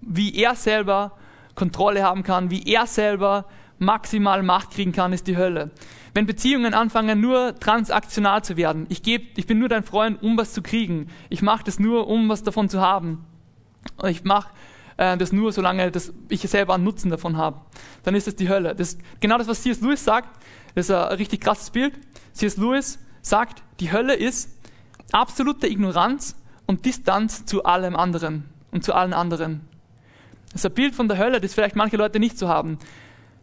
wie 0.00 0.32
er 0.36 0.54
selber 0.54 1.18
Kontrolle 1.56 2.04
haben 2.04 2.22
kann, 2.22 2.52
wie 2.52 2.62
er 2.72 2.86
selber 2.86 3.46
maximal 3.80 4.44
Macht 4.44 4.70
kriegen 4.70 4.92
kann, 4.92 5.12
ist 5.12 5.26
die 5.26 5.36
Hölle. 5.36 5.72
Wenn 6.14 6.24
Beziehungen 6.24 6.72
anfangen, 6.72 7.20
nur 7.20 7.58
transaktional 7.58 8.44
zu 8.44 8.56
werden, 8.56 8.86
ich, 8.88 9.02
geb, 9.02 9.36
ich 9.36 9.48
bin 9.48 9.58
nur 9.58 9.68
dein 9.68 9.82
Freund, 9.82 10.22
um 10.22 10.38
was 10.38 10.52
zu 10.52 10.62
kriegen, 10.62 11.08
ich 11.30 11.42
mache 11.42 11.64
das 11.64 11.80
nur, 11.80 12.06
um 12.06 12.28
was 12.28 12.44
davon 12.44 12.68
zu 12.68 12.80
haben, 12.80 13.24
ich 14.04 14.22
mache 14.22 14.50
äh, 14.96 15.16
das 15.16 15.32
nur, 15.32 15.52
solange 15.52 15.90
das 15.90 16.12
ich 16.28 16.40
selber 16.42 16.74
einen 16.74 16.84
Nutzen 16.84 17.10
davon 17.10 17.36
habe, 17.36 17.60
dann 18.02 18.14
ist 18.14 18.26
das 18.26 18.36
die 18.36 18.48
Hölle. 18.48 18.74
Das, 18.74 18.98
genau 19.20 19.38
das, 19.38 19.48
was 19.48 19.62
C.S. 19.62 19.80
Lewis 19.80 20.04
sagt, 20.04 20.28
das 20.74 20.86
ist 20.86 20.90
ein 20.90 21.16
richtig 21.16 21.40
krasses 21.40 21.70
Bild. 21.70 21.94
C.S. 22.32 22.56
Lewis 22.56 22.98
sagt, 23.22 23.62
die 23.80 23.92
Hölle 23.92 24.14
ist 24.14 24.50
absolute 25.12 25.68
Ignoranz 25.68 26.36
und 26.66 26.84
Distanz 26.84 27.44
zu 27.44 27.64
allem 27.64 27.96
anderen 27.96 28.44
und 28.70 28.84
zu 28.84 28.94
allen 28.94 29.12
anderen. 29.12 29.62
Das 30.52 30.64
ist 30.64 30.66
ein 30.66 30.74
Bild 30.74 30.94
von 30.94 31.08
der 31.08 31.18
Hölle, 31.18 31.40
das 31.40 31.54
vielleicht 31.54 31.76
manche 31.76 31.96
Leute 31.96 32.20
nicht 32.20 32.38
so 32.38 32.48
haben. 32.48 32.78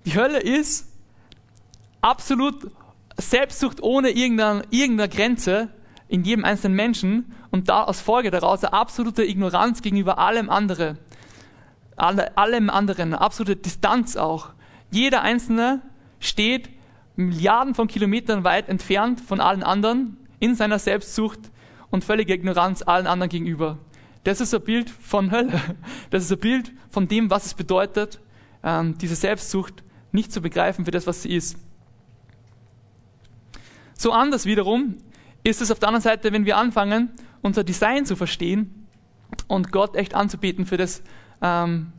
Die 0.06 0.16
Hölle 0.16 0.40
ist 0.40 0.88
absolut 2.02 2.72
Selbstsucht 3.18 3.82
ohne 3.84 4.10
irgendeine, 4.10 4.64
irgendeine 4.70 5.10
Grenze 5.10 5.70
in 6.08 6.24
jedem 6.24 6.44
einzelnen 6.44 6.76
Menschen 6.76 7.34
und 7.52 7.70
da 7.70 7.84
als 7.84 8.02
Folge 8.02 8.32
daraus 8.32 8.64
eine 8.64 8.74
absolute 8.74 9.24
Ignoranz 9.24 9.82
gegenüber 9.82 10.18
allem 10.18 10.50
anderen. 10.50 10.98
Alle, 11.96 12.38
allem 12.38 12.70
anderen, 12.70 13.14
absolute 13.14 13.56
Distanz 13.56 14.16
auch. 14.16 14.54
Jeder 14.92 15.22
Einzelne 15.22 15.82
steht 16.20 16.70
Milliarden 17.16 17.76
von 17.76 17.88
Kilometern 17.88 18.44
weit 18.44 18.70
entfernt 18.70 19.22
von 19.22 19.40
allen 19.40 19.64
anderen 19.64 20.18
in 20.40 20.56
seiner 20.56 20.80
Selbstsucht 20.80 21.40
und 21.90 22.04
völliger 22.04 22.34
Ignoranz 22.34 22.82
allen 22.82 23.08
anderen 23.08 23.30
gegenüber. 23.30 23.78
Das 24.24 24.40
ist 24.40 24.54
ein 24.54 24.62
Bild 24.62 24.90
von 24.90 25.32
Hölle. 25.32 25.60
Das 26.10 26.24
ist 26.24 26.32
ein 26.32 26.40
Bild 26.40 26.72
von 26.90 27.08
dem, 27.08 27.30
was 27.30 27.46
es 27.46 27.54
bedeutet, 27.54 28.20
ähm, 28.64 28.98
diese 28.98 29.16
Selbstsucht 29.16 29.84
nicht 30.12 30.32
zu 30.32 30.42
begreifen 30.42 30.86
für 30.86 30.92
das, 30.92 31.08
was 31.08 31.24
sie 31.24 31.34
ist. 31.34 31.58
So 33.94 34.12
anders 34.12 34.46
wiederum 34.46 34.98
ist 35.44 35.62
es 35.62 35.72
auf 35.72 35.80
der 35.80 35.90
anderen 35.90 36.04
Seite, 36.04 36.34
wenn 36.34 36.46
wir 36.46 36.58
anfangen, 36.58 37.12
unser 37.42 37.64
Design 37.64 38.06
zu 38.06 38.16
verstehen 38.16 38.88
und 39.48 39.72
Gott 39.72 39.96
echt 39.96 40.14
anzubeten 40.14 40.66
für 40.66 40.78
das, 40.78 41.02
ähm, 41.42 41.92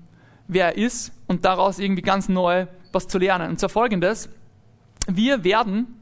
wer 0.48 0.66
er 0.66 0.76
ist 0.76 1.12
und 1.26 1.44
daraus 1.44 1.78
irgendwie 1.78 2.02
ganz 2.02 2.28
neu 2.28 2.66
was 2.92 3.08
zu 3.08 3.18
lernen. 3.18 3.50
Und 3.50 3.58
zwar 3.58 3.70
folgendes, 3.70 4.28
wir 5.06 5.44
werden 5.44 5.98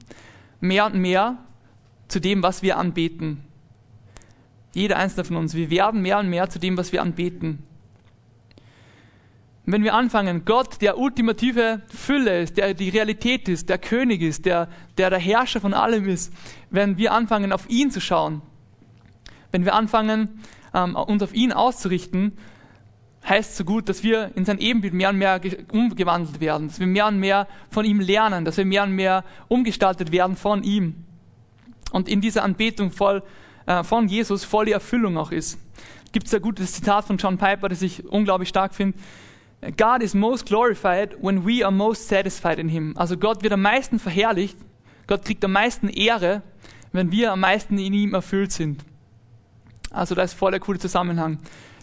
mehr 0.61 0.87
und 0.87 0.96
mehr 0.96 1.38
zu 2.09 2.20
dem, 2.20 2.42
was 2.42 2.62
wir 2.62 2.76
anbeten. 2.76 3.44
Jeder 4.74 4.96
einzelne 4.98 5.24
von 5.24 5.37
uns, 5.37 5.55
wir 5.55 5.70
werden 5.70 6.03
mehr 6.03 6.18
und 6.18 6.29
mehr 6.29 6.48
zu 6.48 6.59
dem, 6.59 6.76
was 6.76 6.92
wir 6.92 7.03
anbeten. 7.03 7.64
Wenn 9.66 9.85
wir 9.85 9.94
anfangen, 9.94 10.44
Gott, 10.44 10.81
der 10.81 10.98
ultimative 10.98 11.83
Fülle 11.88 12.42
ist, 12.42 12.57
der 12.57 12.74
die 12.74 12.88
Realität 12.88 13.48
ist, 13.48 13.68
der 13.68 13.79
König 13.79 14.22
ist, 14.22 14.46
der, 14.46 14.68
der 14.96 15.11
der 15.11 15.18
Herrscher 15.18 15.61
von 15.61 15.74
allem 15.74 16.09
ist, 16.09 16.33
wenn 16.70 16.98
wir 16.98 17.12
anfangen, 17.12 17.53
auf 17.53 17.68
ihn 17.68 17.90
zu 17.90 18.00
schauen, 18.00 18.42
wenn 19.53 19.64
wir 19.64 19.74
anfangen, 19.74 20.40
ähm, 20.74 20.96
uns 20.96 21.22
auf 21.22 21.35
ihn 21.35 21.53
auszurichten, 21.53 22.37
heißt 23.29 23.57
so 23.57 23.65
gut, 23.65 23.89
dass 23.89 24.03
wir 24.03 24.31
in 24.35 24.45
sein 24.45 24.59
Ebenbild 24.59 24.95
mehr 24.95 25.11
und 25.11 25.19
mehr 25.19 25.41
umgewandelt 25.73 26.41
werden, 26.41 26.69
dass 26.69 26.81
wir 26.81 26.87
mehr 26.87 27.07
und 27.07 27.19
mehr 27.19 27.47
von 27.71 27.85
ihm 27.85 28.01
lernen, 28.01 28.45
dass 28.45 28.57
wir 28.57 28.65
mehr 28.65 28.83
und 28.83 28.93
mehr 28.93 29.25
umgestaltet 29.49 30.11
werden 30.13 30.37
von 30.37 30.63
ihm. 30.63 31.05
Und 31.93 32.09
in 32.09 32.21
dieser 32.21 32.45
Anbetung 32.45 32.91
voll, 32.91 33.23
äh, 33.67 33.83
von 33.85 34.09
Jesus 34.09 34.45
voll 34.45 34.67
die 34.67 34.73
Erfüllung 34.73 35.19
auch 35.19 35.33
ist. 35.33 35.59
Gibt 36.13 36.27
es 36.27 36.35
ein 36.35 36.43
gutes 36.43 36.73
Zitat 36.73 37.05
von 37.05 37.19
John 37.19 37.39
Piper, 37.39 37.69
das 37.69 37.83
ich 37.83 38.05
unglaublich 38.07 38.49
stark 38.49 38.75
finde. 38.75 38.99
God 39.77 40.03
is 40.03 40.15
most 40.15 40.47
glorified 40.47 41.17
when 41.21 41.45
we 41.47 41.63
are 41.63 41.73
most 41.73 42.09
satisfied 42.09 42.59
in 42.59 42.69
Him. 42.69 42.95
Also 42.97 43.17
Gott 43.17 43.43
wird 43.43 43.53
am 43.53 43.63
meisten 43.63 43.99
verherrlicht, 43.99 44.57
Gott 45.07 45.25
kriegt 45.25 45.45
am 45.45 45.53
meisten 45.53 45.89
Ehre, 45.89 46.43
wenn 46.93 47.13
wir 47.13 47.33
am 47.33 47.41
meisten 47.41 47.79
in 47.79 47.93
ihm 47.93 48.15
erfüllt 48.15 48.53
sind. 48.53 48.85
Also 49.91 50.15
da 50.15 50.23
ist 50.23 50.35
voll 50.35 50.53
der 50.53 50.61
coole 50.61 50.79
Zusammenhang, 50.79 51.39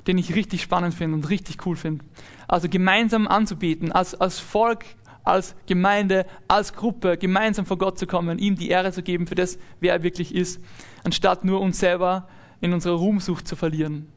den 0.08 0.18
ich 0.18 0.36
richtig 0.36 0.62
spannend 0.62 0.94
finde 0.94 1.16
und 1.16 1.30
richtig 1.30 1.66
cool 1.66 1.76
finde. 1.76 2.06
Also 2.48 2.70
gemeinsam 2.70 3.28
anzubeten, 3.28 3.92
als, 3.92 4.16
als 4.16 4.40
Volk, 4.40 4.86
als 5.24 5.56
Gemeinde, 5.66 6.26
als 6.48 6.74
Gruppe, 6.74 7.18
gemeinsam 7.18 7.66
vor 7.66 7.78
Gott 7.78 8.00
zu 8.00 8.08
kommen, 8.08 8.40
ihm 8.40 8.56
die 8.56 8.70
Ehre 8.70 8.92
zu 8.92 9.04
geben 9.04 9.28
für 9.28 9.36
das, 9.36 9.60
wer 9.80 9.94
er 9.94 10.04
wirklich 10.04 10.34
ist, 10.34 10.62
anstatt 11.04 11.44
nur 11.44 11.60
uns 11.60 11.80
selber 11.80 12.28
in 12.62 12.74
unserer 12.74 12.96
Ruhmsucht 12.96 13.48
zu 13.48 13.56
verlieren. 13.56 14.08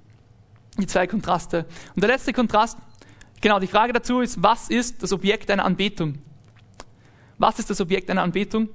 Die 0.78 0.86
zwei 0.86 1.06
Kontraste. 1.06 1.66
Und 1.94 2.02
der 2.02 2.10
letzte 2.10 2.32
Kontrast 2.32 2.78
Genau, 3.40 3.58
die 3.58 3.66
Frage 3.66 3.92
dazu 3.92 4.20
ist, 4.20 4.42
was 4.42 4.68
ist 4.68 5.02
das 5.02 5.12
Objekt 5.12 5.50
einer 5.50 5.64
Anbetung? 5.64 6.18
Was 7.38 7.58
ist 7.58 7.70
das 7.70 7.80
Objekt 7.80 8.10
einer 8.10 8.22
Anbetung? 8.22 8.68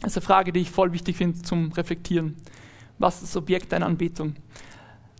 Das 0.00 0.12
ist 0.12 0.16
eine 0.16 0.26
Frage, 0.26 0.52
die 0.52 0.60
ich 0.60 0.70
voll 0.70 0.92
wichtig 0.92 1.16
finde 1.16 1.40
zum 1.42 1.70
Reflektieren. 1.72 2.36
Was 2.98 3.22
ist 3.22 3.34
das 3.34 3.36
Objekt 3.36 3.72
einer 3.72 3.86
Anbetung? 3.86 4.34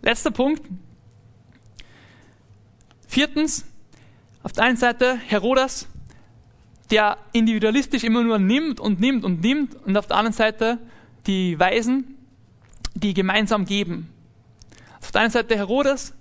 Letzter 0.02 0.32
Punkt. 0.32 0.62
Viertens, 3.12 3.66
auf 4.42 4.52
der 4.52 4.64
einen 4.64 4.78
Seite 4.78 5.18
Herodes, 5.18 5.86
der 6.90 7.18
individualistisch 7.34 8.04
immer 8.04 8.22
nur 8.22 8.38
nimmt 8.38 8.80
und 8.80 9.00
nimmt 9.00 9.22
und 9.26 9.42
nimmt 9.42 9.74
und 9.84 9.98
auf 9.98 10.06
der 10.06 10.16
anderen 10.16 10.32
Seite 10.32 10.78
die 11.26 11.60
Weisen, 11.60 12.16
die 12.94 13.12
gemeinsam 13.12 13.66
geben. 13.66 14.08
Auf 15.02 15.12
der 15.12 15.20
einen 15.20 15.30
Seite 15.30 15.56
Herodes, 15.56 16.14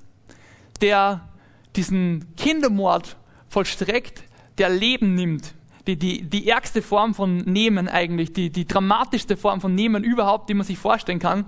der 0.82 1.30
diesen 1.78 2.36
Kindermord 2.36 3.16
vollstreckt, 3.48 4.24
der 4.58 4.68
Leben 4.68 5.16
nimmt. 5.16 5.54
Die, 5.88 5.96
die, 5.96 6.24
die 6.24 6.50
ärgste 6.50 6.82
Form 6.82 7.14
von 7.14 7.38
Nehmen 7.38 7.88
eigentlich, 7.88 8.34
die, 8.34 8.50
die 8.50 8.68
dramatischste 8.68 9.38
Form 9.38 9.62
von 9.62 9.74
Nehmen 9.74 10.04
überhaupt, 10.04 10.50
die 10.50 10.56
man 10.56 10.66
sich 10.66 10.78
vorstellen 10.78 11.20
kann. 11.20 11.46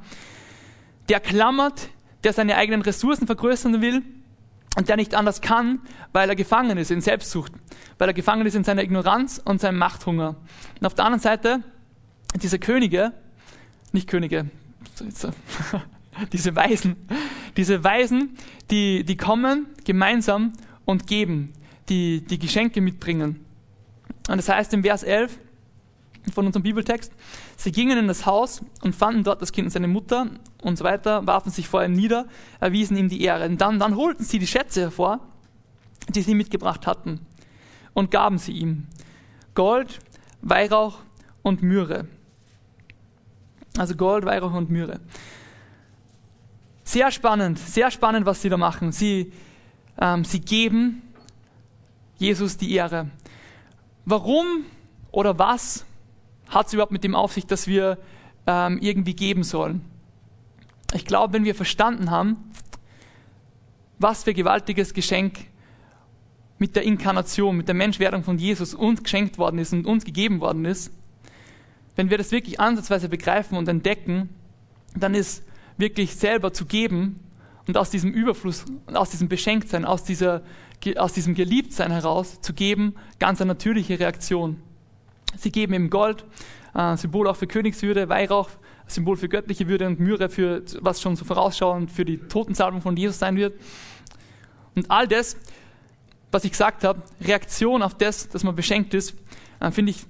Der 1.10 1.20
klammert, 1.20 1.90
der 2.24 2.32
seine 2.32 2.56
eigenen 2.56 2.82
Ressourcen 2.82 3.28
vergrößern 3.28 3.82
will 3.82 4.04
und 4.76 4.90
der 4.90 4.96
nicht 4.96 5.16
anders 5.16 5.42
kann, 5.42 5.82
weil 6.12 6.30
er 6.30 6.36
gefangen 6.36 6.78
ist 6.78 6.92
in 6.92 7.02
Selbstsucht, 7.02 7.52
weil 7.98 8.10
er 8.10 8.14
gefangen 8.14 8.46
ist 8.46 8.56
in 8.56 8.64
seiner 8.64 8.84
Ignoranz 8.84 9.42
und 9.44 9.62
seinem 9.62 9.78
Machthunger. 9.78 10.36
Und 10.80 10.86
auf 10.86 10.96
der 10.96 11.06
anderen 11.06 11.22
Seite 11.22 11.64
diese 12.42 12.60
Könige, 12.60 13.14
nicht 13.92 14.08
Könige, 14.08 14.50
diese 16.32 16.56
Weisen, 16.56 16.96
diese 17.58 17.84
Weisen, 17.84 18.38
die, 18.72 19.04
die 19.04 19.18
kommen 19.18 19.68
gemeinsam 19.84 20.54
und 20.86 21.08
geben, 21.08 21.54
die, 21.90 22.22
die 22.22 22.40
Geschenke 22.40 22.82
mitbringen. 22.82 23.46
Und 24.30 24.38
das 24.38 24.50
heißt 24.50 24.74
im 24.74 24.84
Vers 24.84 25.04
11 25.04 25.38
von 26.34 26.46
unserem 26.46 26.64
Bibeltext, 26.64 27.12
sie 27.58 27.72
gingen 27.72 27.98
in 27.98 28.08
das 28.08 28.26
Haus 28.26 28.62
und 28.82 28.96
fanden 28.96 29.24
dort 29.24 29.42
das 29.42 29.52
Kind 29.52 29.68
und 29.68 29.72
seine 29.72 29.88
Mutter 29.88 30.28
und 30.66 30.78
so 30.78 30.84
weiter, 30.84 31.26
warfen 31.28 31.52
sich 31.52 31.68
vor 31.68 31.84
ihm 31.84 31.94
nieder, 31.94 32.26
erwiesen 32.60 32.98
ihm 32.98 33.10
die 33.10 33.22
Ehre. 33.22 33.46
Und 33.46 33.60
dann, 33.60 33.80
dann 33.80 33.96
holten 33.96 34.24
sie 34.24 34.40
die 34.40 34.48
Schätze 34.48 34.82
hervor, 34.82 35.20
die 36.10 36.22
sie 36.22 36.36
mitgebracht 36.36 36.88
hatten, 36.88 37.20
und 37.94 38.12
gaben 38.12 38.38
sie 38.38 38.54
ihm. 38.54 38.88
Gold, 39.56 40.00
Weihrauch 40.42 41.00
und 41.42 41.62
Myrrhe. 41.62 42.08
Also 43.78 43.96
Gold, 43.96 44.26
Weihrauch 44.26 44.54
und 44.54 44.70
Myrrhe. 44.70 45.00
Sehr 46.84 47.12
spannend, 47.12 47.60
sehr 47.60 47.92
spannend, 47.92 48.26
was 48.26 48.42
sie 48.42 48.50
da 48.50 48.58
machen. 48.58 48.92
Sie, 48.92 49.32
ähm, 50.00 50.26
sie 50.26 50.42
geben 50.42 51.02
Jesus 52.18 52.58
die 52.58 52.74
Ehre. 52.74 53.10
Warum 54.06 54.66
oder 55.12 55.40
was 55.40 55.86
hat 56.50 56.68
es 56.68 56.74
überhaupt 56.74 56.92
mit 56.92 57.04
dem 57.04 57.16
auf 57.16 57.34
sich, 57.34 57.48
dass 57.48 57.68
wir 57.68 57.98
ähm, 58.46 58.80
irgendwie 58.82 59.16
geben 59.16 59.44
sollen? 59.44 59.82
Ich 60.94 61.06
glaube, 61.06 61.34
wenn 61.34 61.44
wir 61.44 61.56
verstanden 61.56 62.12
haben, 62.12 62.38
was 63.98 64.24
für 64.24 64.34
gewaltiges 64.34 64.94
Geschenk 64.94 65.40
mit 66.60 66.76
der 66.76 66.84
Inkarnation, 66.84 67.58
mit 67.58 67.68
der 67.68 67.76
Menschwerdung 67.76 68.24
von 68.24 68.38
Jesus 68.38 68.74
uns 68.74 69.02
geschenkt 69.02 69.38
worden 69.38 69.58
ist 69.60 69.74
und 69.74 69.86
uns 69.86 70.06
gegeben 70.06 70.40
worden 70.40 70.66
ist, 70.66 70.92
wenn 71.96 72.10
wir 72.10 72.18
das 72.18 72.32
wirklich 72.32 72.60
ansatzweise 72.60 73.10
begreifen 73.10 73.58
und 73.58 73.68
entdecken, 73.68 74.30
dann 74.96 75.14
ist 75.16 75.44
wirklich 75.78 76.16
selber 76.16 76.54
zu 76.54 76.66
geben 76.66 77.20
und 77.68 77.78
aus 77.78 77.90
diesem 77.90 78.12
Überfluss 78.12 78.66
aus 78.94 79.10
diesem 79.10 79.30
Beschenktsein, 79.30 79.86
aus, 79.86 80.04
dieser, 80.04 80.44
aus 80.98 81.14
diesem 81.14 81.34
Geliebtsein 81.34 81.92
heraus 81.92 82.42
zu 82.42 82.54
geben, 82.54 82.96
ganz 83.20 83.42
eine 83.42 83.50
natürliche 83.50 84.00
Reaktion. 84.00 84.62
Sie 85.38 85.52
geben 85.52 85.74
ihm 85.74 85.90
Gold, 85.90 86.26
äh, 86.76 86.98
Symbol 86.98 87.28
auch 87.28 87.36
für 87.36 87.48
Königswürde, 87.48 88.10
Weihrauch, 88.10 88.50
Symbol 88.88 89.18
für 89.18 89.30
göttliche 89.30 89.68
Würde 89.68 89.88
und 89.88 90.00
Myrrhe, 90.00 90.30
für 90.30 90.64
was 90.82 91.02
schon 91.02 91.16
so 91.16 91.26
vorausschauend 91.26 91.92
für 91.92 92.06
die 92.06 92.18
Totensalbung 92.18 92.82
von 92.82 92.96
Jesus 92.96 93.20
sein 93.20 93.36
wird. 93.36 93.60
Und 94.76 94.90
all 94.92 95.08
das, 95.08 95.38
was 96.32 96.44
ich 96.44 96.52
gesagt 96.52 96.84
habe, 96.84 97.02
Reaktion 97.22 97.82
auf 97.82 97.96
das, 97.96 98.30
dass 98.30 98.44
man 98.44 98.56
beschenkt 98.56 98.94
ist, 98.94 99.16
äh, 99.60 99.72
finde 99.72 99.92
ich, 99.92 100.06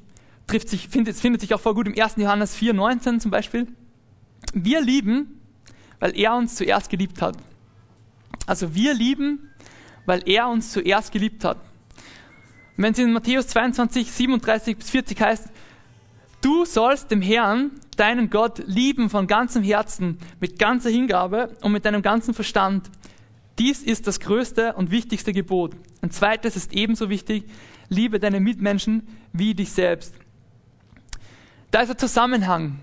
trifft 0.48 0.70
sich, 0.70 0.88
findet, 0.88 1.16
findet 1.16 1.42
sich 1.42 1.54
auch 1.54 1.60
voll 1.60 1.74
gut 1.74 1.88
im 1.88 2.02
1. 2.02 2.16
Johannes 2.18 2.56
4, 2.56 2.74
19 2.74 3.20
zum 3.20 3.32
Beispiel. 3.32 3.68
Wir 4.54 4.82
lieben, 4.82 5.40
weil 6.00 6.18
er 6.18 6.36
uns 6.36 6.56
zuerst 6.56 6.90
geliebt 6.90 7.22
hat. 7.22 7.38
Also 8.46 8.76
wir 8.76 8.94
lieben, 8.94 9.50
weil 10.06 10.22
er 10.28 10.50
uns 10.50 10.72
zuerst 10.72 11.12
geliebt 11.12 11.46
hat. 11.46 11.58
Wenn 12.76 12.92
es 12.92 13.00
in 13.00 13.14
Matthäus 13.14 13.48
22, 13.48 14.12
37 14.12 14.78
bis 14.78 14.90
40 14.90 15.22
heißt, 15.22 15.50
du 16.44 16.66
sollst 16.66 17.12
dem 17.12 17.22
Herrn, 17.22 17.72
deinen 17.98 18.30
Gott, 18.30 18.62
lieben 18.66 19.10
von 19.10 19.28
ganzem 19.28 19.64
Herzen, 19.64 20.18
mit 20.40 20.60
ganzer 20.60 20.90
Hingabe 20.90 21.56
und 21.62 21.72
mit 21.72 21.86
deinem 21.86 22.02
ganzen 22.02 22.34
Verstand. 22.34 22.90
Dies 23.60 23.82
ist 23.82 24.08
das 24.08 24.20
größte 24.20 24.74
und 24.74 24.92
wichtigste 24.92 25.34
Gebot. 25.34 25.76
Ein 26.02 26.12
zweites 26.12 26.56
ist 26.56 26.74
ebenso 26.74 27.10
wichtig, 27.10 27.46
liebe 27.90 28.20
deine 28.20 28.40
Mitmenschen 28.40 29.08
wie 29.32 29.54
dich 29.54 29.72
selbst. 29.72 30.14
Da 31.72 31.82
ist 31.82 31.92
ein 31.92 31.98
Zusammenhang 31.98 32.80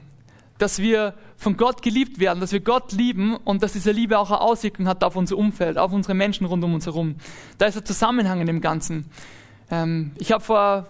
dass 0.61 0.79
wir 0.79 1.15
von 1.37 1.57
Gott 1.57 1.83
geliebt 1.83 2.21
werden, 2.21 2.41
dass 2.41 2.53
wir 2.53 2.61
Gott 2.61 2.93
lieben 2.93 3.37
und 3.37 3.63
dass 3.63 3.73
diese 3.73 3.93
Liebe 3.93 4.19
auch 4.19 4.31
eine 4.31 4.41
Auswirkung 4.41 4.87
hat 4.87 5.03
auf 5.03 5.17
unser 5.17 5.37
Umfeld, 5.37 5.79
auf 5.79 5.93
unsere 5.93 6.15
Menschen 6.15 6.47
rund 6.47 6.63
um 6.63 6.75
uns 6.75 6.87
herum. 6.87 7.17
Da 7.59 7.67
ist 7.67 7.77
ein 7.79 7.85
Zusammenhang 7.85 8.41
in 8.41 8.47
dem 8.47 8.61
Ganzen. 8.61 9.07
Ähm, 9.71 10.13
ich 10.19 10.33
habe 10.33 10.45
vor, 10.45 10.89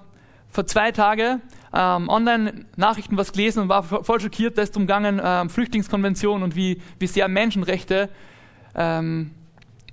vor 0.49 0.66
zwei 0.66 0.91
Tagen 0.91 1.41
ähm, 1.73 2.09
Online-Nachrichten 2.09 3.16
was 3.16 3.33
gelesen 3.33 3.62
und 3.62 3.68
war 3.68 3.83
voll 3.83 4.21
schockiert, 4.21 4.59
da 4.59 4.62
ist 4.62 4.77
umgangen 4.77 5.21
ähm, 5.23 5.51
Flüchtlingskonvention 5.51 6.43
und 6.43 6.57
wie, 6.57 6.81
wie 6.99 7.07
sehr 7.07 7.29
Menschenrechte 7.29 8.09
ähm, 8.75 9.31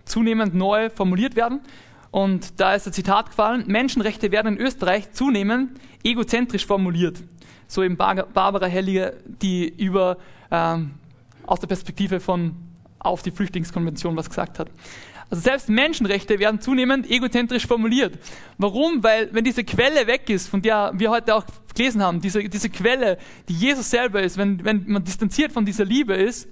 zunehmend 0.05 0.55
neu 0.55 0.89
formuliert 0.89 1.35
werden. 1.35 1.61
Und 2.11 2.59
da 2.59 2.73
ist 2.73 2.87
ein 2.87 2.93
Zitat 2.93 3.27
gefallen, 3.27 3.65
Menschenrechte 3.67 4.31
werden 4.31 4.57
in 4.57 4.65
Österreich 4.65 5.11
zunehmend 5.11 5.79
egozentrisch 6.03 6.65
formuliert 6.65 7.21
so 7.67 7.83
eben 7.83 7.97
Barbara 7.97 8.65
Helliger, 8.65 9.13
die 9.25 9.67
über 9.67 10.17
ähm, 10.49 10.91
aus 11.45 11.59
der 11.59 11.67
Perspektive 11.67 12.19
von 12.19 12.55
auf 12.99 13.21
die 13.21 13.31
Flüchtlingskonvention 13.31 14.15
was 14.15 14.29
gesagt 14.29 14.59
hat. 14.59 14.69
Also 15.29 15.41
selbst 15.41 15.67
Menschenrechte 15.69 16.39
werden 16.39 16.61
zunehmend 16.61 17.09
egozentrisch 17.09 17.67
formuliert. 17.67 18.17
Warum? 18.57 19.03
Weil 19.03 19.29
wenn 19.33 19.43
diese 19.43 19.63
Quelle 19.63 20.07
weg 20.07 20.29
ist, 20.29 20.47
von 20.47 20.61
der 20.61 20.91
wir 20.95 21.09
heute 21.09 21.35
auch 21.35 21.43
gelesen 21.75 22.01
haben, 22.01 22.21
diese, 22.21 22.43
diese 22.47 22.69
Quelle, 22.69 23.17
die 23.49 23.53
Jesus 23.53 23.89
selber 23.89 24.21
ist, 24.21 24.37
wenn, 24.37 24.63
wenn 24.63 24.85
man 24.87 25.03
distanziert 25.03 25.51
von 25.51 25.65
dieser 25.65 25.83
Liebe 25.83 26.13
ist, 26.13 26.47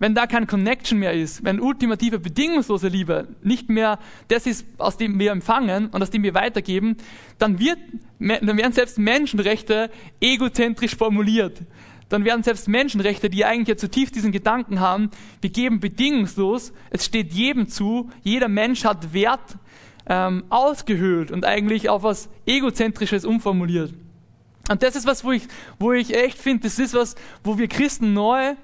wenn 0.00 0.14
da 0.14 0.26
kein 0.26 0.46
Connection 0.46 0.98
mehr 0.98 1.12
ist, 1.12 1.44
wenn 1.44 1.60
ultimative, 1.60 2.18
bedingungslose 2.18 2.88
Liebe 2.88 3.28
nicht 3.42 3.68
mehr 3.68 3.98
das 4.28 4.46
ist, 4.46 4.66
aus 4.78 4.96
dem 4.96 5.18
wir 5.18 5.30
empfangen 5.30 5.88
und 5.88 6.02
aus 6.02 6.10
dem 6.10 6.22
wir 6.22 6.34
weitergeben, 6.34 6.96
dann, 7.38 7.58
wird, 7.58 7.78
dann 8.18 8.56
werden 8.56 8.72
selbst 8.72 8.98
Menschenrechte 8.98 9.90
egozentrisch 10.18 10.96
formuliert. 10.96 11.58
Dann 12.10 12.24
werden 12.24 12.42
selbst 12.42 12.68
Menschenrechte, 12.68 13.30
die 13.30 13.44
eigentlich 13.46 13.68
ja 13.68 13.76
zutiefst 13.76 14.14
diesen 14.14 14.32
Gedanken 14.32 14.80
haben, 14.80 15.10
wir 15.40 15.50
geben 15.50 15.80
bedingungslos, 15.80 16.72
es 16.90 17.06
steht 17.06 17.32
jedem 17.32 17.68
zu, 17.68 18.10
jeder 18.22 18.48
Mensch 18.48 18.84
hat 18.84 19.14
Wert, 19.14 19.56
ähm, 20.06 20.44
ausgehöhlt 20.50 21.30
und 21.30 21.44
eigentlich 21.44 21.88
auf 21.88 22.02
was 22.02 22.28
Egozentrisches 22.44 23.24
umformuliert. 23.24 23.94
Und 24.68 24.82
das 24.82 24.96
ist 24.96 25.06
was, 25.06 25.24
wo 25.24 25.30
ich, 25.32 25.44
wo 25.78 25.92
ich 25.92 26.14
echt 26.14 26.36
finde, 26.36 26.64
das 26.64 26.78
ist 26.78 26.94
was, 26.94 27.14
wo 27.44 27.58
wir 27.58 27.68
Christen 27.68 28.12
neu 28.12 28.54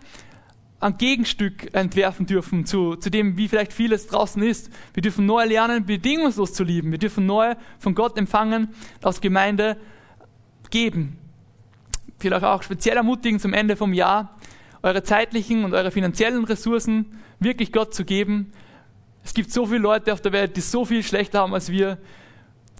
ein 0.80 0.98
Gegenstück 0.98 1.74
entwerfen 1.74 2.26
dürfen 2.26 2.66
zu, 2.66 2.96
zu 2.96 3.10
dem, 3.10 3.36
wie 3.38 3.48
vielleicht 3.48 3.72
vieles 3.72 4.08
draußen 4.08 4.42
ist. 4.42 4.70
Wir 4.92 5.02
dürfen 5.02 5.24
neu 5.24 5.44
lernen, 5.44 5.86
bedingungslos 5.86 6.52
zu 6.52 6.64
lieben. 6.64 6.90
Wir 6.90 6.98
dürfen 6.98 7.26
neu 7.26 7.54
von 7.78 7.94
Gott 7.94 8.18
empfangen, 8.18 8.74
aus 9.02 9.20
Gemeinde 9.20 9.76
geben. 10.70 11.18
Vielleicht 12.18 12.44
auch 12.44 12.62
speziell 12.62 12.96
ermutigen 12.96 13.40
zum 13.40 13.52
Ende 13.52 13.76
vom 13.76 13.92
Jahr, 13.92 14.36
eure 14.82 15.02
zeitlichen 15.02 15.64
und 15.64 15.74
eure 15.74 15.90
finanziellen 15.90 16.44
Ressourcen 16.44 17.18
wirklich 17.40 17.72
Gott 17.72 17.94
zu 17.94 18.04
geben. 18.04 18.52
Es 19.24 19.34
gibt 19.34 19.50
so 19.50 19.66
viele 19.66 19.80
Leute 19.80 20.12
auf 20.12 20.20
der 20.20 20.32
Welt, 20.32 20.56
die 20.56 20.60
so 20.60 20.84
viel 20.84 21.02
schlechter 21.02 21.40
haben 21.40 21.54
als 21.54 21.70
wir. 21.70 21.98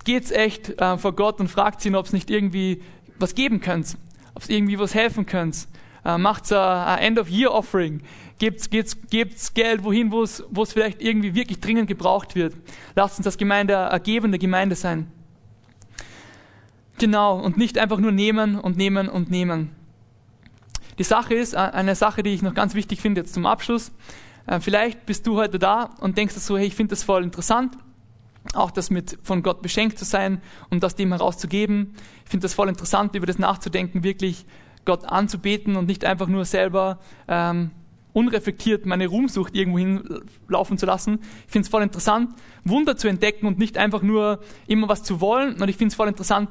Geht's 0.05 0.30
echt 0.30 0.80
äh, 0.80 0.97
vor 0.99 1.14
Gott 1.14 1.41
und 1.41 1.49
fragt 1.49 1.84
ihn, 1.84 1.97
ob 1.97 2.07
es 2.07 2.12
nicht 2.12 2.30
irgendwie 2.30 2.82
was 3.18 3.34
geben 3.34 3.61
könnt, 3.61 3.97
ob 4.34 4.43
es 4.43 4.49
irgendwie 4.49 4.78
was 4.78 4.95
helfen 4.95 5.26
könnt 5.26 5.66
äh, 6.07 6.18
macht 6.18 6.53
ein 6.53 6.99
End-of-Year-Offering, 6.99 8.03
gebt, 8.39 8.70
gebt, 8.70 9.11
gebt 9.11 9.55
Geld 9.55 9.84
wohin, 9.84 10.12
wo 10.12 10.22
es 10.22 10.72
vielleicht 10.72 11.03
irgendwie 11.03 11.34
wirklich 11.34 11.61
dringend 11.61 11.89
gebraucht 11.89 12.34
wird. 12.37 12.55
Lasst 12.95 13.18
uns 13.18 13.24
das 13.24 13.37
Gemeinde, 13.37 13.74
ergebende 13.74 14.39
Gemeinde 14.39 14.76
sein. 14.76 15.11
Genau, 16.99 17.39
und 17.39 17.57
nicht 17.57 17.79
einfach 17.79 17.99
nur 17.99 18.13
nehmen 18.13 18.59
und 18.59 18.77
nehmen 18.77 19.09
und 19.09 19.31
nehmen. 19.31 19.71
Die 20.99 21.05
Sache 21.05 21.35
ist, 21.35 21.53
äh, 21.53 21.59
eine 21.59 21.95
Sache, 21.95 22.23
die 22.23 22.31
ich 22.31 22.43
noch 22.43 22.55
ganz 22.55 22.75
wichtig 22.75 23.01
finde 23.01 23.21
jetzt 23.21 23.35
zum 23.35 23.45
Abschluss. 23.45 23.93
Äh, 24.47 24.61
vielleicht 24.61 25.05
bist 25.05 25.27
du 25.27 25.37
heute 25.37 25.59
da 25.59 25.91
und 26.01 26.17
denkst 26.17 26.35
so, 26.35 26.57
hey, 26.57 26.67
ich 26.67 26.75
finde 26.75 26.91
das 26.91 27.03
voll 27.03 27.23
interessant, 27.23 27.77
auch 28.55 28.71
das 28.71 28.91
mit 28.91 29.19
von 29.23 29.43
Gott 29.43 29.61
beschenkt 29.61 29.99
zu 29.99 30.05
sein 30.05 30.41
und 30.71 30.83
das 30.83 30.95
dem 30.95 31.13
herauszugeben. 31.13 31.95
Ich 32.25 32.31
finde 32.31 32.45
das 32.45 32.55
voll 32.55 32.69
interessant, 32.69 33.15
über 33.15 33.27
das 33.27 33.39
nachzudenken, 33.39 34.03
wirklich 34.03 34.47
Gott 34.85 35.05
anzubeten 35.05 35.77
und 35.77 35.87
nicht 35.87 36.05
einfach 36.05 36.29
nur 36.29 36.45
selber 36.45 37.01
ähm, 37.29 37.73
unreflektiert 38.13 38.87
meine 38.87 39.09
Ruhmsucht 39.09 39.55
irgendwo 39.55 39.79
hinlaufen 39.79 40.79
zu 40.79 40.87
lassen. 40.87 41.19
Ich 41.47 41.53
finde 41.53 41.67
es 41.67 41.69
voll 41.69 41.83
interessant, 41.83 42.31
Wunder 42.65 42.97
zu 42.97 43.09
entdecken 43.09 43.47
und 43.47 43.59
nicht 43.59 43.77
einfach 43.77 44.01
nur 44.01 44.41
immer 44.67 44.89
was 44.89 45.03
zu 45.03 45.21
wollen. 45.21 45.61
Und 45.61 45.69
ich 45.69 45.77
finde 45.77 45.91
es 45.91 45.97
voll 45.97 46.09
interessant, 46.09 46.49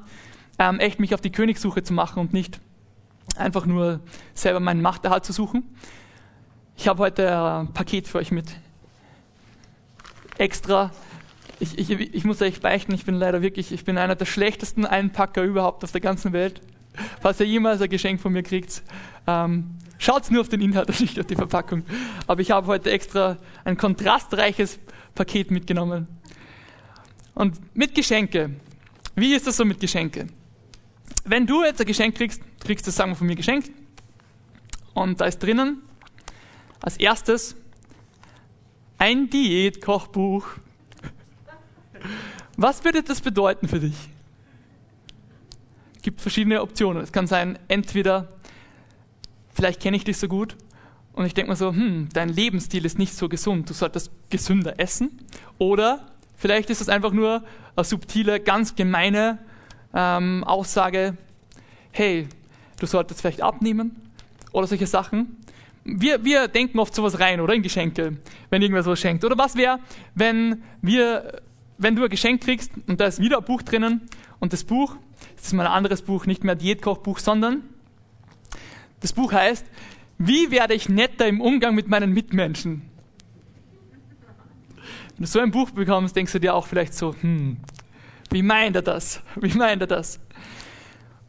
ähm, 0.59 0.79
echt 0.79 0.99
mich 0.99 1.13
auf 1.13 1.21
die 1.21 1.31
Königssuche 1.31 1.83
zu 1.83 1.93
machen 1.93 2.19
und 2.19 2.33
nicht 2.33 2.59
einfach 3.35 3.65
nur 3.65 3.99
selber 4.33 4.59
meinen 4.59 4.81
Machterhalt 4.81 5.25
zu 5.25 5.33
suchen. 5.33 5.63
Ich 6.77 6.87
habe 6.87 7.03
heute 7.03 7.37
ein 7.37 7.73
Paket 7.73 8.07
für 8.07 8.17
euch 8.17 8.31
mit. 8.31 8.45
Extra. 10.37 10.91
Ich, 11.59 11.77
ich, 11.77 11.89
ich 11.89 12.25
muss 12.25 12.41
euch 12.41 12.59
beichten, 12.59 12.93
ich 12.93 13.05
bin 13.05 13.15
leider 13.15 13.41
wirklich, 13.41 13.71
ich 13.71 13.85
bin 13.85 13.97
einer 13.97 14.15
der 14.15 14.25
schlechtesten 14.25 14.85
Einpacker 14.85 15.41
überhaupt 15.43 15.83
auf 15.85 15.91
der 15.91 16.01
ganzen 16.01 16.33
Welt. 16.33 16.61
Falls 17.21 17.39
ihr 17.39 17.45
jemals 17.45 17.81
ein 17.81 17.89
Geschenk 17.89 18.19
von 18.19 18.33
mir 18.33 18.43
kriegt, 18.43 18.83
ähm, 19.25 19.75
schaut 19.97 20.29
nur 20.31 20.41
auf 20.41 20.49
den 20.49 20.61
Inhalt 20.61 20.89
und 20.89 20.99
nicht 20.99 21.19
auf 21.19 21.25
die 21.25 21.35
Verpackung. 21.35 21.83
Aber 22.27 22.41
ich 22.41 22.51
habe 22.51 22.67
heute 22.67 22.91
extra 22.91 23.37
ein 23.63 23.77
kontrastreiches 23.77 24.79
Paket 25.13 25.51
mitgenommen. 25.51 26.07
Und 27.33 27.75
mit 27.75 27.95
Geschenke. 27.95 28.51
Wie 29.15 29.33
ist 29.33 29.47
das 29.47 29.57
so 29.57 29.65
mit 29.65 29.79
Geschenke? 29.79 30.27
Wenn 31.23 31.47
du 31.47 31.63
jetzt 31.63 31.81
ein 31.81 31.87
Geschenk 31.87 32.15
kriegst, 32.15 32.41
kriegst 32.59 32.85
du 32.85 32.89
das, 32.89 32.95
sagen 32.95 33.11
wir, 33.11 33.15
von 33.15 33.27
mir 33.27 33.35
geschenkt. 33.35 33.71
Und 34.93 35.21
da 35.21 35.25
ist 35.25 35.39
drinnen 35.39 35.81
als 36.81 36.97
erstes 36.97 37.55
ein 38.97 39.29
Diätkochbuch. 39.29 40.45
Was 42.57 42.83
würde 42.83 43.03
das 43.03 43.21
bedeuten 43.21 43.67
für 43.67 43.79
dich? 43.79 43.95
Es 45.97 46.01
gibt 46.01 46.21
verschiedene 46.21 46.61
Optionen. 46.61 47.03
Es 47.03 47.11
kann 47.11 47.27
sein, 47.27 47.57
entweder, 47.67 48.29
vielleicht 49.53 49.81
kenne 49.81 49.97
ich 49.97 50.03
dich 50.03 50.17
so 50.17 50.27
gut 50.27 50.55
und 51.13 51.25
ich 51.25 51.33
denke 51.33 51.51
mir 51.51 51.55
so, 51.55 51.71
hm, 51.71 52.09
dein 52.13 52.29
Lebensstil 52.29 52.85
ist 52.85 52.99
nicht 52.99 53.13
so 53.15 53.27
gesund, 53.27 53.69
du 53.69 53.73
solltest 53.73 54.11
gesünder 54.29 54.79
essen. 54.79 55.19
Oder 55.57 56.05
vielleicht 56.37 56.69
ist 56.69 56.81
es 56.81 56.89
einfach 56.89 57.11
nur 57.11 57.43
eine 57.75 57.83
subtile, 57.83 58.39
ganz 58.39 58.75
gemeine 58.75 59.39
ähm, 59.95 60.43
Aussage, 60.43 61.17
hey, 61.91 62.27
du 62.79 62.85
solltest 62.85 63.21
vielleicht 63.21 63.41
abnehmen 63.41 63.95
oder 64.51 64.67
solche 64.67 64.85
Sachen. 64.85 65.37
Wir, 65.83 66.23
wir 66.23 66.47
denken 66.47 66.79
oft 66.79 66.93
sowas 66.93 67.19
rein, 67.19 67.39
oder 67.39 67.53
in 67.53 67.61
Geschenke, 67.61 68.17
wenn 68.49 68.61
irgendwer 68.61 68.83
sowas 68.83 68.99
schenkt. 68.99 69.23
Oder 69.23 69.37
was 69.37 69.55
wäre, 69.55 69.79
wenn 70.13 70.63
wenn 71.77 71.95
du 71.95 72.03
ein 72.03 72.09
Geschenk 72.09 72.41
kriegst 72.41 72.71
und 72.87 72.99
da 72.99 73.05
ist 73.05 73.19
wieder 73.19 73.37
ein 73.37 73.43
Buch 73.43 73.61
drinnen 73.61 74.01
und 74.39 74.53
das 74.53 74.63
Buch, 74.63 74.95
das 75.35 75.47
ist 75.47 75.53
mal 75.53 75.65
ein 75.65 75.71
anderes 75.71 76.01
Buch, 76.01 76.25
nicht 76.25 76.43
mehr 76.43 76.55
Diätkochbuch, 76.55 77.19
sondern 77.19 77.63
das 79.01 79.13
Buch 79.13 79.33
heißt, 79.33 79.65
wie 80.17 80.51
werde 80.51 80.73
ich 80.73 80.89
netter 80.89 81.27
im 81.27 81.41
Umgang 81.41 81.75
mit 81.75 81.87
meinen 81.87 82.13
Mitmenschen? 82.13 82.83
Wenn 85.17 85.25
du 85.25 85.27
so 85.27 85.39
ein 85.39 85.51
Buch 85.51 85.71
bekommst, 85.71 86.15
denkst 86.15 86.31
du 86.33 86.39
dir 86.39 86.55
auch 86.55 86.67
vielleicht 86.67 86.93
so, 86.93 87.15
hm, 87.21 87.57
wie 88.31 88.43
meint 88.43 88.75
er 88.75 88.81
das? 88.81 89.21
Wie 89.35 89.53
meint 89.55 89.81
er 89.81 89.87
das? 89.87 90.19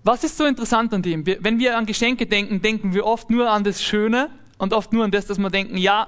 Was 0.03 0.23
ist 0.23 0.37
so 0.37 0.45
interessant 0.45 0.95
an 0.95 1.03
dem? 1.03 1.27
Wenn 1.27 1.59
wir 1.59 1.77
an 1.77 1.85
Geschenke 1.85 2.27
denken, 2.27 2.63
denken 2.63 2.95
wir 2.95 3.05
oft 3.05 3.29
nur 3.29 3.51
an 3.51 3.65
das 3.65 3.83
Schöne 3.83 4.31
und 4.57 4.73
oft 4.73 4.93
nur 4.93 5.05
an 5.05 5.11
das, 5.11 5.27
dass 5.27 5.39
wir 5.39 5.51
denken, 5.51 5.77
ja, 5.77 6.07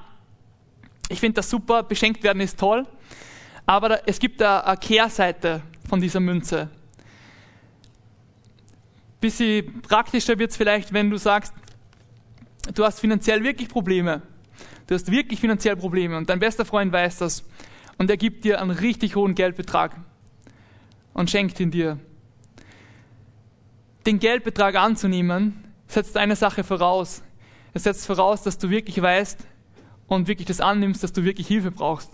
ich 1.08 1.20
finde 1.20 1.34
das 1.34 1.50
super, 1.50 1.82
beschenkt 1.82 2.22
werden 2.22 2.40
ist 2.40 2.58
toll, 2.60 2.86
aber 3.66 4.06
es 4.06 4.18
gibt 4.18 4.40
eine 4.40 4.76
Kehrseite 4.76 5.62
von 5.88 6.00
dieser 6.00 6.20
Münze. 6.20 6.70
Bisschen 9.20 9.82
praktischer 9.82 10.38
wird 10.38 10.52
es 10.52 10.56
vielleicht, 10.56 10.92
wenn 10.92 11.10
du 11.10 11.16
sagst, 11.16 11.52
du 12.72 12.84
hast 12.84 13.00
finanziell 13.00 13.42
wirklich 13.42 13.68
Probleme. 13.68 14.22
Du 14.86 14.94
hast 14.94 15.10
wirklich 15.10 15.40
finanziell 15.40 15.76
Probleme 15.76 16.16
und 16.16 16.30
dein 16.30 16.38
bester 16.38 16.64
Freund 16.64 16.92
weiß 16.92 17.18
das 17.18 17.44
und 17.98 18.08
er 18.08 18.16
gibt 18.16 18.44
dir 18.44 18.60
einen 18.60 18.70
richtig 18.70 19.16
hohen 19.16 19.34
Geldbetrag 19.34 19.96
und 21.18 21.28
schenkt 21.28 21.58
ihn 21.58 21.72
dir. 21.72 21.98
Den 24.06 24.20
Geldbetrag 24.20 24.76
anzunehmen, 24.76 25.64
setzt 25.88 26.16
eine 26.16 26.36
Sache 26.36 26.62
voraus. 26.62 27.24
Es 27.74 27.82
setzt 27.82 28.06
voraus, 28.06 28.44
dass 28.44 28.56
du 28.56 28.70
wirklich 28.70 29.02
weißt 29.02 29.44
und 30.06 30.28
wirklich 30.28 30.46
das 30.46 30.60
annimmst, 30.60 31.02
dass 31.02 31.12
du 31.12 31.24
wirklich 31.24 31.48
Hilfe 31.48 31.72
brauchst. 31.72 32.12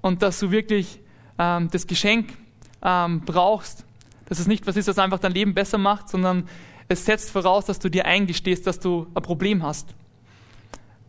Und 0.00 0.22
dass 0.22 0.38
du 0.38 0.52
wirklich 0.52 1.00
ähm, 1.40 1.70
das 1.72 1.88
Geschenk 1.88 2.38
ähm, 2.82 3.22
brauchst. 3.22 3.84
Dass 4.26 4.38
es 4.38 4.46
nicht 4.46 4.64
was 4.68 4.76
ist, 4.76 4.86
was 4.86 4.98
einfach 5.00 5.18
dein 5.18 5.32
Leben 5.32 5.52
besser 5.52 5.78
macht, 5.78 6.08
sondern 6.08 6.48
es 6.86 7.04
setzt 7.04 7.32
voraus, 7.32 7.64
dass 7.64 7.80
du 7.80 7.90
dir 7.90 8.06
eingestehst, 8.06 8.64
dass 8.64 8.78
du 8.78 9.08
ein 9.12 9.22
Problem 9.24 9.64
hast. 9.64 9.92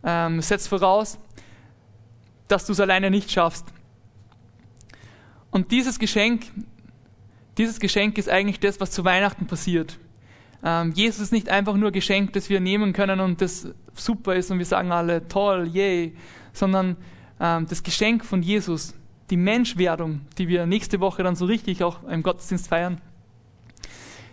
Ähm, 0.02 0.40
es 0.40 0.48
setzt 0.48 0.66
voraus, 0.66 1.20
dass 2.48 2.66
du 2.66 2.72
es 2.72 2.80
alleine 2.80 3.12
nicht 3.12 3.30
schaffst. 3.30 3.64
Und 5.54 5.70
dieses 5.70 6.00
Geschenk, 6.00 6.46
dieses 7.58 7.78
Geschenk 7.78 8.18
ist 8.18 8.28
eigentlich 8.28 8.58
das, 8.58 8.80
was 8.80 8.90
zu 8.90 9.04
Weihnachten 9.04 9.46
passiert. 9.46 10.00
Ähm, 10.64 10.90
Jesus 10.96 11.20
ist 11.20 11.32
nicht 11.32 11.48
einfach 11.48 11.76
nur 11.76 11.90
ein 11.90 11.92
Geschenk, 11.92 12.32
das 12.32 12.50
wir 12.50 12.58
nehmen 12.58 12.92
können 12.92 13.20
und 13.20 13.40
das 13.40 13.68
super 13.94 14.34
ist 14.34 14.50
und 14.50 14.58
wir 14.58 14.66
sagen 14.66 14.90
alle 14.90 15.28
toll, 15.28 15.68
yay, 15.72 16.16
sondern 16.52 16.96
ähm, 17.38 17.68
das 17.68 17.84
Geschenk 17.84 18.24
von 18.24 18.42
Jesus, 18.42 18.96
die 19.30 19.36
Menschwerdung, 19.36 20.22
die 20.38 20.48
wir 20.48 20.66
nächste 20.66 20.98
Woche 20.98 21.22
dann 21.22 21.36
so 21.36 21.44
richtig 21.44 21.84
auch 21.84 22.02
im 22.02 22.24
Gottesdienst 22.24 22.66
feiern. 22.66 23.00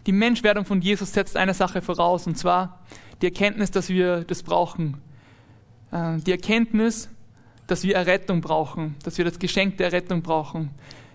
Die 0.08 0.14
Menschwerdung 0.14 0.66
von 0.66 0.82
Jesus 0.82 1.14
setzt 1.14 1.38
eine 1.38 1.54
Sache 1.54 1.84
voraus 1.84 2.26
und 2.26 2.36
zwar 2.36 2.80
die 3.22 3.28
Erkenntnis, 3.28 3.70
dass 3.70 3.90
wir 3.90 4.24
das 4.24 4.42
brauchen. 4.42 4.98
Äh, 5.92 6.18
die 6.18 6.32
Erkenntnis, 6.32 7.10
dass 7.68 7.84
wir 7.84 7.96
Errettung 7.96 8.42
brauchen, 8.42 8.96
dass 9.04 9.20
wir 9.20 9.26
das 9.26 9.38
Geschenk 9.38 9.78
der 9.78 9.94
Errettung 9.94 10.24
brauchen 10.24 10.72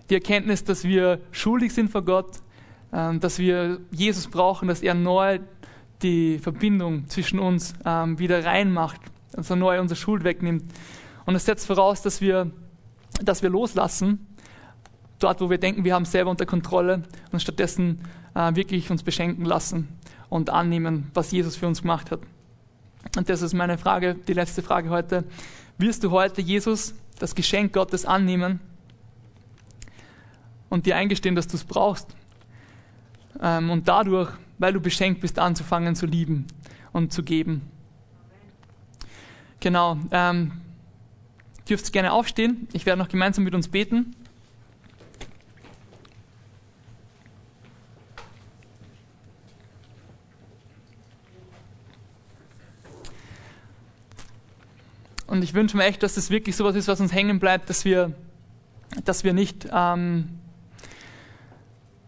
die 0.09 0.15
Erkenntnis, 0.15 0.63
dass 0.63 0.83
wir 0.83 1.19
schuldig 1.31 1.73
sind 1.73 1.89
vor 1.89 2.03
Gott, 2.03 2.37
ähm, 2.93 3.19
dass 3.19 3.39
wir 3.39 3.79
Jesus 3.91 4.27
brauchen, 4.27 4.67
dass 4.67 4.81
er 4.81 4.93
neu 4.93 5.39
die 6.01 6.39
Verbindung 6.39 7.07
zwischen 7.09 7.39
uns 7.39 7.73
ähm, 7.85 8.19
wieder 8.19 8.45
reinmacht, 8.45 9.01
also 9.35 9.55
neu 9.55 9.79
unsere 9.79 9.99
Schuld 9.99 10.23
wegnimmt. 10.23 10.63
Und 11.25 11.35
es 11.35 11.45
setzt 11.45 11.67
voraus, 11.67 12.01
dass 12.01 12.21
wir, 12.21 12.51
dass 13.21 13.41
wir 13.41 13.49
loslassen, 13.49 14.27
dort, 15.19 15.41
wo 15.41 15.49
wir 15.49 15.57
denken, 15.57 15.83
wir 15.83 15.95
haben 15.95 16.03
es 16.03 16.11
selber 16.11 16.29
unter 16.29 16.45
Kontrolle 16.45 17.03
und 17.31 17.41
stattdessen 17.41 18.01
äh, 18.35 18.55
wirklich 18.55 18.89
uns 18.91 19.03
beschenken 19.03 19.45
lassen 19.45 19.89
und 20.29 20.49
annehmen, 20.49 21.09
was 21.13 21.31
Jesus 21.31 21.55
für 21.55 21.67
uns 21.67 21.81
gemacht 21.81 22.11
hat. 22.11 22.19
Und 23.15 23.29
das 23.29 23.41
ist 23.41 23.53
meine 23.53 23.77
Frage, 23.77 24.15
die 24.15 24.33
letzte 24.33 24.61
Frage 24.61 24.89
heute. 24.89 25.23
Wirst 25.77 26.03
du 26.03 26.11
heute 26.11 26.41
Jesus, 26.41 26.93
das 27.19 27.35
Geschenk 27.35 27.73
Gottes 27.73 28.05
annehmen? 28.05 28.59
Und 30.69 30.85
dir 30.85 30.95
eingestehen, 30.95 31.35
dass 31.35 31.47
du 31.47 31.55
es 31.55 31.63
brauchst. 31.63 32.15
Ähm, 33.41 33.69
und 33.69 33.87
dadurch, 33.87 34.31
weil 34.57 34.73
du 34.73 34.79
beschenkt 34.79 35.21
bist, 35.21 35.39
anzufangen 35.39 35.95
zu 35.95 36.05
lieben 36.05 36.45
und 36.93 37.13
zu 37.13 37.23
geben. 37.23 37.61
Genau. 39.59 39.97
Ähm, 40.11 40.51
dürft 41.67 41.91
gerne 41.91 42.11
aufstehen. 42.11 42.67
Ich 42.73 42.85
werde 42.85 42.99
noch 42.99 43.09
gemeinsam 43.09 43.43
mit 43.43 43.53
uns 43.53 43.67
beten. 43.67 44.15
Und 55.27 55.43
ich 55.43 55.53
wünsche 55.53 55.75
mir 55.75 55.83
echt, 55.83 56.01
dass 56.03 56.15
das 56.15 56.29
wirklich 56.29 56.55
sowas 56.55 56.75
ist, 56.75 56.87
was 56.87 57.01
uns 57.01 57.13
hängen 57.13 57.39
bleibt, 57.39 57.69
dass 57.69 57.83
wir, 57.83 58.13
dass 59.03 59.25
wir 59.25 59.33
nicht 59.33 59.67
ähm, 59.73 60.39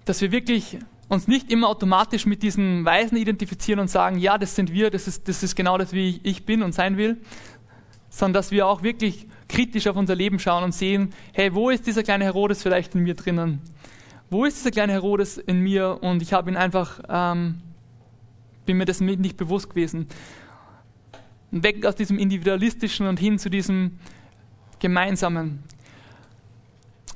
dass 0.09 0.21
wir 0.21 0.31
wirklich 0.31 0.79
uns 1.07 1.27
nicht 1.27 1.51
immer 1.51 1.67
automatisch 1.67 2.25
mit 2.25 2.41
diesen 2.41 2.83
Weisen 2.83 3.15
identifizieren 3.15 3.79
und 3.79 3.89
sagen, 3.89 4.17
ja, 4.17 4.39
das 4.39 4.55
sind 4.55 4.73
wir, 4.73 4.89
das 4.89 5.07
ist, 5.07 5.27
das 5.27 5.43
ist 5.43 5.55
genau 5.55 5.77
das, 5.77 5.93
wie 5.93 6.19
ich 6.23 6.47
bin 6.47 6.63
und 6.63 6.73
sein 6.73 6.97
will, 6.97 7.17
sondern 8.09 8.33
dass 8.33 8.49
wir 8.49 8.65
auch 8.65 8.81
wirklich 8.81 9.27
kritisch 9.47 9.85
auf 9.85 9.95
unser 9.95 10.15
Leben 10.15 10.39
schauen 10.39 10.63
und 10.63 10.73
sehen, 10.73 11.13
hey, 11.31 11.53
wo 11.53 11.69
ist 11.69 11.85
dieser 11.85 12.01
kleine 12.01 12.23
Herodes 12.23 12.63
vielleicht 12.63 12.95
in 12.95 13.03
mir 13.03 13.13
drinnen? 13.13 13.61
Wo 14.31 14.45
ist 14.45 14.57
dieser 14.57 14.71
kleine 14.71 14.93
Herodes 14.93 15.37
in 15.37 15.59
mir? 15.61 15.99
Und 16.01 16.23
ich 16.23 16.33
habe 16.33 16.49
ihn 16.49 16.57
einfach, 16.57 17.01
ähm, 17.07 17.61
bin 18.65 18.77
mir 18.77 18.85
das 18.85 18.99
nicht 18.99 19.37
bewusst 19.37 19.69
gewesen. 19.69 20.07
Weg 21.51 21.85
aus 21.85 21.95
diesem 21.95 22.17
Individualistischen 22.17 23.05
und 23.05 23.19
hin 23.19 23.37
zu 23.37 23.51
diesem 23.51 23.99
Gemeinsamen. 24.79 25.59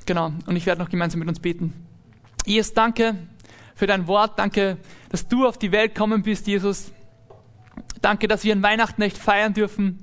Genau, 0.06 0.32
und 0.46 0.54
ich 0.54 0.66
werde 0.66 0.80
noch 0.80 0.90
gemeinsam 0.90 1.18
mit 1.18 1.28
uns 1.28 1.40
beten. 1.40 1.72
Jesus, 2.46 2.74
danke 2.74 3.16
für 3.74 3.86
dein 3.86 4.06
Wort. 4.06 4.38
Danke, 4.38 4.76
dass 5.08 5.26
du 5.26 5.46
auf 5.46 5.56
die 5.56 5.72
Welt 5.72 5.94
kommen 5.94 6.22
bist, 6.22 6.46
Jesus. 6.46 6.92
Danke, 8.02 8.28
dass 8.28 8.44
wir 8.44 8.52
an 8.52 8.62
Weihnachten 8.62 9.00
echt 9.00 9.16
feiern 9.16 9.54
dürfen. 9.54 10.00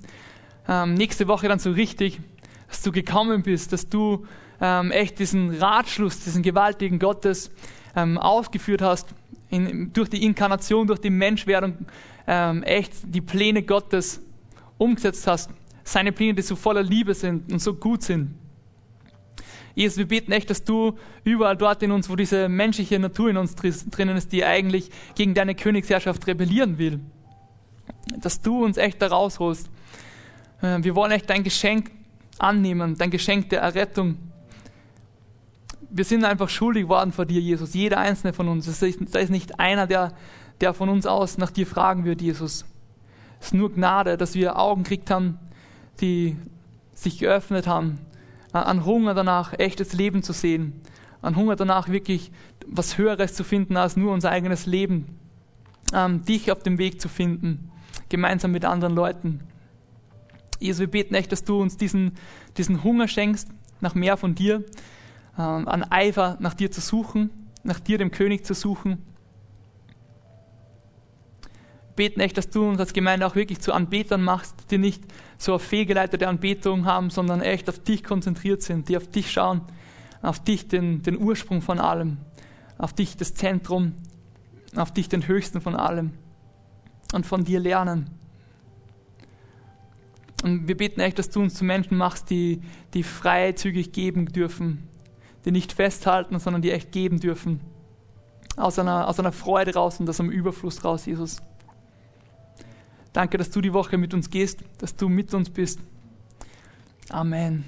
Ähm, 0.68 0.96
nächste 0.96 1.28
Woche 1.28 1.48
dann 1.48 1.60
so 1.60 1.72
richtig, 1.72 2.20
dass 2.68 2.82
du 2.82 2.92
gekommen 2.92 3.44
bist, 3.44 3.74
dass 3.74 3.90
du 3.90 4.26
ähm, 4.60 4.90
echt 4.90 5.20
diesen 5.20 5.54
Ratschluss, 5.56 6.24
diesen 6.24 6.42
gewaltigen 6.42 6.98
Gottes 6.98 7.52
ähm, 7.96 8.18
ausgeführt 8.18 8.82
hast, 8.82 9.10
in, 9.50 9.94
durch 9.94 10.10
die 10.10 10.24
Inkarnation, 10.26 10.88
durch 10.88 11.00
die 11.00 11.10
Menschwerdung, 11.12 11.78
ähm, 12.26 12.64
echt 12.64 12.94
die 13.04 13.22
Pläne 13.22 13.62
Gottes 13.62 14.20
umgesetzt 14.80 15.28
hast. 15.28 15.52
Seine 15.84 16.12
Pläne, 16.12 16.34
die 16.34 16.42
so 16.42 16.56
voller 16.56 16.82
Liebe 16.82 17.14
sind 17.14 17.52
und 17.52 17.60
so 17.60 17.76
gut 17.76 18.02
sind. 18.02 18.41
Jesus, 19.76 19.98
wir 19.98 20.08
beten 20.08 20.32
echt, 20.32 20.50
dass 20.50 20.64
du 20.64 20.98
überall 21.24 21.56
dort 21.56 21.82
in 21.84 21.92
uns, 21.92 22.10
wo 22.10 22.16
diese 22.16 22.50
menschliche 22.50 23.00
Natur 23.00 23.30
in 23.30 23.38
uns 23.38 23.56
drinnen 23.56 24.18
ist, 24.18 24.32
die 24.32 24.44
eigentlich 24.44 24.90
gegen 25.16 25.34
deine 25.34 25.56
Königsherrschaft 25.56 26.28
rebellieren 26.28 26.78
will, 26.78 27.00
dass 28.18 28.42
du 28.42 28.64
uns 28.64 28.78
echt 28.78 29.02
da 29.02 29.08
rausholst. 29.08 29.70
Äh, 30.62 30.80
wir 30.82 30.96
wollen 30.96 31.12
echt 31.12 31.30
dein 31.30 31.44
Geschenk 31.44 31.92
annehmen, 32.38 32.98
dein 32.98 33.12
Geschenk 33.12 33.50
der 33.50 33.62
Errettung. 33.62 34.18
Wir 35.90 36.06
sind 36.06 36.24
einfach 36.24 36.50
schuldig 36.50 36.88
worden 36.88 37.12
vor 37.12 37.26
dir, 37.26 37.42
Jesus, 37.42 37.74
jeder 37.74 37.98
einzelne 38.00 38.34
von 38.34 38.48
uns. 38.48 38.66
Da 38.80 39.20
ist 39.20 39.30
nicht 39.30 39.60
einer, 39.60 39.88
der, 39.88 40.14
der 40.62 40.74
von 40.74 40.90
uns 40.90 41.06
aus 41.06 41.38
nach 41.38 41.52
dir 41.52 41.68
fragen 41.68 42.06
wird, 42.06 42.22
Jesus. 42.22 42.66
Es 43.40 43.48
ist 43.48 43.54
nur 43.54 43.74
Gnade, 43.74 44.18
dass 44.18 44.36
wir 44.36 44.58
Augen 44.58 44.84
gekriegt 44.84 45.10
haben, 45.10 45.40
die 46.00 46.38
sich 46.94 47.18
geöffnet 47.20 47.68
haben, 47.68 48.00
an 48.60 48.86
Hunger 48.86 49.14
danach, 49.14 49.58
echtes 49.58 49.94
Leben 49.94 50.24
zu 50.24 50.34
sehen, 50.34 50.82
an 51.22 51.36
Hunger 51.36 51.56
danach, 51.56 51.90
wirklich 51.90 52.32
was 52.68 52.98
Höheres 52.98 53.34
zu 53.34 53.44
finden 53.44 53.78
als 53.78 53.98
nur 53.98 54.14
unser 54.14 54.32
eigenes 54.32 54.66
Leben, 54.66 55.20
ähm, 55.94 56.24
dich 56.24 56.52
auf 56.52 56.64
dem 56.64 56.78
Weg 56.78 57.02
zu 57.02 57.10
finden, 57.10 57.72
gemeinsam 58.10 58.52
mit 58.52 58.66
anderen 58.66 58.96
Leuten. 58.96 59.42
Jesus, 60.60 60.82
wir 60.82 60.92
beten 60.92 61.16
echt, 61.16 61.32
dass 61.32 61.44
du 61.44 61.62
uns 61.62 61.78
diesen, 61.78 62.14
diesen 62.58 62.84
Hunger 62.84 63.08
schenkst 63.08 63.50
nach 63.80 63.96
mehr 63.96 64.18
von 64.18 64.36
dir, 64.36 64.64
ähm, 65.38 65.68
an 65.68 65.84
Eifer 65.84 66.38
nach 66.40 66.54
dir 66.54 66.72
zu 66.72 66.82
suchen, 66.82 67.30
nach 67.64 67.80
dir, 67.80 67.98
dem 67.98 68.12
König 68.12 68.46
zu 68.46 68.54
suchen 68.54 69.00
beten 72.02 72.20
echt, 72.20 72.38
dass 72.38 72.50
du 72.50 72.68
uns 72.68 72.80
als 72.80 72.94
Gemeinde 72.94 73.28
auch 73.28 73.36
wirklich 73.36 73.60
zu 73.60 73.74
Anbetern 73.74 74.24
machst, 74.24 74.56
die 74.72 74.80
nicht 74.80 75.04
so 75.42 75.56
auf 75.56 75.64
fehlgeleitete 75.64 76.28
Anbetung 76.28 76.86
haben, 76.86 77.10
sondern 77.10 77.42
echt 77.42 77.68
auf 77.68 77.80
dich 77.80 78.04
konzentriert 78.04 78.62
sind, 78.62 78.90
die 78.90 78.98
auf 78.98 79.08
dich 79.08 79.32
schauen, 79.32 79.62
auf 80.22 80.40
dich 80.40 80.68
den, 80.68 81.02
den 81.02 81.18
Ursprung 81.18 81.62
von 81.62 81.80
allem, 81.80 82.18
auf 82.78 82.94
dich 82.94 83.18
das 83.18 83.34
Zentrum, 83.34 83.94
auf 84.76 84.94
dich 84.94 85.10
den 85.10 85.28
Höchsten 85.28 85.60
von 85.60 85.76
allem 85.76 86.12
und 87.14 87.26
von 87.26 87.44
dir 87.44 87.60
lernen. 87.60 88.12
Und 90.44 90.68
wir 90.68 90.78
beten 90.78 91.00
echt, 91.00 91.18
dass 91.18 91.32
du 91.32 91.42
uns 91.42 91.56
zu 91.56 91.66
Menschen 91.66 91.98
machst, 91.98 92.30
die, 92.30 92.62
die 92.94 93.04
freizügig 93.04 93.94
geben 93.94 94.28
dürfen, 94.28 94.88
die 95.46 95.52
nicht 95.52 95.74
festhalten, 95.74 96.38
sondern 96.38 96.62
die 96.62 96.72
echt 96.72 96.92
geben 96.92 97.20
dürfen. 97.20 97.62
Aus 98.58 98.78
einer, 98.78 99.08
aus 99.08 99.20
einer 99.20 99.32
Freude 99.32 99.74
raus 99.74 100.00
und 100.00 100.08
aus 100.08 100.20
einem 100.20 100.30
Überfluss 100.30 100.84
raus, 100.84 101.08
Jesus. 101.08 101.42
Danke, 103.14 103.38
dass 103.38 103.50
du 103.50 103.62
die 103.62 103.74
Woche 103.74 103.98
mit 103.98 104.14
uns 104.14 104.30
gehst, 104.30 104.60
dass 104.78 104.96
du 104.96 105.10
mit 105.10 105.34
uns 105.34 105.50
bist. 105.50 105.80
Amen. 107.10 107.66